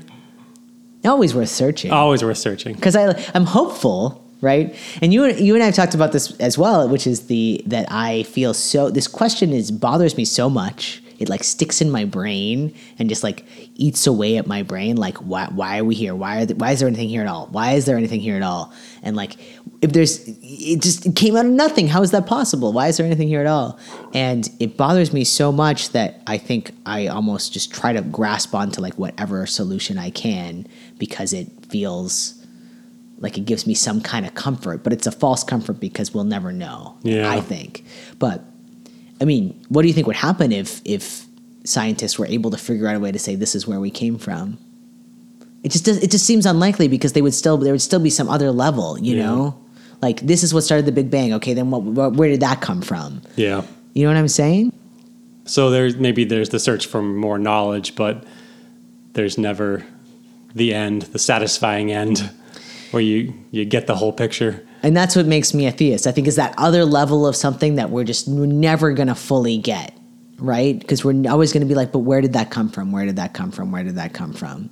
Always 1.04 1.34
worth 1.34 1.48
searching. 1.48 1.90
Always 1.92 2.22
worth 2.24 2.38
searching. 2.38 2.74
because 2.74 2.96
I 2.96 3.20
I'm 3.34 3.46
hopeful, 3.46 4.21
right? 4.42 4.76
And 5.00 5.14
you 5.14 5.24
you 5.26 5.54
and 5.54 5.62
I 5.62 5.66
have 5.66 5.74
talked 5.74 5.94
about 5.94 6.12
this 6.12 6.36
as 6.38 6.58
well, 6.58 6.86
which 6.88 7.06
is 7.06 7.28
the 7.28 7.62
that 7.66 7.86
I 7.90 8.24
feel 8.24 8.52
so 8.52 8.90
this 8.90 9.08
question 9.08 9.52
is 9.52 9.70
bothers 9.70 10.18
me 10.18 10.26
so 10.26 10.50
much. 10.50 11.02
It 11.18 11.28
like 11.28 11.44
sticks 11.44 11.80
in 11.80 11.88
my 11.88 12.04
brain 12.04 12.74
and 12.98 13.08
just 13.08 13.22
like 13.22 13.44
eats 13.76 14.08
away 14.08 14.38
at 14.38 14.48
my 14.48 14.64
brain. 14.64 14.96
Like 14.96 15.16
why 15.18 15.46
why 15.46 15.78
are 15.78 15.84
we 15.84 15.94
here? 15.94 16.14
Why 16.16 16.40
are 16.42 16.46
the, 16.46 16.56
why 16.56 16.72
is 16.72 16.80
there 16.80 16.88
anything 16.88 17.08
here 17.08 17.22
at 17.22 17.28
all? 17.28 17.46
Why 17.46 17.72
is 17.72 17.86
there 17.86 17.96
anything 17.96 18.20
here 18.20 18.34
at 18.34 18.42
all? 18.42 18.72
And 19.04 19.16
like 19.16 19.36
if 19.80 19.92
there's 19.92 20.26
it 20.26 20.82
just 20.82 21.06
it 21.06 21.14
came 21.14 21.36
out 21.36 21.46
of 21.46 21.52
nothing. 21.52 21.86
How 21.86 22.02
is 22.02 22.10
that 22.10 22.26
possible? 22.26 22.72
Why 22.72 22.88
is 22.88 22.96
there 22.96 23.06
anything 23.06 23.28
here 23.28 23.40
at 23.40 23.46
all? 23.46 23.78
And 24.12 24.50
it 24.58 24.76
bothers 24.76 25.12
me 25.12 25.22
so 25.22 25.52
much 25.52 25.90
that 25.90 26.20
I 26.26 26.36
think 26.36 26.72
I 26.84 27.06
almost 27.06 27.52
just 27.52 27.72
try 27.72 27.92
to 27.92 28.02
grasp 28.02 28.52
onto 28.56 28.80
like 28.80 28.94
whatever 28.94 29.46
solution 29.46 29.98
I 29.98 30.10
can 30.10 30.66
because 30.98 31.32
it 31.32 31.48
feels 31.68 32.41
like 33.22 33.38
it 33.38 33.44
gives 33.46 33.66
me 33.66 33.74
some 33.74 34.00
kind 34.02 34.26
of 34.26 34.34
comfort, 34.34 34.82
but 34.84 34.92
it's 34.92 35.06
a 35.06 35.12
false 35.12 35.42
comfort 35.44 35.80
because 35.80 36.12
we'll 36.12 36.24
never 36.24 36.52
know. 36.52 36.98
Yeah. 37.02 37.30
I 37.30 37.40
think. 37.40 37.84
But 38.18 38.44
I 39.20 39.24
mean, 39.24 39.58
what 39.68 39.82
do 39.82 39.88
you 39.88 39.94
think 39.94 40.06
would 40.06 40.16
happen 40.16 40.52
if 40.52 40.82
if 40.84 41.24
scientists 41.64 42.18
were 42.18 42.26
able 42.26 42.50
to 42.50 42.58
figure 42.58 42.88
out 42.88 42.96
a 42.96 43.00
way 43.00 43.12
to 43.12 43.18
say 43.18 43.36
this 43.36 43.54
is 43.54 43.66
where 43.66 43.80
we 43.80 43.90
came 43.90 44.18
from? 44.18 44.58
It 45.62 45.70
just 45.70 45.84
does, 45.84 46.02
it 46.02 46.10
just 46.10 46.26
seems 46.26 46.44
unlikely 46.44 46.88
because 46.88 47.12
they 47.12 47.22
would 47.22 47.34
still 47.34 47.56
there 47.56 47.72
would 47.72 47.80
still 47.82 48.00
be 48.00 48.10
some 48.10 48.28
other 48.28 48.50
level, 48.50 48.98
you 48.98 49.16
Yeah. 49.16 49.26
know? 49.26 49.58
Like 50.02 50.20
this 50.20 50.42
is 50.42 50.52
what 50.52 50.62
started 50.62 50.86
the 50.86 50.92
Big 50.92 51.08
Bang. 51.10 51.32
Okay, 51.34 51.54
then 51.54 51.70
what, 51.70 51.82
what 51.82 52.14
where 52.14 52.28
did 52.28 52.40
that 52.40 52.60
come 52.60 52.82
from? 52.82 53.22
Yeah. 53.36 53.62
You 53.94 54.02
know 54.04 54.10
what 54.12 54.18
I'm 54.18 54.26
saying? 54.28 54.72
So 55.44 55.70
there's 55.70 55.96
maybe 55.96 56.24
there's 56.24 56.48
the 56.48 56.58
search 56.58 56.86
for 56.86 57.00
more 57.02 57.38
knowledge, 57.38 57.94
but 57.94 58.24
there's 59.12 59.38
never 59.38 59.84
the 60.54 60.74
end, 60.74 61.02
the 61.02 61.18
satisfying 61.18 61.92
end, 61.92 62.30
where 62.92 63.02
you 63.02 63.34
you 63.50 63.64
get 63.64 63.86
the 63.86 63.96
whole 63.96 64.12
picture. 64.12 64.66
And 64.82 64.96
that's 64.96 65.14
what 65.16 65.26
makes 65.26 65.54
me 65.54 65.66
a 65.66 65.72
theist. 65.72 66.06
I 66.06 66.12
think 66.12 66.26
is 66.26 66.36
that 66.36 66.54
other 66.58 66.84
level 66.84 67.26
of 67.26 67.36
something 67.36 67.76
that 67.76 67.90
we're 67.90 68.04
just 68.04 68.28
never 68.28 68.92
gonna 68.92 69.14
fully 69.14 69.58
get, 69.58 69.96
right? 70.38 70.78
Because 70.78 71.04
we're 71.04 71.28
always 71.30 71.52
gonna 71.52 71.66
be 71.66 71.74
like, 71.74 71.92
but 71.92 72.00
where 72.00 72.20
did 72.20 72.32
that 72.34 72.50
come 72.50 72.68
from? 72.68 72.92
Where 72.92 73.04
did 73.04 73.16
that 73.16 73.34
come 73.34 73.50
from? 73.50 73.72
Where 73.72 73.84
did 73.84 73.96
that 73.96 74.12
come 74.12 74.32
from? 74.32 74.70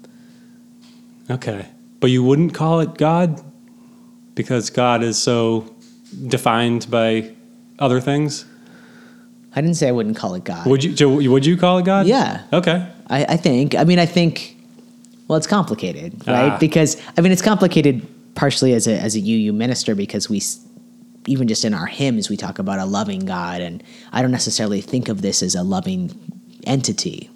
Okay, 1.31 1.67
but 2.01 2.11
you 2.11 2.25
wouldn't 2.25 2.55
call 2.55 2.81
it 2.81 2.95
God 2.95 3.41
because 4.35 4.71
God 4.71 5.03
is 5.03 5.17
so 5.17 5.75
defined 6.27 6.91
by 6.91 7.35
other 7.79 8.01
things. 8.01 8.45
I 9.55 9.61
didn't 9.61 9.77
say 9.77 9.89
I 9.89 9.93
wouldn't 9.93 10.17
call 10.17 10.35
it 10.35 10.45
God. 10.45 10.67
Would 10.67 10.85
you? 10.85 11.31
Would 11.31 11.47
you 11.47 11.57
call 11.57 11.79
it 11.79 11.85
God? 11.85 12.07
Yeah. 12.07 12.45
Okay. 12.53 12.87
I, 13.09 13.25
I 13.25 13.37
think. 13.37 13.75
I 13.75 13.85
mean, 13.85 13.99
I 13.99 14.07
think. 14.07 14.57
Well, 15.31 15.37
it's 15.37 15.47
complicated, 15.47 16.27
right? 16.27 16.51
Ah. 16.51 16.59
Because 16.59 17.01
I 17.17 17.21
mean, 17.21 17.31
it's 17.31 17.41
complicated 17.41 18.05
partially 18.35 18.73
as 18.73 18.89
a 18.89 18.99
as 18.99 19.15
a 19.15 19.21
UU 19.21 19.53
minister 19.53 19.95
because 19.95 20.29
we, 20.29 20.43
even 21.29 21.47
just 21.47 21.65
in 21.65 21.73
our 21.73 21.87
hymns, 21.87 22.29
we 22.29 22.37
talk 22.37 22.59
about 22.59 22.81
a 22.81 22.85
loving 22.85 23.27
God, 23.27 23.61
and 23.61 23.81
I 24.11 24.23
don't 24.23 24.33
necessarily 24.33 24.81
think 24.81 25.09
of 25.09 25.23
this 25.23 25.41
as 25.45 25.55
a 25.55 25.63
loving 25.63 26.11
entity. 26.67 27.31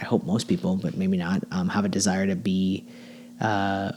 I 0.00 0.04
hope 0.04 0.24
most 0.24 0.48
people, 0.48 0.76
but 0.76 0.96
maybe 0.96 1.18
not, 1.18 1.42
um, 1.50 1.68
have 1.68 1.84
a 1.84 1.88
desire 1.90 2.26
to 2.26 2.34
be, 2.34 2.86
uh, 3.42 3.92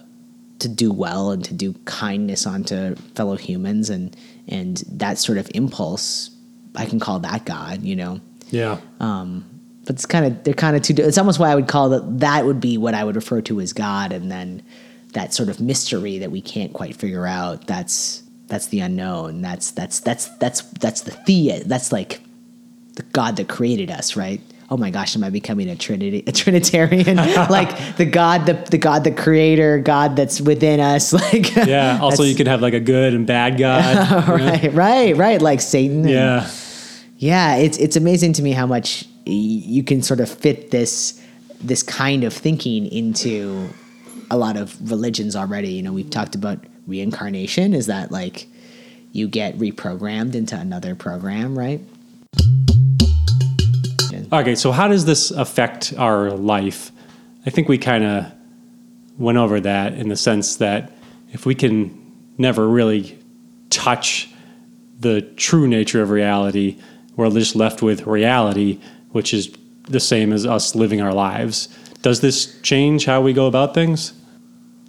to 0.59 0.67
do 0.67 0.91
well 0.91 1.31
and 1.31 1.45
to 1.45 1.53
do 1.53 1.71
kindness 1.85 2.45
onto 2.45 2.95
fellow 3.15 3.37
humans, 3.37 3.89
and 3.89 4.13
and 4.49 4.83
that 4.91 5.19
sort 5.19 5.37
of 5.37 5.49
impulse, 5.55 6.31
I 6.75 6.85
can 6.85 6.99
call 6.99 7.19
that 7.19 7.45
God, 7.45 7.81
you 7.81 7.95
know 7.95 8.19
Yeah. 8.51 8.79
But 9.87 9.95
it's 9.95 10.05
kind 10.05 10.25
of 10.25 10.43
they're 10.43 10.53
kind 10.53 10.75
of 10.75 10.81
two. 10.83 10.93
It's 10.97 11.17
almost 11.17 11.39
why 11.39 11.49
I 11.49 11.55
would 11.55 11.69
call 11.69 11.89
that 11.89 12.19
that 12.19 12.45
would 12.45 12.59
be 12.59 12.77
what 12.77 12.93
I 12.93 13.03
would 13.05 13.15
refer 13.15 13.41
to 13.43 13.61
as 13.61 13.71
God, 13.73 14.11
and 14.11 14.29
then 14.29 14.61
that 15.13 15.33
sort 15.33 15.47
of 15.49 15.59
mystery 15.61 16.19
that 16.19 16.29
we 16.29 16.41
can't 16.41 16.73
quite 16.73 16.95
figure 16.95 17.25
out. 17.25 17.65
That's 17.67 18.21
that's 18.47 18.67
the 18.67 18.81
unknown. 18.81 19.41
That's 19.41 19.71
that's 19.71 20.01
that's 20.01 20.27
that's 20.37 20.61
that's 20.61 21.01
the 21.01 21.17
the 21.25 21.63
that's 21.65 21.91
like 21.93 22.19
the 22.95 23.03
God 23.13 23.37
that 23.37 23.47
created 23.47 23.89
us, 23.89 24.17
right? 24.17 24.41
Oh 24.69 24.75
my 24.75 24.89
gosh, 24.89 25.15
am 25.15 25.23
I 25.23 25.29
becoming 25.29 25.69
a 25.69 25.77
trinity 25.77 26.25
a 26.27 26.33
Trinitarian? 26.33 27.15
like 27.49 27.95
the 27.95 28.03
God, 28.03 28.45
the 28.45 28.53
the 28.69 28.77
God, 28.77 29.05
the 29.05 29.11
Creator, 29.11 29.79
God 29.79 30.17
that's 30.17 30.41
within 30.41 30.81
us. 30.81 31.13
Like 31.17 31.55
Yeah. 31.55 31.99
Also, 32.01 32.23
you 32.23 32.35
can 32.35 32.47
have 32.47 32.61
like 32.61 32.73
a 32.73 32.81
good 32.81 33.13
and 33.13 33.25
bad 33.25 33.57
God. 33.57 34.27
you 34.27 34.37
know? 34.37 34.45
right, 34.45 34.73
right, 34.73 35.15
right. 35.15 35.41
Like 35.41 35.61
Satan. 35.61 35.99
and- 35.99 36.09
Yeah. 37.17 37.55
it's 37.55 37.77
it's 37.77 37.95
amazing 37.95 38.33
to 38.33 38.41
me 38.41 38.51
how 38.51 38.65
much 38.65 39.05
you 39.25 39.83
can 39.83 40.01
sort 40.01 40.19
of 40.19 40.29
fit 40.29 40.71
this 40.71 41.21
this 41.59 41.83
kind 41.83 42.23
of 42.23 42.33
thinking 42.33 42.85
into 42.87 43.69
a 44.29 44.37
lot 44.37 44.57
of 44.57 44.91
religions 44.91 45.35
already. 45.35 45.69
You 45.69 45.81
know, 45.83 45.93
we've 45.93 46.09
talked 46.09 46.35
about 46.35 46.59
reincarnation. 46.85 47.73
Is 47.73 47.87
that 47.87 48.11
like 48.11 48.47
you 49.11 49.27
get 49.27 49.57
reprogrammed 49.57 50.35
into 50.35 50.57
another 50.57 50.95
program, 50.95 51.57
right? 51.57 51.81
Okay, 54.31 54.55
so 54.55 54.71
how 54.71 54.87
does 54.87 55.05
this 55.05 55.31
affect 55.31 55.93
our 55.97 56.31
life? 56.31 56.91
I 57.45 57.49
think 57.49 57.69
we 57.69 57.77
kind 57.77 58.03
of 58.03 58.31
went 59.17 59.37
over 59.37 59.59
that 59.61 59.93
in 59.93 60.09
the 60.09 60.17
sense 60.17 60.57
that 60.57 60.91
if 61.31 61.45
we 61.45 61.55
can 61.55 62.33
never 62.37 62.67
really 62.67 63.17
touch 63.69 64.29
the 64.99 65.21
true 65.21 65.67
nature 65.67 66.01
of 66.01 66.09
reality, 66.09 66.77
we're 67.17 67.29
just 67.31 67.55
left 67.55 67.81
with 67.81 68.07
reality, 68.07 68.79
which 69.11 69.33
is 69.33 69.53
the 69.89 69.99
same 69.99 70.31
as 70.31 70.45
us 70.45 70.75
living 70.75 71.01
our 71.01 71.13
lives. 71.13 71.67
Does 72.01 72.21
this 72.21 72.59
change 72.61 73.05
how 73.05 73.21
we 73.21 73.33
go 73.33 73.47
about 73.47 73.73
things? 73.73 74.13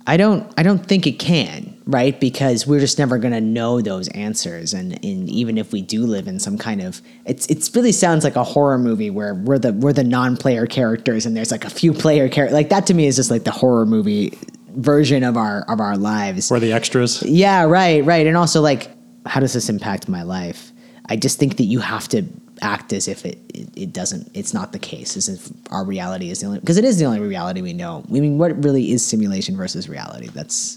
I 0.07 0.17
don't 0.17 0.51
I 0.57 0.63
don't 0.63 0.85
think 0.87 1.07
it 1.07 1.19
can, 1.19 1.77
right? 1.87 2.19
Because 2.19 2.67
we're 2.67 2.81
just 2.81 2.99
never 2.99 3.19
gonna 3.19 3.43
know 3.43 3.83
those 3.83 4.09
answers. 4.09 4.73
And, 4.73 4.93
and 5.05 5.29
even 5.29 5.59
if 5.59 5.71
we 5.71 5.83
do 5.83 6.07
live 6.07 6.27
in 6.27 6.39
some 6.39 6.57
kind 6.57 6.81
of 6.81 7.03
it's 7.27 7.47
it's 7.49 7.75
really 7.77 7.93
sounds 7.93 8.25
like 8.25 8.35
a 8.35 8.43
horror 8.45 8.79
movie 8.79 9.11
where 9.11 9.35
we're 9.35 9.59
the 9.59 9.75
we're 9.75 9.93
the 9.93 10.05
non-player 10.05 10.67
characters 10.67 11.27
and 11.27 11.37
there's 11.37 11.51
like 11.51 11.67
a 11.67 11.71
few 11.71 11.93
player 11.93 12.29
characters. 12.31 12.55
Like 12.55 12.71
that 12.71 12.87
to 12.87 12.95
me 12.95 13.07
is 13.07 13.17
just 13.17 13.31
like 13.31 13.45
the 13.45 13.51
horror 13.51 13.85
movie 13.85 14.39
version 14.77 15.25
of 15.25 15.37
our 15.37 15.63
of 15.69 15.79
our 15.79 15.99
lives. 15.99 16.51
We're 16.51 16.61
the 16.61 16.73
extras. 16.73 17.23
Yeah, 17.23 17.65
right, 17.65 18.03
right. 18.03 18.27
And 18.27 18.35
also 18.35 18.63
like 18.63 18.91
how 19.27 19.41
does 19.41 19.53
this 19.53 19.69
impact 19.69 20.09
my 20.09 20.23
life? 20.23 20.73
I 21.09 21.17
just 21.17 21.39
think 21.39 21.57
that 21.57 21.65
you 21.65 21.81
have 21.81 22.09
to 22.09 22.25
act 22.61 22.93
as 22.93 23.07
if 23.07 23.25
it, 23.25 23.39
it, 23.55 23.69
it 23.77 23.93
doesn't 23.93 24.29
it's 24.35 24.53
not 24.53 24.73
the 24.73 24.79
case 24.81 25.17
as 25.17 25.29
if 25.29 25.49
our 25.71 25.85
reality 25.85 26.29
is 26.29 26.41
the 26.41 26.47
only 26.47 26.59
because 26.59 26.77
it 26.77 26.85
is 26.85 26.99
the 26.99 27.05
only 27.05 27.21
reality 27.21 27.63
we 27.63 27.73
know 27.73 28.03
i 28.09 28.11
mean 28.11 28.37
what 28.37 28.65
really 28.65 28.91
is 28.91 29.07
simulation 29.07 29.57
versus 29.57 29.89
reality 29.89 30.27
that's 30.27 30.77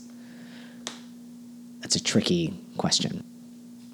that's 1.80 1.96
a 1.96 2.04
tricky 2.04 2.54
question 2.78 3.24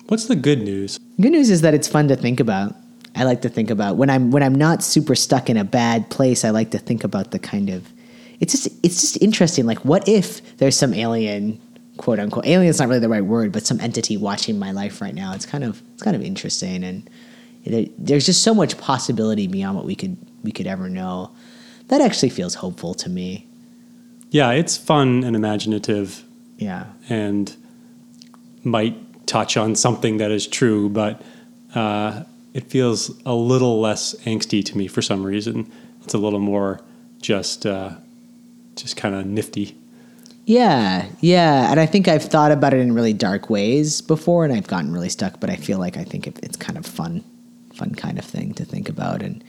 What's 0.08 0.26
the 0.28 0.38
good 0.38 0.62
news? 0.62 1.00
Good 1.20 1.32
news 1.32 1.50
is 1.50 1.62
that 1.62 1.74
it's 1.74 1.88
fun 1.88 2.08
to 2.08 2.16
think 2.16 2.40
about. 2.40 2.74
I 3.14 3.24
like 3.24 3.42
to 3.42 3.50
think 3.50 3.70
about 3.70 3.98
when 3.98 4.10
I'm 4.10 4.32
when 4.32 4.42
I'm 4.42 4.56
not 4.56 4.82
super 4.82 5.16
stuck 5.16 5.50
in 5.50 5.58
a 5.58 5.66
bad 5.66 6.10
place. 6.10 6.46
I 6.46 6.52
like 6.52 6.72
to 6.72 6.78
think 6.78 7.04
about 7.04 7.32
the 7.32 7.40
kind 7.40 7.70
of 7.70 7.92
it's 8.40 8.54
just 8.54 8.68
it's 8.84 9.02
just 9.02 9.22
interesting. 9.22 9.66
Like, 9.66 9.80
what 9.80 10.08
if 10.08 10.58
there's 10.58 10.78
some 10.78 10.94
alien, 10.94 11.60
quote 11.98 12.20
unquote, 12.20 12.46
alien's 12.46 12.80
not 12.80 12.88
really 12.88 13.00
the 13.00 13.10
right 13.10 13.26
word, 13.26 13.52
but 13.52 13.66
some 13.66 13.80
entity 13.80 14.18
watching 14.18 14.58
my 14.60 14.72
life 14.72 15.02
right 15.02 15.14
now? 15.14 15.34
It's 15.34 15.46
kind 15.46 15.64
of 15.64 15.82
it's 15.94 16.04
kind 16.04 16.16
of 16.16 16.22
interesting, 16.22 16.84
and 16.84 17.10
it, 17.64 17.92
there's 17.98 18.26
just 18.26 18.44
so 18.44 18.54
much 18.54 18.78
possibility 18.78 19.48
beyond 19.48 19.76
what 19.76 19.86
we 19.86 19.96
could 19.96 20.18
we 20.44 20.52
could 20.52 20.68
ever 20.68 20.90
know. 20.90 21.32
That 21.88 22.02
actually 22.02 22.30
feels 22.30 22.56
hopeful 22.56 22.94
to 22.96 23.10
me. 23.10 23.48
Yeah, 24.30 24.52
it's 24.52 24.76
fun 24.78 25.24
and 25.24 25.36
imaginative 25.36 26.24
Yeah, 26.58 26.88
and 27.10 27.56
might 28.64 29.28
touch 29.28 29.58
on 29.58 29.76
something 29.76 30.18
that 30.18 30.32
is 30.32 30.48
true, 30.48 30.90
but 30.90 31.22
uh, 31.76 32.24
it 32.54 32.70
feels 32.70 33.22
a 33.26 33.34
little 33.34 33.80
less 33.80 34.16
angsty 34.26 34.64
to 34.66 34.78
me 34.78 34.88
for 34.88 35.02
some 35.02 35.24
reason. 35.24 35.72
It's 36.04 36.14
a 36.14 36.18
little 36.18 36.40
more 36.40 36.82
just 37.22 37.66
uh, 37.66 37.92
just 38.76 38.98
kind 38.98 39.16
of 39.16 39.26
nifty. 39.26 39.76
Yeah, 40.48 41.06
yeah, 41.20 41.70
and 41.70 41.78
I 41.78 41.86
think 41.86 42.08
I've 42.08 42.24
thought 42.24 42.54
about 42.54 42.74
it 42.74 42.80
in 42.80 42.94
really 42.94 43.12
dark 43.12 43.50
ways 43.50 44.00
before, 44.02 44.46
and 44.46 44.54
I've 44.54 44.66
gotten 44.68 44.94
really 44.94 45.10
stuck. 45.10 45.42
But 45.42 45.50
I 45.50 45.58
feel 45.58 45.78
like 45.78 45.98
I 45.98 46.06
think 46.06 46.26
it's 46.26 46.56
kind 46.56 46.78
of 46.78 46.86
fun, 46.86 47.22
fun 47.74 47.94
kind 47.96 48.18
of 48.18 48.24
thing 48.24 48.54
to 48.54 48.64
think 48.64 48.88
about. 48.88 49.22
And 49.22 49.44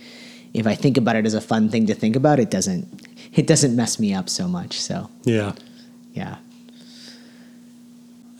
if 0.54 0.66
I 0.66 0.74
think 0.74 0.96
about 0.96 1.14
it 1.14 1.24
as 1.24 1.34
a 1.34 1.40
fun 1.40 1.68
thing 1.68 1.86
to 1.86 1.94
think 1.94 2.16
about, 2.16 2.40
it 2.40 2.50
doesn't 2.50 3.06
it 3.32 3.46
doesn't 3.46 3.76
mess 3.76 4.00
me 4.00 4.12
up 4.12 4.28
so 4.28 4.48
much. 4.48 4.80
So 4.80 5.08
Yeah. 5.22 5.52
yeah, 6.14 6.38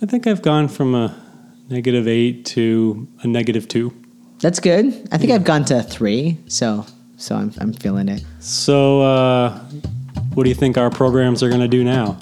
I 0.01 0.05
think 0.05 0.27
I've 0.27 0.41
gone 0.41 0.67
from 0.67 0.95
a 0.95 1.15
negative 1.69 2.09
eight 2.09 2.43
to 2.47 3.07
a 3.23 3.27
negative 3.27 3.69
two. 3.69 3.93
that's 4.41 4.59
good. 4.59 4.87
I 5.13 5.17
think 5.17 5.31
I've 5.31 5.45
gone 5.45 5.63
to 5.65 5.81
three, 5.81 6.37
so 6.47 6.85
so 7.15 7.37
I'm 7.37 7.53
I'm 7.61 7.71
feeling 7.71 8.09
it. 8.09 8.21
So, 8.39 9.01
uh, 9.01 9.59
what 10.33 10.43
do 10.43 10.49
you 10.49 10.55
think 10.55 10.77
our 10.77 10.89
programs 10.89 11.41
are 11.41 11.47
going 11.47 11.61
to 11.61 11.67
do 11.69 11.85
now? 11.85 12.17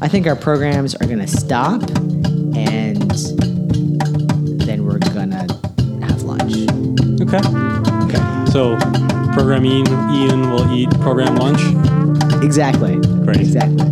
I 0.00 0.08
think 0.08 0.26
our 0.26 0.36
programs 0.36 0.94
are 0.94 1.06
gonna 1.06 1.26
stop, 1.26 1.82
and 2.56 3.10
then 4.60 4.84
we're 4.84 4.98
gonna 4.98 5.46
have 6.04 6.22
lunch. 6.22 6.68
Okay. 7.20 7.40
Okay. 8.04 8.50
So, 8.50 8.76
program 9.32 9.64
Ian, 9.64 9.86
Ian 10.14 10.50
will 10.50 10.70
eat 10.72 10.90
program 11.00 11.36
lunch. 11.36 11.60
Exactly. 12.44 12.96
Great. 13.24 13.40
Exactly. 13.40 13.90